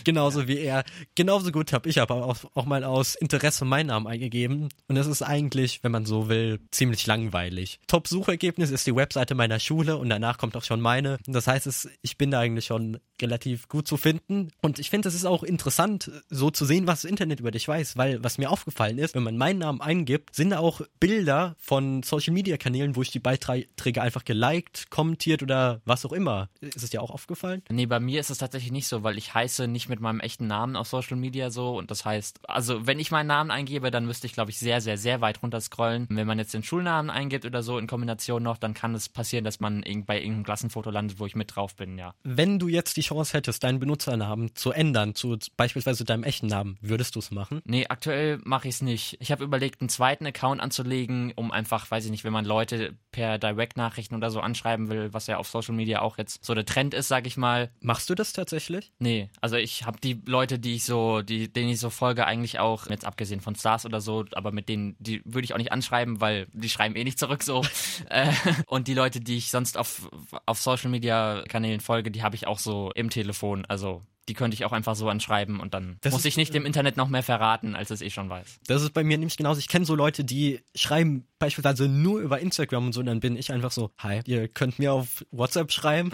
Genauso 0.05 0.49
wie 0.49 0.59
er. 0.59 0.85
Genauso 1.15 1.53
gut 1.53 1.73
habe 1.73 1.89
ich 1.89 2.01
aber 2.01 2.27
auch, 2.27 2.37
auch 2.55 2.65
mal 2.65 2.85
aus 2.85 3.15
Interesse 3.15 3.65
meinen 3.65 3.89
Namen 3.89 4.07
eingegeben. 4.07 4.69
Und 4.89 4.97
es 4.97 5.07
ist 5.07 5.23
eigentlich, 5.23 5.81
wenn 5.83 5.93
man 5.93 6.07
so 6.07 6.29
will, 6.29 6.61
ziemlich 6.71 7.07
langweilig. 7.07 7.81
Top-Suchergebnis 7.87 8.71
ist 8.71 8.87
die 8.87 8.95
Webseite 8.95 9.35
meiner 9.35 9.59
Schule 9.61 9.97
und 9.97 10.09
danach 10.09 10.39
kommt 10.39 10.57
auch 10.57 10.65
schon 10.65 10.81
meine. 10.81 11.19
Das 11.27 11.47
heißt, 11.47 11.67
es, 11.67 11.89
ich 12.03 12.19
bin 12.19 12.31
da 12.31 12.41
eigentlich 12.41 12.67
schon 12.67 12.99
relativ 13.21 13.69
gut 13.69 13.87
zu 13.87 13.97
finden. 13.97 14.51
Und 14.63 14.79
ich 14.79 14.91
finde, 14.91 15.09
es 15.09 15.15
ist 15.15 15.25
auch 15.25 15.43
interessant, 15.43 16.11
so 16.31 16.51
zu 16.51 16.65
sehen, 16.65 16.87
was 16.87 17.03
das 17.03 17.11
Internet 17.11 17.41
über 17.41 17.51
dich 17.51 17.67
weiß, 17.69 17.97
weil 17.97 18.23
was 18.25 18.39
mir 18.39 18.51
aufgefallen 18.51 18.99
ist, 18.99 19.15
wenn 19.15 19.23
man 19.23 19.37
meinen 19.37 19.59
Namen 19.59 19.81
eingibt, 19.81 20.35
sind 20.35 20.51
da 20.51 20.59
auch 20.59 20.81
Bilder 20.99 21.57
von 21.59 22.03
Social 22.03 22.33
Media 22.33 22.57
Kanälen, 22.57 22.97
wo 22.97 23.03
ich 23.03 23.11
die 23.11 23.21
Beiträge 23.21 24.03
einfach 24.03 24.25
geliked, 24.25 24.91
kommentiert 24.91 25.43
oder 25.43 25.81
was 25.85 26.05
auch 26.07 26.13
immer. 26.13 26.49
Ist 26.61 26.83
es 26.83 26.91
dir 26.91 27.03
auch 27.03 27.11
aufgefallen? 27.11 27.63
Nee, 27.69 27.87
bei 27.87 28.01
mir 28.01 28.21
ist 28.21 28.31
es 28.31 28.39
tatsächlich 28.39 28.73
nicht 28.73 28.87
so, 28.87 29.03
weil 29.03 29.19
ich 29.19 29.35
heiße 29.35 29.69
nicht 29.69 29.89
mit 29.91 30.01
meinem 30.01 30.21
echten 30.21 30.47
Namen 30.47 30.77
auf 30.77 30.89
Social 30.89 31.17
Media 31.17 31.51
so 31.51 31.77
und 31.77 31.91
das 31.91 32.05
heißt, 32.05 32.41
also 32.49 32.87
wenn 32.87 32.99
ich 32.99 33.11
meinen 33.11 33.27
Namen 33.27 33.51
eingebe, 33.51 33.91
dann 33.91 34.07
müsste 34.07 34.27
ich 34.27 34.33
glaube 34.33 34.51
ich 34.51 34.59
sehr, 34.59 34.81
sehr, 34.81 34.97
sehr 34.97 35.21
weit 35.21 35.43
runter 35.43 35.61
scrollen. 35.61 36.07
Wenn 36.09 36.27
man 36.27 36.39
jetzt 36.39 36.55
den 36.55 36.63
Schulnamen 36.63 37.11
eingibt 37.11 37.45
oder 37.45 37.63
so 37.63 37.79
in 37.79 37.87
Kombination 37.87 38.43
noch, 38.43 38.57
dann 38.57 38.73
kann 38.73 38.95
es 38.95 39.09
passieren, 39.09 39.45
dass 39.45 39.61
man 39.61 39.83
bei 40.07 40.19
irgendeinem 40.19 40.45
Klassenfoto 40.45 40.91
landet, 40.91 41.19
wo 41.19 41.27
ich 41.27 41.37
mit 41.37 41.55
drauf 41.55 41.75
bin, 41.77 41.99
ja. 41.99 42.15
Wenn 42.23 42.59
du 42.59 42.69
jetzt 42.69 42.97
die 42.97 43.03
Chance 43.03 43.37
hättest, 43.37 43.65
deinen 43.65 43.79
Benutzernamen 43.79 44.55
zu 44.55 44.71
ändern, 44.73 45.15
zu 45.15 45.37
beispielsweise 45.57 46.05
deinem 46.05 46.25
echten 46.25 46.47
Namen, 46.47 46.79
würdest 46.81 47.17
du 47.17 47.19
es 47.19 47.31
machen? 47.31 47.61
Nee, 47.65 47.87
aktuell 47.89 48.39
mache 48.45 48.69
ich 48.69 48.75
es 48.77 48.83
nicht. 48.83 49.17
Ich 49.21 49.33
habe 49.33 49.45
überlegt, 49.45 49.81
einen 49.81 49.89
zweiten 49.89 50.27
Account 50.27 50.61
anzulegen, 50.61 51.33
um 51.37 51.51
einfach, 51.51 51.91
weiß 51.91 52.05
ich 52.05 52.11
nicht, 52.11 52.25
wenn 52.25 52.33
man 52.33 52.45
Leute 52.45 52.97
per 53.11 53.39
Direct-Nachrichten 53.39 54.15
oder 54.15 54.31
so 54.31 54.41
anschreiben 54.41 54.89
will, 54.89 55.13
was 55.13 55.27
ja 55.27 55.39
auf 55.39 55.49
Social 55.49 55.75
Media 55.75 56.01
auch 56.01 56.19
jetzt 56.19 56.45
so 56.45 56.55
der 56.55 56.65
Trend 56.65 56.95
ist, 56.95 57.09
sag 57.09 57.27
ich 57.27 57.37
mal. 57.37 57.71
Machst 57.81 58.09
du 58.11 58.15
das 58.15 58.33
tatsächlich? 58.33 58.93
Nee, 58.99 59.31
also 59.41 59.57
ich 59.57 59.80
habe 59.85 59.99
die 60.01 60.21
Leute, 60.27 60.59
die 60.59 60.75
ich 60.75 60.85
so, 60.85 61.23
die, 61.23 61.53
denen 61.53 61.71
ich 61.71 61.81
so 61.81 61.91
folge, 61.91 62.27
eigentlich 62.27 62.59
auch, 62.59 62.89
jetzt 62.89 63.05
abgesehen 63.05 63.41
von 63.41 63.55
Stars 63.55 63.85
oder 63.85 64.01
so, 64.01 64.25
aber 64.33 64.53
mit 64.53 64.69
denen, 64.69 64.97
die 64.99 65.23
würde 65.25 65.45
ich 65.45 65.55
auch 65.55 65.59
nicht 65.59 65.73
anschreiben, 65.73 66.21
weil 66.21 66.47
die 66.53 66.69
schreiben 66.69 66.97
eh 66.97 67.05
nicht 67.05 67.19
zurück 67.19 67.43
so. 67.43 67.63
Äh, 68.09 68.33
und 68.67 68.89
die 68.89 68.95
Leute, 68.95 69.21
die 69.21 69.37
ich 69.37 69.51
sonst 69.51 69.77
auf, 69.77 70.09
auf 70.47 70.61
Social 70.61 70.91
Media 70.91 71.45
Kanälen 71.49 71.81
folge, 71.81 72.11
die 72.11 72.23
habe 72.23 72.35
ich 72.35 72.47
auch 72.47 72.59
so 72.59 72.91
im 72.95 73.11
Telefon. 73.11 73.65
Also 73.67 74.03
die 74.31 74.35
könnte 74.35 74.55
ich 74.55 74.65
auch 74.65 74.71
einfach 74.71 74.95
so 74.95 75.09
anschreiben 75.09 75.59
und 75.59 75.75
dann 75.75 75.97
das 76.03 76.13
muss 76.13 76.25
ich 76.25 76.37
nicht 76.37 76.55
dem 76.55 76.65
Internet 76.65 76.97
noch 76.97 77.09
mehr 77.09 77.25
verraten, 77.25 77.75
als 77.75 77.91
es 77.91 78.01
eh 78.01 78.11
schon 78.11 78.31
weiß. 78.31 78.61
Das 78.69 78.81
ist 78.81 78.95
bei 78.95 79.03
mir 79.03 79.19
nämlich 79.19 79.37
genauso. 79.37 79.59
Ich 79.59 79.67
kenne 79.67 79.85
so 79.85 79.97
Leute, 79.97 80.23
die 80.23 80.61
schreiben 80.77 81.27
beispielsweise 81.41 81.89
nur 81.89 82.21
über 82.21 82.39
Instagram 82.39 82.87
und 82.87 82.93
so, 82.93 83.01
und 83.01 83.07
dann 83.07 83.19
bin 83.19 83.35
ich 83.35 83.51
einfach 83.51 83.73
so, 83.73 83.91
hi, 83.99 84.21
ihr 84.27 84.47
könnt 84.47 84.79
mir 84.79 84.93
auf 84.93 85.25
WhatsApp 85.33 85.73
schreiben. 85.73 86.13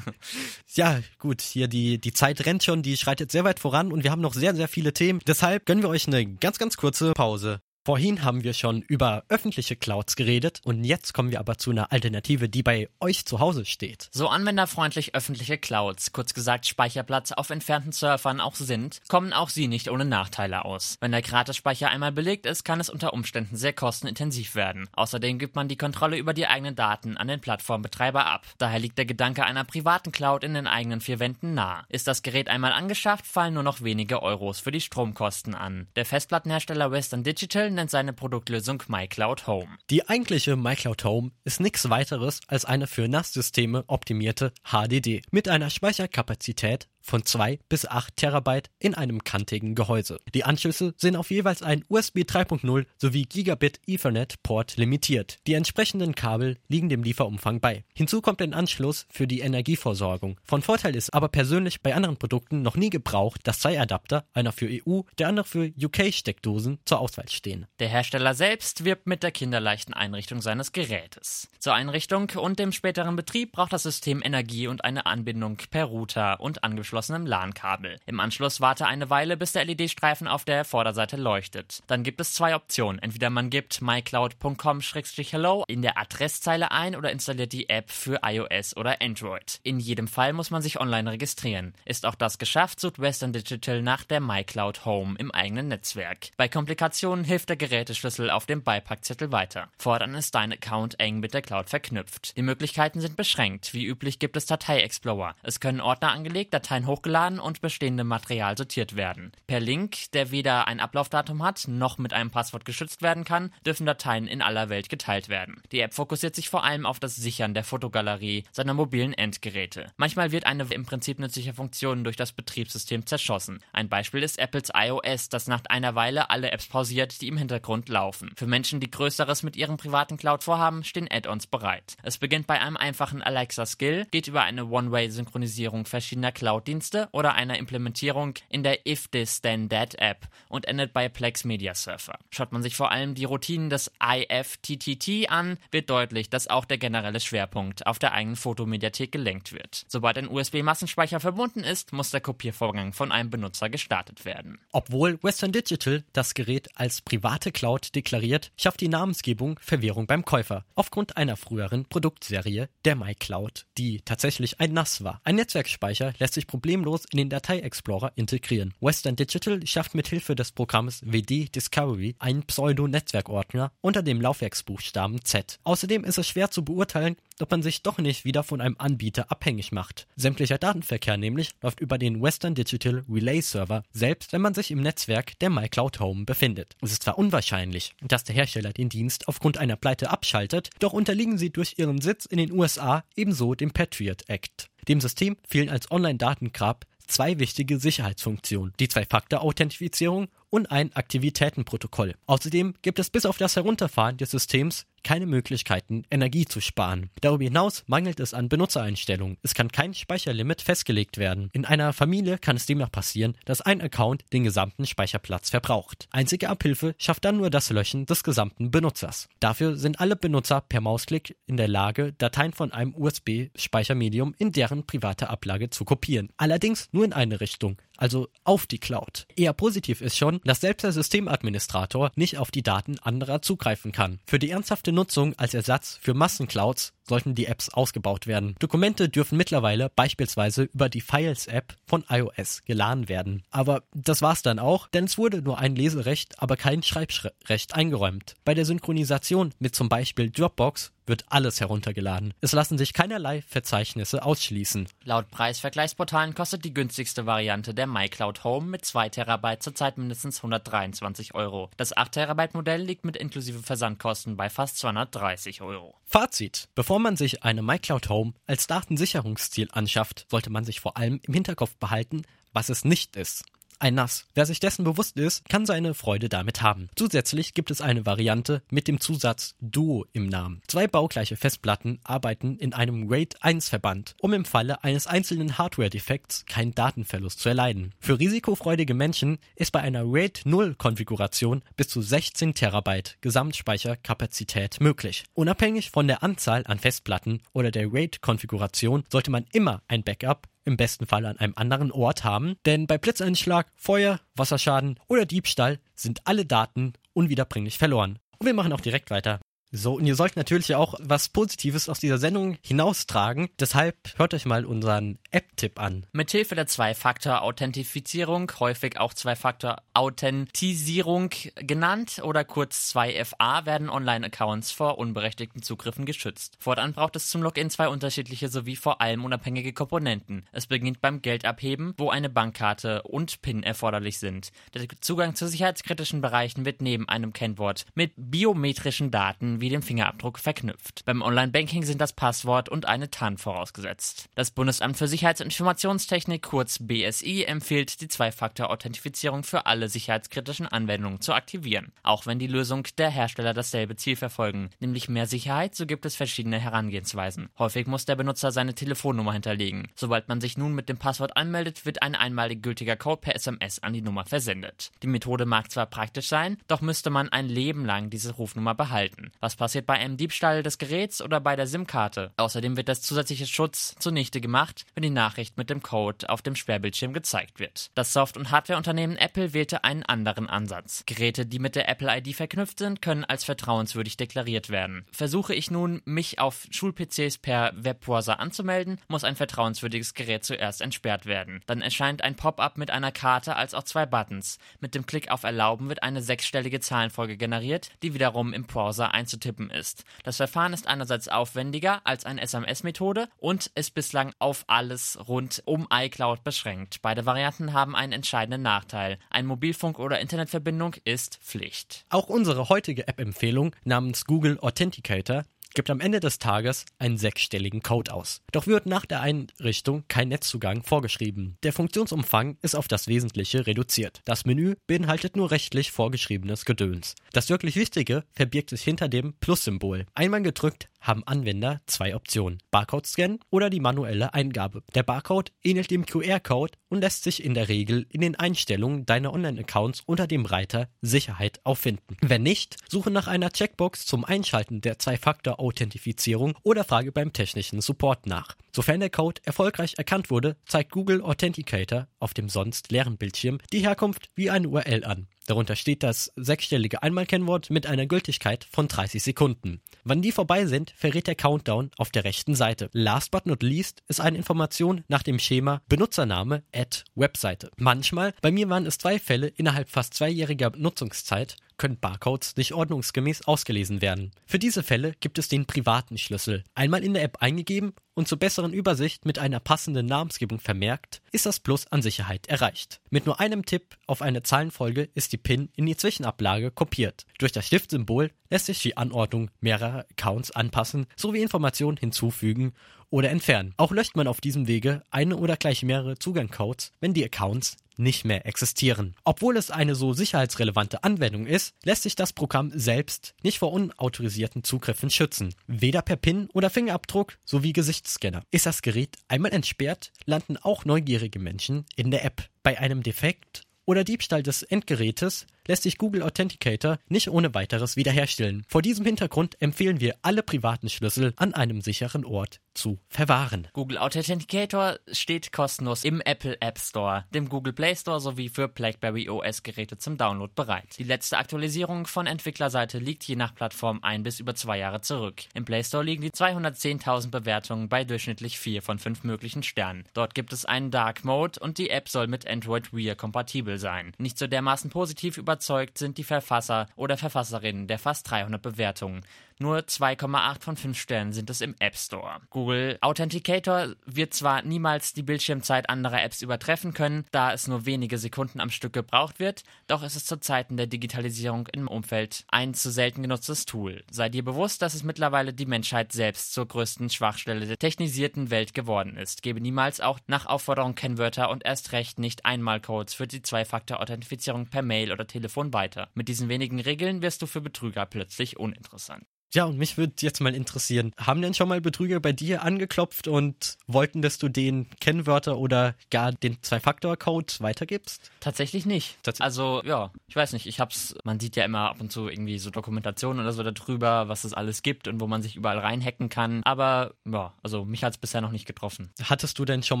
ja, 0.74 1.00
gut, 1.18 1.42
hier 1.42 1.68
die, 1.68 2.00
die 2.00 2.14
Zeit 2.14 2.46
rennt 2.46 2.64
schon, 2.64 2.82
die 2.82 2.96
schreitet 2.96 3.30
sehr 3.30 3.44
weit 3.44 3.60
voran 3.60 3.92
und 3.92 4.02
wir 4.02 4.10
haben 4.10 4.22
noch 4.22 4.32
sehr, 4.32 4.54
sehr 4.54 4.68
viele 4.68 4.94
Themen. 4.94 5.20
Deshalb 5.26 5.66
gönnen 5.66 5.82
wir 5.82 5.90
euch 5.90 6.06
eine 6.06 6.24
ganz, 6.36 6.58
ganz 6.58 6.78
kurze 6.78 7.12
Pause. 7.12 7.60
Vorhin 7.86 8.24
haben 8.24 8.44
wir 8.44 8.54
schon 8.54 8.80
über 8.80 9.24
öffentliche 9.28 9.76
Clouds 9.76 10.16
geredet 10.16 10.62
und 10.64 10.84
jetzt 10.84 11.12
kommen 11.12 11.30
wir 11.30 11.38
aber 11.38 11.58
zu 11.58 11.70
einer 11.70 11.92
Alternative, 11.92 12.48
die 12.48 12.62
bei 12.62 12.88
euch 12.98 13.26
zu 13.26 13.40
Hause 13.40 13.66
steht. 13.66 14.08
So 14.10 14.28
anwenderfreundlich 14.28 15.14
öffentliche 15.14 15.58
Clouds, 15.58 16.12
kurz 16.12 16.32
gesagt 16.32 16.66
Speicherplatz 16.66 17.32
auf 17.32 17.50
entfernten 17.50 17.92
Surfern 17.92 18.40
auch 18.40 18.54
sind, 18.54 19.02
kommen 19.08 19.34
auch 19.34 19.50
sie 19.50 19.68
nicht 19.68 19.90
ohne 19.90 20.06
Nachteile 20.06 20.64
aus. 20.64 20.96
Wenn 21.00 21.12
der 21.12 21.20
Gratisspeicher 21.20 21.90
einmal 21.90 22.10
belegt 22.10 22.46
ist, 22.46 22.64
kann 22.64 22.80
es 22.80 22.88
unter 22.88 23.12
Umständen 23.12 23.54
sehr 23.54 23.74
kostenintensiv 23.74 24.54
werden. 24.54 24.88
Außerdem 24.94 25.38
gibt 25.38 25.54
man 25.54 25.68
die 25.68 25.76
Kontrolle 25.76 26.16
über 26.16 26.32
die 26.32 26.46
eigenen 26.46 26.76
Daten 26.76 27.18
an 27.18 27.28
den 27.28 27.42
Plattformbetreiber 27.42 28.24
ab. 28.24 28.46
Daher 28.56 28.78
liegt 28.78 28.96
der 28.96 29.04
Gedanke 29.04 29.44
einer 29.44 29.64
privaten 29.64 30.10
Cloud 30.10 30.42
in 30.42 30.54
den 30.54 30.66
eigenen 30.66 31.02
vier 31.02 31.18
Wänden 31.18 31.52
nah. 31.52 31.84
Ist 31.90 32.06
das 32.06 32.22
Gerät 32.22 32.48
einmal 32.48 32.72
angeschafft, 32.72 33.26
fallen 33.26 33.52
nur 33.52 33.62
noch 33.62 33.82
wenige 33.82 34.22
Euros 34.22 34.58
für 34.58 34.72
die 34.72 34.80
Stromkosten 34.80 35.54
an. 35.54 35.86
Der 35.96 36.06
Festplattenhersteller 36.06 36.90
Western 36.90 37.24
Digital 37.24 37.73
nennt 37.74 37.90
seine 37.90 38.12
Produktlösung 38.12 38.82
MyCloud 38.88 39.46
Home. 39.46 39.68
Die 39.90 40.08
eigentliche 40.08 40.56
MyCloud 40.56 41.04
Home 41.04 41.30
ist 41.44 41.60
nichts 41.60 41.90
weiteres 41.90 42.40
als 42.46 42.64
eine 42.64 42.86
für 42.86 43.08
NAS-Systeme 43.08 43.84
optimierte 43.86 44.52
HDD 44.64 45.22
mit 45.30 45.48
einer 45.48 45.70
Speicherkapazität 45.70 46.88
von 47.04 47.24
2 47.24 47.60
bis 47.68 47.86
8 47.86 48.16
Terabyte 48.16 48.70
in 48.78 48.94
einem 48.94 49.22
kantigen 49.22 49.74
Gehäuse. 49.74 50.18
Die 50.34 50.44
Anschlüsse 50.44 50.94
sind 50.96 51.16
auf 51.16 51.30
jeweils 51.30 51.62
ein 51.62 51.84
USB 51.88 52.20
3.0 52.20 52.86
sowie 52.96 53.24
Gigabit 53.24 53.80
Ethernet 53.86 54.42
Port 54.42 54.76
limitiert. 54.76 55.38
Die 55.46 55.54
entsprechenden 55.54 56.14
Kabel 56.14 56.56
liegen 56.68 56.88
dem 56.88 57.02
Lieferumfang 57.02 57.60
bei. 57.60 57.84
Hinzu 57.94 58.20
kommt 58.20 58.40
ein 58.40 58.54
Anschluss 58.54 59.06
für 59.10 59.26
die 59.26 59.40
Energieversorgung. 59.40 60.40
Von 60.44 60.62
Vorteil 60.62 60.96
ist 60.96 61.12
aber 61.12 61.28
persönlich 61.28 61.82
bei 61.82 61.94
anderen 61.94 62.16
Produkten 62.16 62.62
noch 62.62 62.76
nie 62.76 62.90
gebraucht, 62.90 63.42
dass 63.44 63.60
zwei 63.60 63.80
Adapter, 63.80 64.24
einer 64.32 64.52
für 64.52 64.68
EU, 64.68 65.02
der 65.18 65.28
andere 65.28 65.44
für 65.44 65.70
UK 65.80 66.12
Steckdosen 66.12 66.78
zur 66.84 67.00
Auswahl 67.00 67.28
stehen. 67.28 67.66
Der 67.78 67.88
Hersteller 67.88 68.34
selbst 68.34 68.84
wirbt 68.84 69.06
mit 69.06 69.22
der 69.22 69.30
kinderleichten 69.30 69.92
Einrichtung 69.94 70.40
seines 70.40 70.72
Gerätes. 70.72 71.48
Zur 71.58 71.74
Einrichtung 71.74 72.30
und 72.36 72.58
dem 72.58 72.72
späteren 72.72 73.16
Betrieb 73.16 73.52
braucht 73.52 73.72
das 73.72 73.82
System 73.82 74.22
Energie 74.22 74.66
und 74.66 74.84
eine 74.84 75.06
Anbindung 75.06 75.58
per 75.70 75.84
Router 75.84 76.40
und 76.40 76.64
angeschlossenem 76.94 77.26
LAN-Kabel. 77.26 77.98
Im 78.06 78.20
Anschluss 78.20 78.60
warte 78.60 78.86
eine 78.86 79.10
Weile, 79.10 79.36
bis 79.36 79.52
der 79.52 79.64
LED-Streifen 79.64 80.28
auf 80.28 80.44
der 80.44 80.64
Vorderseite 80.64 81.16
leuchtet. 81.16 81.82
Dann 81.88 82.04
gibt 82.04 82.20
es 82.20 82.34
zwei 82.34 82.54
Optionen. 82.54 83.00
Entweder 83.00 83.30
man 83.30 83.50
gibt 83.50 83.82
mycloud.com-hello 83.82 85.64
in 85.66 85.82
der 85.82 85.98
Adresszeile 85.98 86.70
ein 86.70 86.94
oder 86.94 87.10
installiert 87.10 87.52
die 87.52 87.68
App 87.68 87.90
für 87.90 88.20
iOS 88.22 88.76
oder 88.76 89.02
Android. 89.02 89.58
In 89.64 89.80
jedem 89.80 90.06
Fall 90.06 90.32
muss 90.32 90.50
man 90.50 90.62
sich 90.62 90.80
online 90.80 91.10
registrieren. 91.10 91.74
Ist 91.84 92.06
auch 92.06 92.14
das 92.14 92.38
geschafft, 92.38 92.78
sucht 92.78 93.00
Western 93.00 93.32
Digital 93.32 93.82
nach 93.82 94.04
der 94.04 94.20
MyCloud 94.20 94.84
Home 94.84 95.16
im 95.18 95.32
eigenen 95.32 95.68
Netzwerk. 95.68 96.28
Bei 96.36 96.48
Komplikationen 96.48 97.24
hilft 97.24 97.48
der 97.48 97.56
Geräteschlüssel 97.56 98.30
auf 98.30 98.46
dem 98.46 98.62
Beipackzettel 98.62 99.32
weiter. 99.32 99.68
Fortan 99.78 100.14
ist 100.14 100.34
dein 100.34 100.52
Account 100.52 101.00
eng 101.00 101.18
mit 101.18 101.34
der 101.34 101.42
Cloud 101.42 101.68
verknüpft. 101.68 102.36
Die 102.36 102.42
Möglichkeiten 102.42 103.00
sind 103.00 103.16
beschränkt. 103.16 103.74
Wie 103.74 103.84
üblich 103.84 104.18
gibt 104.18 104.36
es 104.36 104.46
Datei-Explorer. 104.46 105.34
Es 105.42 105.60
können 105.60 105.80
Ordner 105.80 106.12
angelegt, 106.12 106.54
Dateien 106.54 106.83
hochgeladen 106.86 107.38
und 107.38 107.60
bestehendes 107.60 108.06
Material 108.06 108.56
sortiert 108.56 108.96
werden. 108.96 109.32
Per 109.46 109.60
Link, 109.60 110.10
der 110.12 110.30
weder 110.30 110.66
ein 110.66 110.80
Ablaufdatum 110.80 111.42
hat, 111.42 111.66
noch 111.68 111.98
mit 111.98 112.12
einem 112.12 112.30
Passwort 112.30 112.64
geschützt 112.64 113.02
werden 113.02 113.24
kann, 113.24 113.52
dürfen 113.64 113.86
Dateien 113.86 114.26
in 114.26 114.42
aller 114.42 114.68
Welt 114.68 114.88
geteilt 114.88 115.28
werden. 115.28 115.62
Die 115.72 115.80
App 115.80 115.94
fokussiert 115.94 116.34
sich 116.34 116.48
vor 116.48 116.64
allem 116.64 116.86
auf 116.86 117.00
das 117.00 117.16
Sichern 117.16 117.54
der 117.54 117.64
Fotogalerie 117.64 118.44
seiner 118.52 118.74
mobilen 118.74 119.12
Endgeräte. 119.12 119.92
Manchmal 119.96 120.32
wird 120.32 120.46
eine 120.46 120.64
im 120.70 120.84
Prinzip 120.84 121.18
nützliche 121.18 121.54
Funktion 121.54 122.04
durch 122.04 122.16
das 122.16 122.32
Betriebssystem 122.32 123.06
zerschossen. 123.06 123.60
Ein 123.72 123.88
Beispiel 123.88 124.22
ist 124.22 124.38
Apples 124.38 124.70
iOS, 124.74 125.28
das 125.28 125.46
nach 125.46 125.62
einer 125.68 125.94
Weile 125.94 126.30
alle 126.30 126.50
Apps 126.50 126.66
pausiert, 126.66 127.20
die 127.20 127.28
im 127.28 127.36
Hintergrund 127.36 127.88
laufen. 127.88 128.32
Für 128.36 128.46
Menschen, 128.46 128.80
die 128.80 128.90
Größeres 128.90 129.42
mit 129.42 129.56
ihrem 129.56 129.76
privaten 129.76 130.16
Cloud 130.16 130.44
vorhaben, 130.44 130.84
stehen 130.84 131.08
Add-ons 131.10 131.46
bereit. 131.46 131.96
Es 132.02 132.18
beginnt 132.18 132.46
bei 132.46 132.60
einem 132.60 132.76
einfachen 132.76 133.22
Alexa-Skill, 133.22 134.06
geht 134.10 134.28
über 134.28 134.42
eine 134.42 134.66
One-Way-Synchronisierung 134.66 135.86
verschiedener 135.86 136.32
Cloud-Dienste 136.32 136.73
oder 137.12 137.34
einer 137.34 137.58
Implementierung 137.58 138.34
in 138.48 138.62
der 138.62 138.86
If 138.86 139.08
This 139.08 139.40
Then 139.40 139.68
That 139.68 139.94
App 139.96 140.28
und 140.48 140.66
endet 140.66 140.92
bei 140.92 141.08
Plex 141.08 141.44
Media 141.44 141.74
Surfer. 141.74 142.18
Schaut 142.30 142.52
man 142.52 142.62
sich 142.62 142.74
vor 142.74 142.90
allem 142.90 143.14
die 143.14 143.24
Routinen 143.24 143.70
des 143.70 143.90
IFTTT 144.02 145.30
an, 145.30 145.58
wird 145.70 145.90
deutlich, 145.90 146.30
dass 146.30 146.48
auch 146.48 146.64
der 146.64 146.78
generelle 146.78 147.20
Schwerpunkt 147.20 147.86
auf 147.86 147.98
der 147.98 148.12
eigenen 148.12 148.36
Fotomediathek 148.36 149.12
gelenkt 149.12 149.52
wird. 149.52 149.84
Sobald 149.88 150.18
ein 150.18 150.28
USB-Massenspeicher 150.28 151.20
verbunden 151.20 151.60
ist, 151.60 151.92
muss 151.92 152.10
der 152.10 152.20
Kopiervorgang 152.20 152.92
von 152.92 153.12
einem 153.12 153.30
Benutzer 153.30 153.68
gestartet 153.68 154.24
werden. 154.24 154.58
Obwohl 154.72 155.22
Western 155.22 155.52
Digital 155.52 156.04
das 156.12 156.34
Gerät 156.34 156.68
als 156.74 157.00
private 157.00 157.52
Cloud 157.52 157.94
deklariert, 157.94 158.50
schafft 158.56 158.80
die 158.80 158.88
Namensgebung 158.88 159.58
Verwirrung 159.60 160.06
beim 160.06 160.24
Käufer. 160.24 160.64
Aufgrund 160.74 161.16
einer 161.16 161.36
früheren 161.36 161.84
Produktserie, 161.84 162.68
der 162.84 162.96
MyCloud, 162.96 163.66
die 163.78 164.00
tatsächlich 164.00 164.60
ein 164.60 164.72
NAS 164.72 165.04
war. 165.04 165.20
Ein 165.24 165.36
Netzwerkspeicher 165.36 166.12
lässt 166.18 166.34
sich 166.34 166.46
problemlos 166.46 166.63
in 166.64 167.18
den 167.18 167.28
Datei-Explorer 167.28 168.12
integrieren. 168.16 168.74
Western 168.80 169.16
Digital 169.16 169.66
schafft 169.66 169.94
mithilfe 169.94 170.34
des 170.34 170.52
Programms 170.52 171.02
WD 171.04 171.54
Discovery 171.54 172.16
einen 172.18 172.42
Pseudo-Netzwerkordner 172.42 173.70
unter 173.80 174.02
dem 174.02 174.20
Laufwerksbuchstaben 174.20 175.24
Z. 175.24 175.58
Außerdem 175.64 176.04
ist 176.04 176.18
es 176.18 176.28
schwer 176.28 176.50
zu 176.50 176.64
beurteilen, 176.64 177.16
ob 177.40 177.50
man 177.50 177.62
sich 177.62 177.82
doch 177.82 177.98
nicht 177.98 178.24
wieder 178.24 178.42
von 178.42 178.60
einem 178.60 178.76
Anbieter 178.78 179.30
abhängig 179.30 179.72
macht. 179.72 180.06
Sämtlicher 180.16 180.58
Datenverkehr 180.58 181.16
nämlich 181.16 181.50
läuft 181.62 181.80
über 181.80 181.98
den 181.98 182.22
Western 182.22 182.54
Digital 182.54 183.04
Relay 183.10 183.40
Server, 183.40 183.82
selbst 183.92 184.32
wenn 184.32 184.40
man 184.40 184.54
sich 184.54 184.70
im 184.70 184.80
Netzwerk 184.80 185.38
der 185.40 185.50
MyCloud 185.50 186.00
Home 186.00 186.24
befindet. 186.24 186.76
Es 186.80 186.92
ist 186.92 187.02
zwar 187.02 187.18
unwahrscheinlich, 187.18 187.94
dass 188.00 188.24
der 188.24 188.34
Hersteller 188.34 188.72
den 188.72 188.88
Dienst 188.88 189.28
aufgrund 189.28 189.58
einer 189.58 189.76
Pleite 189.76 190.10
abschaltet, 190.10 190.70
doch 190.78 190.92
unterliegen 190.92 191.38
sie 191.38 191.50
durch 191.50 191.74
ihren 191.76 192.00
Sitz 192.00 192.24
in 192.24 192.38
den 192.38 192.52
USA 192.52 193.04
ebenso 193.16 193.54
dem 193.54 193.72
Patriot 193.72 194.28
Act. 194.28 194.70
Dem 194.88 195.00
System 195.00 195.36
fehlen 195.46 195.70
als 195.70 195.90
Online-Datengrab 195.90 196.86
zwei 197.06 197.38
wichtige 197.38 197.78
Sicherheitsfunktionen, 197.78 198.74
die 198.80 198.88
Zwei-Faktor-Authentifizierung 198.88 200.28
und 200.54 200.70
ein 200.70 200.94
Aktivitätenprotokoll. 200.94 202.14
Außerdem 202.26 202.74
gibt 202.80 203.00
es 203.00 203.10
bis 203.10 203.26
auf 203.26 203.38
das 203.38 203.56
Herunterfahren 203.56 204.18
des 204.18 204.30
Systems 204.30 204.86
keine 205.02 205.26
Möglichkeiten, 205.26 206.04
Energie 206.10 206.46
zu 206.46 206.60
sparen. 206.60 207.10
Darüber 207.20 207.44
hinaus 207.44 207.82
mangelt 207.86 208.20
es 208.20 208.34
an 208.34 208.48
Benutzereinstellungen. 208.48 209.36
Es 209.42 209.54
kann 209.54 209.70
kein 209.70 209.94
Speicherlimit 209.94 210.62
festgelegt 210.62 211.18
werden. 211.18 211.50
In 211.52 211.64
einer 211.64 211.92
Familie 211.92 212.38
kann 212.38 212.56
es 212.56 212.66
demnach 212.66 212.90
passieren, 212.90 213.36
dass 213.44 213.60
ein 213.60 213.82
Account 213.82 214.24
den 214.32 214.44
gesamten 214.44 214.86
Speicherplatz 214.86 215.50
verbraucht. 215.50 216.08
Einzige 216.10 216.48
Abhilfe 216.48 216.94
schafft 216.98 217.24
dann 217.24 217.36
nur 217.36 217.50
das 217.50 217.70
Löschen 217.70 218.06
des 218.06 218.22
gesamten 218.22 218.70
Benutzers. 218.70 219.28
Dafür 219.40 219.76
sind 219.76 220.00
alle 220.00 220.16
Benutzer 220.16 220.60
per 220.62 220.80
Mausklick 220.80 221.36
in 221.46 221.56
der 221.56 221.68
Lage, 221.68 222.12
Dateien 222.14 222.52
von 222.52 222.72
einem 222.72 222.94
USB-Speichermedium 222.94 224.34
in 224.38 224.52
deren 224.52 224.86
private 224.86 225.28
Ablage 225.28 225.68
zu 225.68 225.84
kopieren. 225.84 226.30
Allerdings 226.36 226.88
nur 226.92 227.04
in 227.04 227.12
eine 227.12 227.40
Richtung 227.40 227.76
also 227.96 228.28
auf 228.44 228.66
die 228.66 228.78
Cloud. 228.78 229.26
Eher 229.36 229.52
positiv 229.52 230.00
ist 230.00 230.16
schon, 230.16 230.40
dass 230.44 230.60
selbst 230.60 230.84
der 230.84 230.92
Systemadministrator 230.92 232.10
nicht 232.16 232.38
auf 232.38 232.50
die 232.50 232.62
Daten 232.62 232.98
anderer 233.00 233.42
zugreifen 233.42 233.92
kann. 233.92 234.20
Für 234.26 234.38
die 234.38 234.50
ernsthafte 234.50 234.92
Nutzung 234.92 235.34
als 235.38 235.54
Ersatz 235.54 235.98
für 236.00 236.14
Massenclouds 236.14 236.92
sollten 237.06 237.34
die 237.34 237.46
Apps 237.46 237.68
ausgebaut 237.68 238.26
werden. 238.26 238.54
Dokumente 238.58 239.08
dürfen 239.08 239.36
mittlerweile 239.36 239.90
beispielsweise 239.94 240.64
über 240.64 240.88
die 240.88 241.00
Files-App 241.00 241.76
von 241.86 242.04
iOS 242.08 242.62
geladen 242.64 243.08
werden. 243.08 243.42
Aber 243.50 243.82
das 243.92 244.22
war's 244.22 244.42
dann 244.42 244.58
auch, 244.58 244.88
denn 244.88 245.04
es 245.04 245.18
wurde 245.18 245.42
nur 245.42 245.58
ein 245.58 245.76
Leserecht, 245.76 246.40
aber 246.42 246.56
kein 246.56 246.82
Schreibrecht 246.82 247.74
eingeräumt. 247.74 248.34
Bei 248.44 248.54
der 248.54 248.64
Synchronisation 248.64 249.52
mit 249.58 249.74
zum 249.74 249.88
Beispiel 249.88 250.30
Dropbox 250.30 250.92
wird 251.06 251.24
alles 251.28 251.60
heruntergeladen. 251.60 252.34
Es 252.40 252.52
lassen 252.52 252.78
sich 252.78 252.92
keinerlei 252.92 253.42
Verzeichnisse 253.42 254.22
ausschließen. 254.22 254.88
Laut 255.04 255.30
Preisvergleichsportalen 255.30 256.34
kostet 256.34 256.64
die 256.64 256.74
günstigste 256.74 257.26
Variante 257.26 257.74
der 257.74 257.86
MyCloud 257.86 258.44
Home 258.44 258.66
mit 258.66 258.84
2 258.84 259.08
Terabyte 259.10 259.62
zurzeit 259.62 259.98
mindestens 259.98 260.38
123 260.38 261.34
Euro. 261.34 261.70
Das 261.76 261.96
8 261.96 262.12
Terabyte 262.12 262.54
Modell 262.54 262.82
liegt 262.82 263.04
mit 263.04 263.16
inklusive 263.16 263.62
Versandkosten 263.62 264.36
bei 264.36 264.50
fast 264.50 264.78
230 264.78 265.62
Euro. 265.62 265.94
Fazit. 266.04 266.68
Bevor 266.74 266.98
man 266.98 267.16
sich 267.16 267.42
eine 267.42 267.62
MyCloud 267.62 268.08
Home 268.08 268.32
als 268.46 268.66
Datensicherungsziel 268.66 269.68
anschafft, 269.72 270.26
sollte 270.30 270.50
man 270.50 270.64
sich 270.64 270.80
vor 270.80 270.96
allem 270.96 271.20
im 271.22 271.34
Hinterkopf 271.34 271.76
behalten, 271.76 272.22
was 272.52 272.68
es 272.68 272.84
nicht 272.84 273.16
ist 273.16 273.44
ein 273.78 273.94
NAS. 273.94 274.26
Wer 274.34 274.46
sich 274.46 274.60
dessen 274.60 274.84
bewusst 274.84 275.16
ist, 275.16 275.48
kann 275.48 275.66
seine 275.66 275.94
Freude 275.94 276.28
damit 276.28 276.62
haben. 276.62 276.88
Zusätzlich 276.96 277.54
gibt 277.54 277.70
es 277.70 277.80
eine 277.80 278.06
Variante 278.06 278.62
mit 278.70 278.88
dem 278.88 279.00
Zusatz 279.00 279.54
Duo 279.60 280.06
im 280.12 280.26
Namen. 280.26 280.62
Zwei 280.66 280.86
baugleiche 280.86 281.36
Festplatten 281.36 282.00
arbeiten 282.04 282.58
in 282.58 282.72
einem 282.72 283.10
RAID 283.10 283.42
1 283.42 283.68
Verband, 283.68 284.14
um 284.20 284.32
im 284.32 284.44
Falle 284.44 284.82
eines 284.84 285.06
einzelnen 285.06 285.58
Hardware-Defekts 285.58 286.46
keinen 286.46 286.74
Datenverlust 286.74 287.40
zu 287.40 287.48
erleiden. 287.48 287.92
Für 288.00 288.18
risikofreudige 288.18 288.94
Menschen 288.94 289.38
ist 289.56 289.72
bei 289.72 289.80
einer 289.80 290.04
RAID 290.04 290.42
0 290.44 290.74
Konfiguration 290.76 291.62
bis 291.76 291.88
zu 291.88 292.02
16 292.02 292.54
Terabyte 292.54 293.18
Gesamtspeicherkapazität 293.20 294.80
möglich. 294.80 295.24
Unabhängig 295.34 295.90
von 295.90 296.06
der 296.06 296.22
Anzahl 296.22 296.64
an 296.66 296.78
Festplatten 296.78 297.40
oder 297.52 297.70
der 297.70 297.92
RAID 297.92 298.20
Konfiguration 298.20 299.04
sollte 299.10 299.30
man 299.30 299.46
immer 299.52 299.82
ein 299.88 300.02
Backup 300.02 300.48
im 300.64 300.76
besten 300.76 301.06
Fall 301.06 301.26
an 301.26 301.38
einem 301.38 301.54
anderen 301.56 301.92
Ort 301.92 302.24
haben, 302.24 302.56
denn 302.66 302.86
bei 302.86 302.98
Blitzeinschlag, 302.98 303.68
Feuer, 303.76 304.20
Wasserschaden 304.34 304.98
oder 305.08 305.26
Diebstahl 305.26 305.78
sind 305.94 306.26
alle 306.26 306.44
Daten 306.44 306.94
unwiederbringlich 307.12 307.78
verloren. 307.78 308.18
Und 308.38 308.46
wir 308.46 308.54
machen 308.54 308.72
auch 308.72 308.80
direkt 308.80 309.10
weiter. 309.10 309.40
So, 309.76 309.94
und 309.94 310.06
ihr 310.06 310.14
sollt 310.14 310.36
natürlich 310.36 310.76
auch 310.76 310.94
was 311.00 311.28
Positives 311.28 311.88
aus 311.88 311.98
dieser 311.98 312.18
Sendung 312.18 312.58
hinaustragen. 312.62 313.48
Deshalb 313.58 313.96
hört 314.16 314.32
euch 314.32 314.44
mal 314.44 314.64
unseren 314.64 315.18
App-Tipp 315.32 315.80
an. 315.80 316.06
Mithilfe 316.12 316.54
der 316.54 316.68
Zwei-Faktor-Authentifizierung, 316.68 318.52
häufig 318.60 319.00
auch 319.00 319.14
Zwei-Faktor-Authentisierung 319.14 321.30
genannt 321.56 322.20
oder 322.22 322.44
kurz 322.44 322.94
2FA, 322.94 323.66
werden 323.66 323.90
Online-Accounts 323.90 324.70
vor 324.70 324.98
unberechtigten 324.98 325.60
Zugriffen 325.60 326.06
geschützt. 326.06 326.56
Fortan 326.60 326.92
braucht 326.92 327.16
es 327.16 327.26
zum 327.26 327.42
Login 327.42 327.68
zwei 327.68 327.88
unterschiedliche 327.88 328.48
sowie 328.48 328.76
vor 328.76 329.00
allem 329.00 329.24
unabhängige 329.24 329.72
Komponenten. 329.72 330.46
Es 330.52 330.68
beginnt 330.68 331.00
beim 331.00 331.20
Geldabheben, 331.20 331.94
wo 331.98 332.10
eine 332.10 332.28
Bankkarte 332.28 333.02
und 333.02 333.42
PIN 333.42 333.64
erforderlich 333.64 334.20
sind. 334.20 334.52
Der 334.72 334.86
Zugang 335.00 335.34
zu 335.34 335.48
sicherheitskritischen 335.48 336.20
Bereichen 336.20 336.64
wird 336.64 336.80
neben 336.80 337.08
einem 337.08 337.32
Kennwort 337.32 337.86
mit 337.96 338.12
biometrischen 338.16 339.10
Daten 339.10 339.62
wie 339.63 339.63
dem 339.68 339.82
Fingerabdruck 339.82 340.38
verknüpft. 340.38 341.04
Beim 341.04 341.22
Online-Banking 341.22 341.84
sind 341.84 342.00
das 342.00 342.12
Passwort 342.12 342.68
und 342.68 342.86
eine 342.86 343.10
TAN 343.10 343.38
vorausgesetzt. 343.38 344.28
Das 344.34 344.50
Bundesamt 344.50 344.96
für 344.96 345.08
Sicherheitsinformationstechnik, 345.08 346.42
kurz 346.42 346.78
BSI, 346.80 347.44
empfiehlt 347.44 348.00
die 348.00 348.08
Zwei-Faktor-Authentifizierung 348.08 349.42
für 349.44 349.66
alle 349.66 349.88
sicherheitskritischen 349.88 350.66
Anwendungen 350.66 351.20
zu 351.20 351.32
aktivieren. 351.32 351.92
Auch 352.02 352.26
wenn 352.26 352.38
die 352.38 352.46
Lösung 352.46 352.86
der 352.98 353.10
Hersteller 353.10 353.54
dasselbe 353.54 353.96
Ziel 353.96 354.16
verfolgen, 354.16 354.70
nämlich 354.80 355.08
mehr 355.08 355.26
Sicherheit, 355.26 355.74
so 355.74 355.86
gibt 355.86 356.06
es 356.06 356.16
verschiedene 356.16 356.58
Herangehensweisen. 356.58 357.48
Häufig 357.58 357.86
muss 357.86 358.04
der 358.04 358.16
Benutzer 358.16 358.52
seine 358.52 358.74
Telefonnummer 358.74 359.32
hinterlegen. 359.32 359.88
Sobald 359.94 360.28
man 360.28 360.40
sich 360.40 360.56
nun 360.56 360.74
mit 360.74 360.88
dem 360.88 360.98
Passwort 360.98 361.36
anmeldet, 361.36 361.86
wird 361.86 362.02
ein 362.02 362.14
einmalig 362.14 362.62
gültiger 362.62 362.96
Code 362.96 363.20
per 363.20 363.34
SMS 363.34 363.82
an 363.82 363.92
die 363.92 364.02
Nummer 364.02 364.24
versendet. 364.24 364.90
Die 365.02 365.06
Methode 365.06 365.46
mag 365.46 365.70
zwar 365.70 365.86
praktisch 365.86 366.28
sein, 366.28 366.58
doch 366.68 366.80
müsste 366.80 367.10
man 367.10 367.28
ein 367.28 367.48
Leben 367.48 367.84
lang 367.84 368.10
diese 368.10 368.32
Rufnummer 368.32 368.74
behalten. 368.74 369.32
Was 369.40 369.53
was 369.54 369.58
passiert 369.58 369.86
bei 369.86 369.94
einem 369.94 370.16
Diebstahl 370.16 370.64
des 370.64 370.78
Geräts 370.78 371.22
oder 371.22 371.38
bei 371.38 371.54
der 371.54 371.68
SIM-Karte? 371.68 372.32
Außerdem 372.36 372.76
wird 372.76 372.88
das 372.88 373.02
zusätzliche 373.02 373.46
Schutz 373.46 373.94
zunichte 374.00 374.40
gemacht, 374.40 374.84
wenn 374.94 375.02
die 375.02 375.10
Nachricht 375.10 375.56
mit 375.56 375.70
dem 375.70 375.80
Code 375.80 376.28
auf 376.28 376.42
dem 376.42 376.56
Sperrbildschirm 376.56 377.12
gezeigt 377.12 377.60
wird. 377.60 377.92
Das 377.94 378.12
Soft- 378.12 378.36
und 378.36 378.50
Hardwareunternehmen 378.50 379.16
Apple 379.16 379.54
wählte 379.54 379.84
einen 379.84 380.02
anderen 380.02 380.48
Ansatz. 380.48 381.04
Geräte, 381.06 381.46
die 381.46 381.60
mit 381.60 381.76
der 381.76 381.88
Apple-ID 381.88 382.34
verknüpft 382.34 382.80
sind, 382.80 383.00
können 383.00 383.24
als 383.24 383.44
vertrauenswürdig 383.44 384.16
deklariert 384.16 384.70
werden. 384.70 385.06
Versuche 385.12 385.54
ich 385.54 385.70
nun, 385.70 386.02
mich 386.04 386.40
auf 386.40 386.66
Schul-PCs 386.70 387.38
per 387.38 387.72
Webbrowser 387.76 388.40
anzumelden, 388.40 388.98
muss 389.06 389.22
ein 389.22 389.36
vertrauenswürdiges 389.36 390.14
Gerät 390.14 390.44
zuerst 390.44 390.80
entsperrt 390.80 391.26
werden. 391.26 391.62
Dann 391.66 391.80
erscheint 391.80 392.22
ein 392.22 392.34
Pop-up 392.34 392.76
mit 392.76 392.90
einer 392.90 393.12
Karte 393.12 393.54
als 393.54 393.72
auch 393.72 393.84
zwei 393.84 394.04
Buttons. 394.04 394.58
Mit 394.80 394.96
dem 394.96 395.06
Klick 395.06 395.30
auf 395.30 395.44
Erlauben 395.44 395.88
wird 395.88 396.02
eine 396.02 396.22
sechsstellige 396.22 396.80
Zahlenfolge 396.80 397.36
generiert, 397.36 397.90
die 398.02 398.14
wiederum 398.14 398.52
im 398.52 398.64
Browser 398.64 399.14
einzutippen 399.44 399.54
tippen 399.54 399.70
ist. 399.70 400.04
Das 400.24 400.38
Verfahren 400.38 400.72
ist 400.72 400.86
einerseits 400.86 401.28
aufwendiger 401.28 402.00
als 402.04 402.24
eine 402.24 402.40
SMS-Methode 402.40 403.28
und 403.36 403.70
ist 403.74 403.94
bislang 403.94 404.32
auf 404.38 404.64
alles 404.66 405.18
rund 405.28 405.62
um 405.66 405.86
iCloud 405.92 406.42
beschränkt. 406.44 407.02
Beide 407.02 407.26
Varianten 407.26 407.72
haben 407.72 407.94
einen 407.94 408.12
entscheidenden 408.12 408.62
Nachteil. 408.62 409.18
Ein 409.30 409.46
Mobilfunk- 409.46 409.98
oder 409.98 410.20
Internetverbindung 410.20 410.94
ist 411.04 411.38
Pflicht. 411.42 412.06
Auch 412.10 412.28
unsere 412.28 412.68
heutige 412.68 413.06
App-Empfehlung 413.06 413.74
namens 413.84 414.24
Google 414.24 414.58
Authenticator 414.60 415.44
gibt 415.74 415.90
am 415.90 416.00
Ende 416.00 416.20
des 416.20 416.38
Tages 416.38 416.86
einen 416.98 417.18
sechsstelligen 417.18 417.82
Code 417.82 418.14
aus. 418.14 418.40
Doch 418.52 418.66
wird 418.66 418.86
nach 418.86 419.04
der 419.04 419.20
Einrichtung 419.20 420.04
kein 420.08 420.28
Netzzugang 420.28 420.82
vorgeschrieben. 420.82 421.58
Der 421.62 421.72
Funktionsumfang 421.72 422.56
ist 422.62 422.74
auf 422.74 422.88
das 422.88 423.08
Wesentliche 423.08 423.66
reduziert. 423.66 424.22
Das 424.24 424.46
Menü 424.46 424.76
beinhaltet 424.86 425.36
nur 425.36 425.50
rechtlich 425.50 425.90
vorgeschriebenes 425.90 426.64
Gedöns. 426.64 427.16
Das 427.32 427.50
wirklich 427.50 427.76
Wichtige 427.76 428.24
verbirgt 428.32 428.70
sich 428.70 428.82
hinter 428.82 429.08
dem 429.08 429.34
Plus-Symbol. 429.40 430.06
Einmal 430.14 430.42
gedrückt 430.42 430.88
haben 431.04 431.22
Anwender 431.24 431.80
zwei 431.86 432.16
Optionen. 432.16 432.58
Barcode-Scan 432.70 433.38
oder 433.50 433.70
die 433.70 433.80
manuelle 433.80 434.34
Eingabe. 434.34 434.82
Der 434.94 435.02
Barcode 435.02 435.52
ähnelt 435.62 435.90
dem 435.90 436.06
QR-Code 436.06 436.72
und 436.88 437.00
lässt 437.00 437.22
sich 437.22 437.44
in 437.44 437.54
der 437.54 437.68
Regel 437.68 438.06
in 438.08 438.22
den 438.22 438.34
Einstellungen 438.34 439.06
deiner 439.06 439.32
Online-Accounts 439.32 440.02
unter 440.06 440.26
dem 440.26 440.46
Reiter 440.46 440.88
Sicherheit 441.02 441.60
auffinden. 441.64 442.16
Wenn 442.20 442.42
nicht, 442.42 442.76
suche 442.88 443.10
nach 443.10 443.28
einer 443.28 443.50
Checkbox 443.50 444.06
zum 444.06 444.24
Einschalten 444.24 444.80
der 444.80 444.98
Zwei-Faktor-Authentifizierung 444.98 446.56
oder 446.62 446.84
frage 446.84 447.12
beim 447.12 447.32
technischen 447.32 447.80
Support 447.80 448.26
nach. 448.26 448.56
Sofern 448.74 448.98
der 448.98 449.10
Code 449.10 449.40
erfolgreich 449.44 449.94
erkannt 449.98 450.30
wurde, 450.30 450.56
zeigt 450.66 450.90
Google 450.90 451.22
Authenticator 451.22 452.08
auf 452.18 452.34
dem 452.34 452.48
sonst 452.48 452.90
leeren 452.90 453.18
Bildschirm 453.18 453.58
die 453.72 453.86
Herkunft 453.86 454.30
wie 454.34 454.50
eine 454.50 454.68
URL 454.68 455.04
an. 455.04 455.28
Darunter 455.46 455.76
steht 455.76 456.02
das 456.02 456.32
sechsstellige 456.34 457.02
Einmalkennwort 457.02 457.70
mit 457.70 457.86
einer 457.86 458.06
Gültigkeit 458.06 458.66
von 458.72 458.88
30 458.88 459.22
Sekunden. 459.22 459.80
Wann 460.02 460.22
die 460.22 460.32
vorbei 460.32 460.66
sind, 460.66 460.92
verrät 460.96 461.26
der 461.28 461.36
Countdown 461.36 461.90
auf 461.98 462.10
der 462.10 462.24
rechten 462.24 462.56
Seite. 462.56 462.88
Last 462.92 463.30
but 463.30 463.46
not 463.46 463.62
least 463.62 464.02
ist 464.08 464.20
eine 464.20 464.38
Information 464.38 465.04
nach 465.06 465.22
dem 465.22 465.38
Schema 465.38 465.82
Benutzername 465.88 466.64
at 466.74 467.04
Webseite. 467.14 467.70
Manchmal, 467.76 468.34
bei 468.42 468.50
mir 468.50 468.68
waren 468.70 468.86
es 468.86 468.98
zwei 468.98 469.20
Fälle 469.20 469.48
innerhalb 469.48 469.88
fast 469.88 470.14
zweijähriger 470.14 470.72
Nutzungszeit, 470.76 471.56
können 471.76 471.98
Barcodes 471.98 472.56
nicht 472.56 472.72
ordnungsgemäß 472.72 473.42
ausgelesen 473.42 474.00
werden. 474.00 474.30
Für 474.46 474.58
diese 474.58 474.82
Fälle 474.82 475.14
gibt 475.20 475.38
es 475.38 475.48
den 475.48 475.66
privaten 475.66 476.18
Schlüssel. 476.18 476.64
Einmal 476.74 477.04
in 477.04 477.14
der 477.14 477.22
App 477.22 477.38
eingegeben 477.40 477.94
und 478.14 478.28
zur 478.28 478.38
besseren 478.38 478.72
Übersicht 478.72 479.24
mit 479.26 479.38
einer 479.38 479.60
passenden 479.60 480.06
Namensgebung 480.06 480.60
vermerkt, 480.60 481.20
ist 481.32 481.46
das 481.46 481.60
Plus 481.60 481.86
an 481.88 482.02
Sicherheit 482.02 482.46
erreicht. 482.46 483.00
Mit 483.10 483.26
nur 483.26 483.40
einem 483.40 483.64
Tipp 483.64 483.96
auf 484.06 484.22
eine 484.22 484.42
Zahlenfolge 484.42 485.08
ist 485.14 485.32
die 485.32 485.38
PIN 485.38 485.70
in 485.76 485.86
die 485.86 485.96
Zwischenablage 485.96 486.70
kopiert. 486.70 487.26
Durch 487.38 487.52
das 487.52 487.66
Stiftsymbol 487.66 488.30
lässt 488.50 488.66
sich 488.66 488.80
die 488.80 488.96
Anordnung 488.96 489.50
mehrerer 489.60 490.06
Accounts 490.10 490.52
anpassen 490.52 491.06
sowie 491.16 491.42
Informationen 491.42 491.96
hinzufügen 491.96 492.72
oder 493.14 493.30
entfernen. 493.30 493.74
Auch 493.76 493.92
löscht 493.92 494.16
man 494.16 494.26
auf 494.26 494.40
diesem 494.40 494.66
Wege 494.66 495.04
eine 495.08 495.36
oder 495.36 495.56
gleich 495.56 495.84
mehrere 495.84 496.18
Zugangcodes, 496.18 496.90
wenn 496.98 497.14
die 497.14 497.24
Accounts 497.24 497.76
nicht 497.96 498.24
mehr 498.24 498.44
existieren. 498.44 499.14
Obwohl 499.22 499.56
es 499.56 499.70
eine 499.70 499.94
so 499.94 500.12
sicherheitsrelevante 500.14 501.04
Anwendung 501.04 501.46
ist, 501.46 501.74
lässt 501.84 502.02
sich 502.02 502.16
das 502.16 502.32
Programm 502.32 502.72
selbst 502.74 503.36
nicht 503.44 503.60
vor 503.60 503.70
unautorisierten 503.70 504.64
Zugriffen 504.64 505.10
schützen. 505.10 505.54
Weder 505.68 506.02
per 506.02 506.16
PIN 506.16 506.48
oder 506.54 506.70
Fingerabdruck 506.70 507.38
sowie 507.44 507.72
Gesichtsscanner. 507.72 508.42
Ist 508.50 508.66
das 508.66 508.82
Gerät 508.82 509.16
einmal 509.28 509.52
entsperrt, 509.52 510.10
landen 510.24 510.56
auch 510.56 510.84
neugierige 510.84 511.38
Menschen 511.38 511.86
in 511.94 512.10
der 512.10 512.24
App. 512.24 512.48
Bei 512.64 512.80
einem 512.80 513.04
Defekt 513.04 513.62
oder 513.86 514.02
Diebstahl 514.02 514.42
des 514.42 514.64
Endgerätes 514.64 515.46
lässt 515.66 515.84
sich 515.84 515.98
Google 515.98 516.22
Authenticator 516.22 516.98
nicht 517.08 517.28
ohne 517.28 517.54
weiteres 517.54 517.96
wiederherstellen. 517.96 518.64
Vor 518.68 518.82
diesem 518.82 519.04
Hintergrund 519.04 519.60
empfehlen 519.60 520.00
wir, 520.00 520.16
alle 520.22 520.42
privaten 520.42 520.88
Schlüssel 520.88 521.32
an 521.36 521.54
einem 521.54 521.80
sicheren 521.80 522.24
Ort 522.24 522.60
zu 522.74 522.98
verwahren. 523.08 523.68
Google 523.72 523.98
Authenticator 523.98 524.98
steht 525.12 525.52
kostenlos 525.52 526.04
im 526.04 526.20
Apple 526.20 526.60
App 526.60 526.78
Store, 526.78 527.24
dem 527.32 527.48
Google 527.48 527.72
Play 527.72 527.94
Store 527.94 528.20
sowie 528.20 528.48
für 528.48 528.68
BlackBerry 528.68 529.28
OS 529.28 529.62
Geräte 529.62 529.96
zum 529.98 530.16
Download 530.16 530.52
bereit. 530.54 530.98
Die 530.98 531.04
letzte 531.04 531.38
Aktualisierung 531.38 532.06
von 532.06 532.26
Entwicklerseite 532.26 532.98
liegt 532.98 533.24
je 533.24 533.36
nach 533.36 533.54
Plattform 533.54 534.00
ein 534.02 534.22
bis 534.22 534.40
über 534.40 534.54
zwei 534.54 534.78
Jahre 534.78 535.00
zurück. 535.00 535.42
Im 535.54 535.64
Play 535.64 535.84
Store 535.84 536.04
liegen 536.04 536.22
die 536.22 536.30
210.000 536.30 537.30
Bewertungen 537.30 537.88
bei 537.88 538.04
durchschnittlich 538.04 538.58
vier 538.58 538.82
von 538.82 538.98
fünf 538.98 539.24
möglichen 539.24 539.62
Sternen. 539.62 540.04
Dort 540.12 540.34
gibt 540.34 540.52
es 540.52 540.64
einen 540.64 540.90
Dark 540.90 541.24
Mode 541.24 541.60
und 541.60 541.78
die 541.78 541.90
App 541.90 542.08
soll 542.08 542.26
mit 542.26 542.46
Android 542.46 542.92
Wear 542.92 543.14
kompatibel 543.14 543.78
sein. 543.78 544.12
Nicht 544.18 544.38
so 544.38 544.46
dermaßen 544.46 544.90
positiv 544.90 545.38
überzeugt 545.54 545.98
sind 545.98 546.18
die 546.18 546.24
Verfasser 546.24 546.88
oder 546.96 547.16
Verfasserinnen 547.16 547.86
der 547.86 548.00
fast 548.00 548.28
300 548.28 548.60
Bewertungen. 548.60 549.24
Nur 549.60 549.78
2,8 549.78 550.62
von 550.62 550.76
5 550.76 550.98
Sternen 550.98 551.32
sind 551.32 551.48
es 551.48 551.60
im 551.60 551.76
App 551.78 551.94
Store. 551.94 552.40
Google 552.50 552.98
Authenticator 553.00 553.94
wird 554.04 554.34
zwar 554.34 554.62
niemals 554.62 555.12
die 555.12 555.22
Bildschirmzeit 555.22 555.88
anderer 555.88 556.24
Apps 556.24 556.42
übertreffen 556.42 556.92
können, 556.92 557.24
da 557.30 557.52
es 557.52 557.68
nur 557.68 557.86
wenige 557.86 558.18
Sekunden 558.18 558.58
am 558.58 558.70
Stück 558.70 558.92
gebraucht 558.92 559.38
wird, 559.38 559.62
doch 559.86 560.02
ist 560.02 560.16
es 560.16 560.24
zu 560.24 560.40
Zeiten 560.40 560.76
der 560.76 560.88
Digitalisierung 560.88 561.68
im 561.68 561.86
Umfeld 561.86 562.44
ein 562.48 562.74
zu 562.74 562.90
selten 562.90 563.22
genutztes 563.22 563.64
Tool. 563.64 564.02
Sei 564.10 564.28
dir 564.28 564.44
bewusst, 564.44 564.82
dass 564.82 564.94
es 564.94 565.04
mittlerweile 565.04 565.52
die 565.52 565.66
Menschheit 565.66 566.10
selbst 566.10 566.52
zur 566.52 566.66
größten 566.66 567.08
Schwachstelle 567.10 567.64
der 567.66 567.78
technisierten 567.78 568.50
Welt 568.50 568.74
geworden 568.74 569.16
ist. 569.16 569.44
Gebe 569.44 569.60
niemals 569.60 570.00
auch 570.00 570.18
nach 570.26 570.46
Aufforderung 570.46 570.96
Kennwörter 570.96 571.48
und 571.50 571.64
erst 571.64 571.92
recht 571.92 572.18
nicht 572.18 572.44
Einmalcodes 572.44 573.14
für 573.14 573.28
die 573.28 573.42
Zwei-Faktor-Authentifizierung 573.42 574.66
per 574.66 574.82
Mail 574.82 575.12
oder 575.12 575.28
Telefon 575.28 575.43
weiter. 575.72 576.10
Mit 576.14 576.28
diesen 576.28 576.48
wenigen 576.48 576.80
Regeln 576.80 577.22
wirst 577.22 577.42
du 577.42 577.46
für 577.46 577.60
Betrüger 577.60 578.06
plötzlich 578.06 578.58
uninteressant. 578.58 579.26
Ja, 579.54 579.66
und 579.66 579.78
mich 579.78 579.96
würde 579.96 580.14
jetzt 580.18 580.40
mal 580.40 580.52
interessieren, 580.52 581.12
haben 581.16 581.40
denn 581.40 581.54
schon 581.54 581.68
mal 581.68 581.80
Betrüger 581.80 582.18
bei 582.18 582.32
dir 582.32 582.62
angeklopft 582.62 583.28
und 583.28 583.76
wollten, 583.86 584.20
dass 584.20 584.38
du 584.38 584.48
den 584.48 584.90
Kennwörter 584.98 585.58
oder 585.58 585.94
gar 586.10 586.32
den 586.32 586.60
Zwei-Faktor-Code 586.60 587.54
weitergibst? 587.60 588.32
Tatsächlich 588.40 588.84
nicht. 588.84 589.16
Tats 589.22 589.40
also, 589.40 589.80
ja, 589.84 590.10
ich 590.26 590.34
weiß 590.34 590.54
nicht, 590.54 590.66
ich 590.66 590.80
hab's, 590.80 591.14
man 591.22 591.38
sieht 591.38 591.54
ja 591.54 591.64
immer 591.64 591.90
ab 591.90 592.00
und 592.00 592.10
zu 592.10 592.28
irgendwie 592.28 592.58
so 592.58 592.70
Dokumentationen 592.70 593.40
oder 593.40 593.52
so 593.52 593.62
darüber, 593.62 594.26
was 594.28 594.42
es 594.42 594.54
alles 594.54 594.82
gibt 594.82 595.06
und 595.06 595.20
wo 595.20 595.28
man 595.28 595.40
sich 595.40 595.54
überall 595.54 595.78
reinhacken 595.78 596.28
kann. 596.28 596.62
Aber, 596.64 597.14
ja, 597.24 597.54
also 597.62 597.84
mich 597.84 598.02
hat's 598.02 598.18
bisher 598.18 598.40
noch 598.40 598.50
nicht 598.50 598.66
getroffen. 598.66 599.12
Hattest 599.22 599.60
du 599.60 599.64
denn 599.64 599.84
schon 599.84 600.00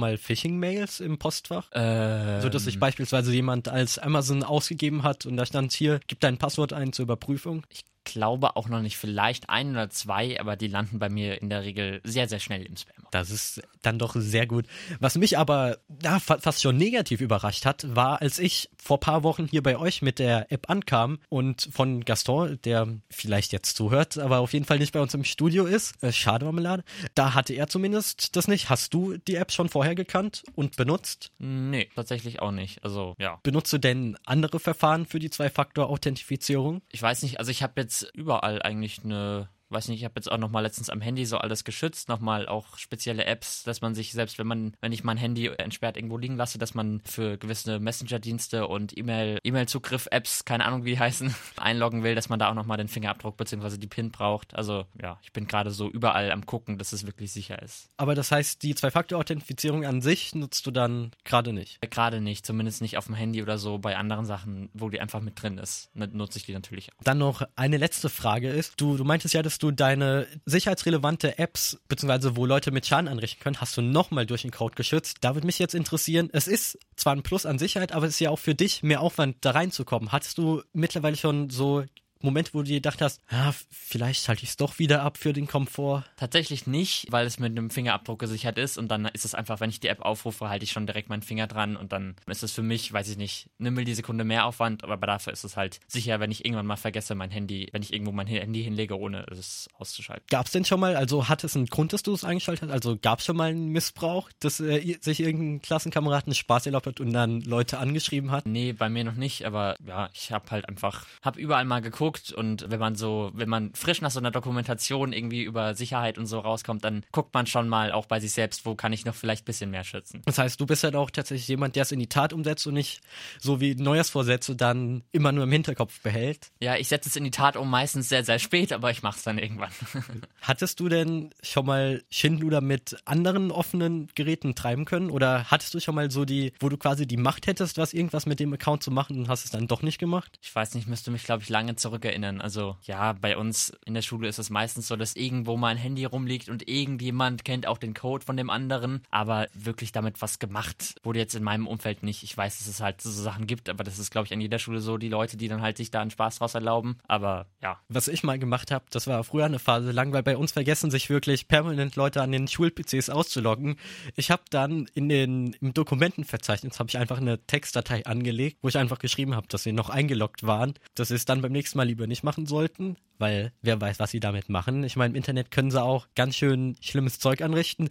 mal 0.00 0.18
Phishing-Mails 0.18 0.98
im 0.98 1.18
Postfach? 1.18 1.70
Ähm, 1.72 2.40
So 2.40 2.48
dass 2.48 2.64
sich 2.64 2.80
beispielsweise 2.80 3.32
jemand 3.32 3.68
als 3.68 4.00
Amazon 4.00 4.42
ausgegeben 4.42 5.04
hat 5.04 5.26
und 5.26 5.36
da 5.36 5.46
stand 5.46 5.70
hier, 5.72 6.00
gib 6.08 6.18
dein 6.18 6.38
Passwort 6.38 6.72
ein 6.72 6.92
zur 6.92 7.04
Überprüfung. 7.04 7.64
ich 7.68 7.84
glaube 8.04 8.56
auch 8.56 8.68
noch 8.68 8.80
nicht, 8.80 8.96
vielleicht 8.96 9.50
ein 9.50 9.70
oder 9.70 9.90
zwei, 9.90 10.38
aber 10.40 10.56
die 10.56 10.68
landen 10.68 10.98
bei 10.98 11.08
mir 11.08 11.40
in 11.40 11.50
der 11.50 11.62
Regel 11.62 12.00
sehr, 12.04 12.28
sehr 12.28 12.40
schnell 12.40 12.62
im 12.62 12.76
Spam. 12.76 13.04
Das 13.10 13.30
ist 13.30 13.62
dann 13.82 13.98
doch 13.98 14.14
sehr 14.16 14.46
gut. 14.46 14.66
Was 15.00 15.16
mich 15.16 15.38
aber 15.38 15.78
ja, 16.02 16.18
fa 16.20 16.38
fast 16.38 16.62
schon 16.62 16.76
negativ 16.76 17.20
überrascht 17.20 17.64
hat, 17.64 17.94
war, 17.94 18.20
als 18.20 18.38
ich 18.38 18.70
vor 18.82 19.00
paar 19.00 19.22
Wochen 19.22 19.46
hier 19.46 19.62
bei 19.62 19.76
euch 19.76 20.02
mit 20.02 20.18
der 20.18 20.50
App 20.52 20.68
ankam 20.68 21.18
und 21.28 21.68
von 21.72 22.04
Gaston, 22.04 22.58
der 22.64 22.88
vielleicht 23.10 23.52
jetzt 23.52 23.76
zuhört, 23.76 24.18
aber 24.18 24.40
auf 24.40 24.52
jeden 24.52 24.64
Fall 24.64 24.78
nicht 24.78 24.92
bei 24.92 25.00
uns 25.00 25.14
im 25.14 25.24
Studio 25.24 25.64
ist, 25.64 26.02
äh, 26.02 26.12
schade 26.12 26.44
Marmelade, 26.44 26.84
da 27.14 27.34
hatte 27.34 27.54
er 27.54 27.68
zumindest 27.68 28.36
das 28.36 28.48
nicht. 28.48 28.68
Hast 28.68 28.94
du 28.94 29.16
die 29.16 29.36
App 29.36 29.52
schon 29.52 29.68
vorher 29.68 29.94
gekannt 29.94 30.42
und 30.54 30.76
benutzt? 30.76 31.30
Nee, 31.38 31.88
tatsächlich 31.94 32.42
auch 32.42 32.50
nicht. 32.52 32.82
Also, 32.84 33.14
ja. 33.18 33.38
Benutzt 33.42 33.72
du 33.72 33.78
denn 33.78 34.16
andere 34.24 34.60
Verfahren 34.60 35.06
für 35.06 35.18
die 35.18 35.30
Zwei-Faktor-Authentifizierung? 35.30 36.82
Ich 36.90 37.02
weiß 37.02 37.22
nicht, 37.22 37.38
also 37.38 37.50
ich 37.50 37.62
habe 37.62 37.80
jetzt 37.80 37.93
überall 38.02 38.62
eigentlich 38.62 39.04
eine, 39.04 39.48
weiß 39.74 39.88
nicht, 39.88 39.98
ich 39.98 40.04
habe 40.04 40.14
jetzt 40.16 40.30
auch 40.30 40.38
nochmal 40.38 40.62
letztens 40.62 40.88
am 40.88 41.00
Handy 41.00 41.26
so 41.26 41.38
alles 41.38 41.64
geschützt, 41.64 42.08
nochmal 42.08 42.48
auch 42.48 42.78
spezielle 42.78 43.24
Apps, 43.26 43.62
dass 43.64 43.80
man 43.80 43.94
sich 43.94 44.12
selbst, 44.12 44.38
wenn 44.38 44.46
man, 44.46 44.76
wenn 44.80 44.92
ich 44.92 45.04
mein 45.04 45.16
Handy 45.16 45.48
entsperrt 45.48 45.96
irgendwo 45.96 46.16
liegen 46.16 46.36
lasse, 46.36 46.58
dass 46.58 46.74
man 46.74 47.00
für 47.04 47.36
gewisse 47.36 47.80
Messenger-Dienste 47.80 48.66
und 48.66 48.96
E-Mail, 48.96 49.38
E-Mail-Zugriff-Apps, 49.44 50.44
keine 50.44 50.64
Ahnung 50.64 50.84
wie 50.84 50.90
die 50.90 50.98
heißen, 50.98 51.34
einloggen 51.56 52.02
will, 52.02 52.14
dass 52.14 52.28
man 52.28 52.38
da 52.38 52.50
auch 52.50 52.54
nochmal 52.54 52.78
den 52.78 52.88
Fingerabdruck 52.88 53.36
bzw. 53.36 53.76
die 53.78 53.86
PIN 53.86 54.10
braucht. 54.10 54.54
Also 54.54 54.86
ja, 55.00 55.18
ich 55.22 55.32
bin 55.32 55.46
gerade 55.46 55.70
so 55.70 55.90
überall 55.90 56.30
am 56.30 56.46
gucken, 56.46 56.78
dass 56.78 56.92
es 56.92 57.06
wirklich 57.06 57.32
sicher 57.32 57.60
ist. 57.60 57.88
Aber 57.96 58.14
das 58.14 58.30
heißt, 58.30 58.62
die 58.62 58.74
Zwei-Faktor-Authentifizierung 58.74 59.84
an 59.84 60.00
sich 60.00 60.34
nutzt 60.34 60.66
du 60.66 60.70
dann 60.70 61.10
gerade 61.24 61.52
nicht. 61.52 61.80
Gerade 61.90 62.20
nicht, 62.20 62.46
zumindest 62.46 62.80
nicht 62.80 62.96
auf 62.96 63.06
dem 63.06 63.14
Handy 63.14 63.42
oder 63.42 63.58
so. 63.58 63.78
Bei 63.78 63.96
anderen 63.96 64.24
Sachen, 64.24 64.70
wo 64.72 64.88
die 64.88 65.00
einfach 65.00 65.20
mit 65.20 65.40
drin 65.42 65.58
ist, 65.58 65.90
nutze 65.94 66.38
ich 66.38 66.46
die 66.46 66.52
natürlich 66.52 66.92
auch. 66.92 67.02
Dann 67.04 67.18
noch 67.18 67.42
eine 67.56 67.76
letzte 67.76 68.08
Frage 68.08 68.50
ist, 68.50 68.80
du, 68.80 68.96
du 68.96 69.04
meintest 69.04 69.34
ja, 69.34 69.42
dass 69.42 69.58
du 69.58 69.63
deine 69.70 70.26
sicherheitsrelevante 70.46 71.38
Apps, 71.38 71.78
beziehungsweise 71.88 72.36
wo 72.36 72.46
Leute 72.46 72.70
mit 72.70 72.86
Schaden 72.86 73.08
anrichten 73.08 73.42
können, 73.42 73.60
hast 73.60 73.76
du 73.76 73.82
nochmal 73.82 74.26
durch 74.26 74.42
den 74.42 74.50
Code 74.50 74.74
geschützt. 74.74 75.18
Da 75.20 75.34
würde 75.34 75.46
mich 75.46 75.58
jetzt 75.58 75.74
interessieren, 75.74 76.30
es 76.32 76.46
ist 76.46 76.78
zwar 76.96 77.14
ein 77.14 77.22
Plus 77.22 77.46
an 77.46 77.58
Sicherheit, 77.58 77.92
aber 77.92 78.06
es 78.06 78.14
ist 78.14 78.20
ja 78.20 78.30
auch 78.30 78.38
für 78.38 78.54
dich 78.54 78.82
mehr 78.82 79.00
Aufwand, 79.00 79.36
da 79.40 79.52
reinzukommen. 79.52 80.12
Hattest 80.12 80.38
du 80.38 80.62
mittlerweile 80.72 81.16
schon 81.16 81.50
so 81.50 81.84
Momente, 82.24 82.52
wo 82.54 82.58
du 82.58 82.64
dir 82.64 82.74
gedacht 82.76 83.00
hast, 83.02 83.20
ah, 83.28 83.50
f- 83.50 83.66
vielleicht 83.70 84.28
halte 84.28 84.42
ich 84.42 84.50
es 84.50 84.56
doch 84.56 84.78
wieder 84.78 85.02
ab 85.02 85.18
für 85.18 85.32
den 85.32 85.46
Komfort? 85.46 86.04
Tatsächlich 86.16 86.66
nicht, 86.66 87.06
weil 87.10 87.26
es 87.26 87.38
mit 87.38 87.52
einem 87.52 87.70
Fingerabdruck 87.70 88.18
gesichert 88.18 88.58
ist 88.58 88.78
und 88.78 88.88
dann 88.88 89.04
ist 89.06 89.24
es 89.24 89.34
einfach, 89.34 89.60
wenn 89.60 89.70
ich 89.70 89.80
die 89.80 89.88
App 89.88 90.00
aufrufe, 90.00 90.48
halte 90.48 90.64
ich 90.64 90.72
schon 90.72 90.86
direkt 90.86 91.08
meinen 91.08 91.22
Finger 91.22 91.46
dran 91.46 91.76
und 91.76 91.92
dann 91.92 92.16
ist 92.26 92.42
es 92.42 92.52
für 92.52 92.62
mich, 92.62 92.92
weiß 92.92 93.08
ich 93.08 93.16
nicht, 93.16 93.50
eine 93.60 93.70
Millisekunde 93.70 94.24
mehr 94.24 94.46
Aufwand, 94.46 94.84
aber 94.84 94.96
dafür 95.06 95.32
ist 95.32 95.44
es 95.44 95.56
halt 95.56 95.80
sicher, 95.86 96.18
wenn 96.20 96.30
ich 96.30 96.44
irgendwann 96.44 96.66
mal 96.66 96.76
vergesse, 96.76 97.14
mein 97.14 97.30
Handy, 97.30 97.68
wenn 97.72 97.82
ich 97.82 97.92
irgendwo 97.92 98.12
mein 98.12 98.26
Handy 98.26 98.62
hinlege, 98.64 98.98
ohne 98.98 99.26
es 99.30 99.68
auszuschalten. 99.78 100.24
Gab 100.30 100.46
es 100.46 100.52
denn 100.52 100.64
schon 100.64 100.80
mal, 100.80 100.96
also 100.96 101.28
hat 101.28 101.44
es 101.44 101.54
einen 101.56 101.66
Grund, 101.66 101.92
dass 101.92 102.02
du 102.02 102.12
es 102.14 102.24
eingeschaltet 102.24 102.64
hast? 102.68 102.72
Also 102.72 102.96
gab 102.96 103.18
es 103.18 103.26
schon 103.26 103.36
mal 103.36 103.50
einen 103.50 103.68
Missbrauch, 103.68 104.30
dass 104.40 104.60
äh, 104.60 104.96
sich 105.00 105.20
irgendein 105.20 105.60
Klassenkamerad 105.60 106.24
einen 106.26 106.34
Spaß 106.34 106.66
erlaubt 106.66 106.86
hat 106.86 107.00
und 107.00 107.12
dann 107.12 107.42
Leute 107.42 107.78
angeschrieben 107.78 108.30
hat? 108.30 108.46
Nee, 108.46 108.72
bei 108.72 108.88
mir 108.88 109.04
noch 109.04 109.14
nicht, 109.16 109.44
aber 109.44 109.76
ja, 109.86 110.08
ich 110.14 110.32
habe 110.32 110.50
halt 110.50 110.68
einfach, 110.68 111.06
habe 111.22 111.38
überall 111.40 111.64
mal 111.64 111.80
geguckt 111.82 112.13
und 112.36 112.70
wenn 112.70 112.80
man 112.80 112.94
so, 112.94 113.30
wenn 113.34 113.48
man 113.48 113.74
frisch 113.74 114.00
nach 114.00 114.10
so 114.10 114.18
einer 114.18 114.30
Dokumentation 114.30 115.12
irgendwie 115.12 115.42
über 115.42 115.74
Sicherheit 115.74 116.18
und 116.18 116.26
so 116.26 116.38
rauskommt, 116.38 116.84
dann 116.84 117.04
guckt 117.12 117.34
man 117.34 117.46
schon 117.46 117.68
mal 117.68 117.92
auch 117.92 118.06
bei 118.06 118.20
sich 118.20 118.32
selbst, 118.32 118.66
wo 118.66 118.74
kann 118.74 118.92
ich 118.92 119.04
noch 119.04 119.14
vielleicht 119.14 119.42
ein 119.42 119.46
bisschen 119.46 119.70
mehr 119.70 119.84
schützen. 119.84 120.22
Das 120.24 120.38
heißt, 120.38 120.60
du 120.60 120.66
bist 120.66 120.84
halt 120.84 120.96
auch 120.96 121.10
tatsächlich 121.10 121.48
jemand, 121.48 121.76
der 121.76 121.82
es 121.82 121.92
in 121.92 121.98
die 121.98 122.08
Tat 122.08 122.32
umsetzt 122.32 122.66
und 122.66 122.74
nicht 122.74 123.00
so 123.38 123.60
wie 123.60 123.74
Neujahrsvorsätze 123.74 124.56
dann 124.56 125.02
immer 125.12 125.32
nur 125.32 125.44
im 125.44 125.52
Hinterkopf 125.52 126.00
behält. 126.00 126.50
Ja, 126.60 126.76
ich 126.76 126.88
setze 126.88 127.08
es 127.08 127.16
in 127.16 127.24
die 127.24 127.30
Tat 127.30 127.56
um, 127.56 127.68
meistens 127.70 128.08
sehr, 128.08 128.24
sehr 128.24 128.38
spät, 128.38 128.72
aber 128.72 128.90
ich 128.90 129.02
mache 129.02 129.16
es 129.18 129.24
dann 129.24 129.38
irgendwann. 129.38 129.70
Hattest 130.40 130.80
du 130.80 130.88
denn 130.88 131.30
schon 131.42 131.66
mal 131.66 132.02
Schindluder 132.10 132.60
mit 132.60 132.96
anderen 133.04 133.50
offenen 133.50 134.08
Geräten 134.14 134.54
treiben 134.54 134.84
können? 134.84 135.10
Oder 135.10 135.44
hattest 135.50 135.74
du 135.74 135.80
schon 135.80 135.94
mal 135.94 136.10
so 136.10 136.24
die, 136.24 136.52
wo 136.60 136.68
du 136.68 136.76
quasi 136.76 137.06
die 137.06 137.16
Macht 137.16 137.46
hättest, 137.46 137.78
was 137.78 137.92
irgendwas 137.92 138.26
mit 138.26 138.40
dem 138.40 138.52
Account 138.52 138.82
zu 138.82 138.90
machen 138.90 139.18
und 139.18 139.28
hast 139.28 139.44
es 139.44 139.50
dann 139.50 139.66
doch 139.66 139.82
nicht 139.82 139.98
gemacht? 139.98 140.38
Ich 140.42 140.54
weiß 140.54 140.74
nicht, 140.74 140.88
müsste 140.88 141.10
mich, 141.10 141.24
glaube 141.24 141.42
ich, 141.42 141.48
lange 141.48 141.76
zurückerinnern. 141.94 142.40
Also 142.40 142.76
ja, 142.82 143.12
bei 143.12 143.36
uns 143.36 143.72
in 143.84 143.94
der 143.94 144.02
Schule 144.02 144.28
ist 144.28 144.38
es 144.38 144.50
meistens 144.50 144.88
so, 144.88 144.96
dass 144.96 145.14
irgendwo 145.14 145.56
mal 145.56 145.68
ein 145.68 145.76
Handy 145.76 146.04
rumliegt 146.04 146.48
und 146.48 146.68
irgendjemand 146.68 147.44
kennt 147.44 147.66
auch 147.66 147.78
den 147.78 147.94
Code 147.94 148.24
von 148.24 148.36
dem 148.36 148.50
anderen. 148.50 149.02
Aber 149.10 149.46
wirklich 149.54 149.92
damit 149.92 150.20
was 150.20 150.38
gemacht 150.38 150.96
wurde 151.02 151.20
jetzt 151.20 151.34
in 151.34 151.44
meinem 151.44 151.66
Umfeld 151.66 152.02
nicht. 152.02 152.22
Ich 152.24 152.36
weiß, 152.36 152.58
dass 152.58 152.66
es 152.66 152.80
halt 152.80 153.00
so 153.00 153.10
Sachen 153.10 153.46
gibt, 153.46 153.68
aber 153.68 153.84
das 153.84 153.98
ist, 153.98 154.10
glaube 154.10 154.26
ich, 154.26 154.32
an 154.32 154.40
jeder 154.40 154.58
Schule 154.58 154.80
so, 154.80 154.98
die 154.98 155.08
Leute, 155.08 155.36
die 155.36 155.48
dann 155.48 155.62
halt 155.62 155.76
sich 155.76 155.90
da 155.90 156.00
einen 156.00 156.10
Spaß 156.10 156.38
draus 156.38 156.54
erlauben. 156.54 156.98
Aber 157.06 157.46
ja, 157.62 157.78
Was 157.88 158.08
ich 158.08 158.24
mal 158.24 158.38
gemacht 158.38 158.70
habe, 158.70 158.84
das 158.90 159.06
war 159.06 159.22
früher 159.22 159.44
eine 159.44 159.58
Phase 159.58 159.92
lang, 159.92 160.12
weil 160.12 160.22
bei 160.22 160.36
uns 160.36 160.52
vergessen 160.52 160.90
sich 160.90 161.10
wirklich 161.10 161.46
permanent 161.46 161.94
Leute 161.96 162.22
an 162.22 162.32
den 162.32 162.48
Schul-PCs 162.48 163.10
auszuloggen. 163.10 163.76
Ich 164.16 164.30
habe 164.30 164.42
dann 164.50 164.86
in 164.94 165.08
den 165.08 165.54
im 165.60 165.72
Dokumentenverzeichnis 165.74 166.78
habe 166.78 166.88
ich 166.88 166.98
einfach 166.98 167.18
eine 167.18 167.38
Textdatei 167.46 168.04
angelegt, 168.06 168.58
wo 168.62 168.68
ich 168.68 168.78
einfach 168.78 168.98
geschrieben 168.98 169.36
habe, 169.36 169.46
dass 169.48 169.62
sie 169.62 169.72
noch 169.72 169.90
eingeloggt 169.90 170.44
waren, 170.46 170.74
sie 171.14 171.14
es 171.14 171.24
dann 171.24 171.42
beim 171.42 171.52
nächsten 171.52 171.78
Mal 171.84 171.88
lieber 171.88 172.06
nicht 172.06 172.24
machen 172.24 172.46
sollten, 172.46 172.96
weil 173.18 173.52
wer 173.60 173.78
weiß, 173.78 173.98
was 173.98 174.10
sie 174.10 174.18
damit 174.18 174.48
machen. 174.48 174.84
Ich 174.84 174.96
meine, 174.96 175.10
im 175.10 175.16
Internet 175.16 175.50
können 175.50 175.70
sie 175.70 175.82
auch 175.82 176.06
ganz 176.14 176.34
schön 176.34 176.76
schlimmes 176.80 177.18
Zeug 177.18 177.42
anrichten. 177.42 177.88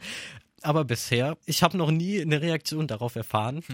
Aber 0.63 0.83
bisher, 0.83 1.37
ich 1.45 1.61
habe 1.61 1.77
noch 1.77 1.91
nie 1.91 2.19
eine 2.19 2.41
Reaktion 2.41 2.87
darauf 2.87 3.15
erfahren. 3.15 3.63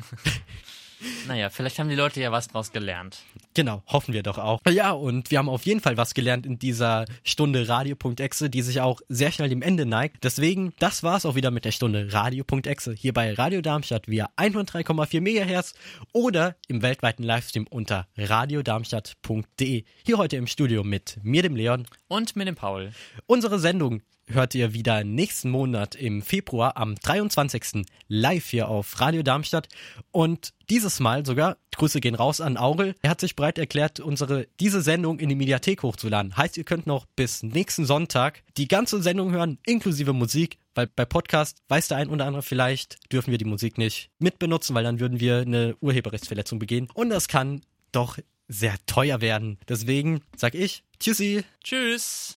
naja, 1.28 1.50
vielleicht 1.50 1.80
haben 1.80 1.90
die 1.90 1.96
Leute 1.96 2.20
ja 2.22 2.32
was 2.32 2.48
draus 2.48 2.72
gelernt. 2.72 3.20
Genau, 3.54 3.84
hoffen 3.88 4.14
wir 4.14 4.24
doch 4.24 4.38
auch. 4.38 4.60
Ja, 4.70 4.92
und 4.92 5.32
wir 5.32 5.38
haben 5.38 5.50
auf 5.50 5.66
jeden 5.66 5.80
Fall 5.80 5.98
was 5.98 6.14
gelernt 6.14 6.46
in 6.46 6.60
dieser 6.60 7.06
Stunde 7.24 7.68
Radio.exe, 7.68 8.50
die 8.50 8.62
sich 8.62 8.82
auch 8.82 9.02
sehr 9.10 9.32
schnell 9.32 9.50
dem 9.50 9.62
Ende 9.62 9.86
neigt. 9.86 10.24
Deswegen, 10.24 10.74
das 10.80 11.04
war's 11.04 11.26
auch 11.26 11.36
wieder 11.36 11.52
mit 11.52 11.66
der 11.66 11.72
Stunde 11.72 12.14
Radio.exe 12.14 12.94
hier 12.94 13.14
bei 13.14 13.34
Radio 13.34 13.62
Darmstadt 13.62 14.08
via 14.08 14.30
103,4 14.38 15.22
MHz 15.22 15.74
oder 16.14 16.56
im 16.68 16.82
weltweiten 16.82 17.24
Livestream 17.24 17.68
unter 17.70 18.08
radiodarmstadt.de. 18.18 19.84
Hier 20.06 20.18
heute 20.18 20.38
im 20.38 20.48
Studio 20.48 20.84
mit 20.84 21.18
mir, 21.24 21.42
dem 21.42 21.56
Leon. 21.56 21.88
Und 22.08 22.36
mit 22.36 22.48
dem 22.48 22.56
Paul. 22.56 22.92
Unsere 23.26 23.60
Sendung 23.60 24.02
hört 24.30 24.56
ihr 24.56 24.74
wieder 24.74 25.04
nächsten 25.04 25.50
Monat 25.50 25.96
im 25.96 26.22
Februar 26.22 26.78
am 26.78 26.96
23. 26.96 27.84
live 28.08 28.46
hier 28.48 28.70
auf 28.70 29.00
Radio 29.02 29.24
Darmstadt. 29.24 29.68
Und 30.12 30.54
dieses 30.70 31.00
Mal 31.00 31.26
sogar, 31.26 31.58
Grüße 31.76 32.00
gehen 32.00 32.16
raus 32.16 32.42
an 32.42 32.58
Aurel, 32.58 32.96
er 33.02 33.10
hat 33.10 33.22
sich 33.22 33.36
bereit 33.36 33.58
erklärt, 33.58 34.00
unsere, 34.00 34.48
diese 34.60 34.82
Sendung 34.82 35.20
in 35.20 35.30
die 35.30 35.36
Mediathek 35.36 35.84
hochzuladen. 35.84 36.38
Heißt, 36.38 36.58
ihr 36.58 36.64
könnt 36.64 36.88
noch 36.88 37.06
bis 37.16 37.44
nächsten 37.44 37.86
Sonntag 37.86 38.44
die 38.58 38.68
ganze 38.68 39.02
Sendung 39.02 39.32
hören, 39.32 39.58
inklusive 39.66 40.14
Musik, 40.14 40.58
weil 40.76 40.88
bei 40.88 41.06
Podcast, 41.06 41.58
weiß 41.68 41.88
der 41.88 41.98
ein 41.98 42.10
oder 42.10 42.26
andere 42.26 42.44
vielleicht, 42.44 43.00
dürfen 43.12 43.32
wir 43.32 43.38
die 43.38 43.46
Musik 43.46 43.78
nicht 43.78 44.12
mitbenutzen, 44.20 44.76
weil 44.76 44.84
dann 44.84 45.00
würden 45.00 45.20
wir 45.20 45.40
eine 45.40 45.76
Urheberrechtsverletzung 45.82 46.60
begehen. 46.60 46.88
Und 46.94 47.10
das 47.10 47.28
kann 47.28 47.62
doch 47.92 48.18
sehr 48.48 48.76
teuer 48.86 49.22
werden. 49.22 49.58
Deswegen 49.68 50.22
sag 50.36 50.56
ich, 50.56 50.84
tschüssi. 51.00 51.44
Tschüss. 51.64 52.36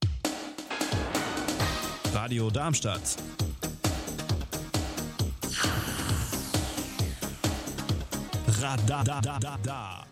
Radio 2.12 2.50
Darmstadt. 2.50 3.16
Radadadada. 8.60 10.11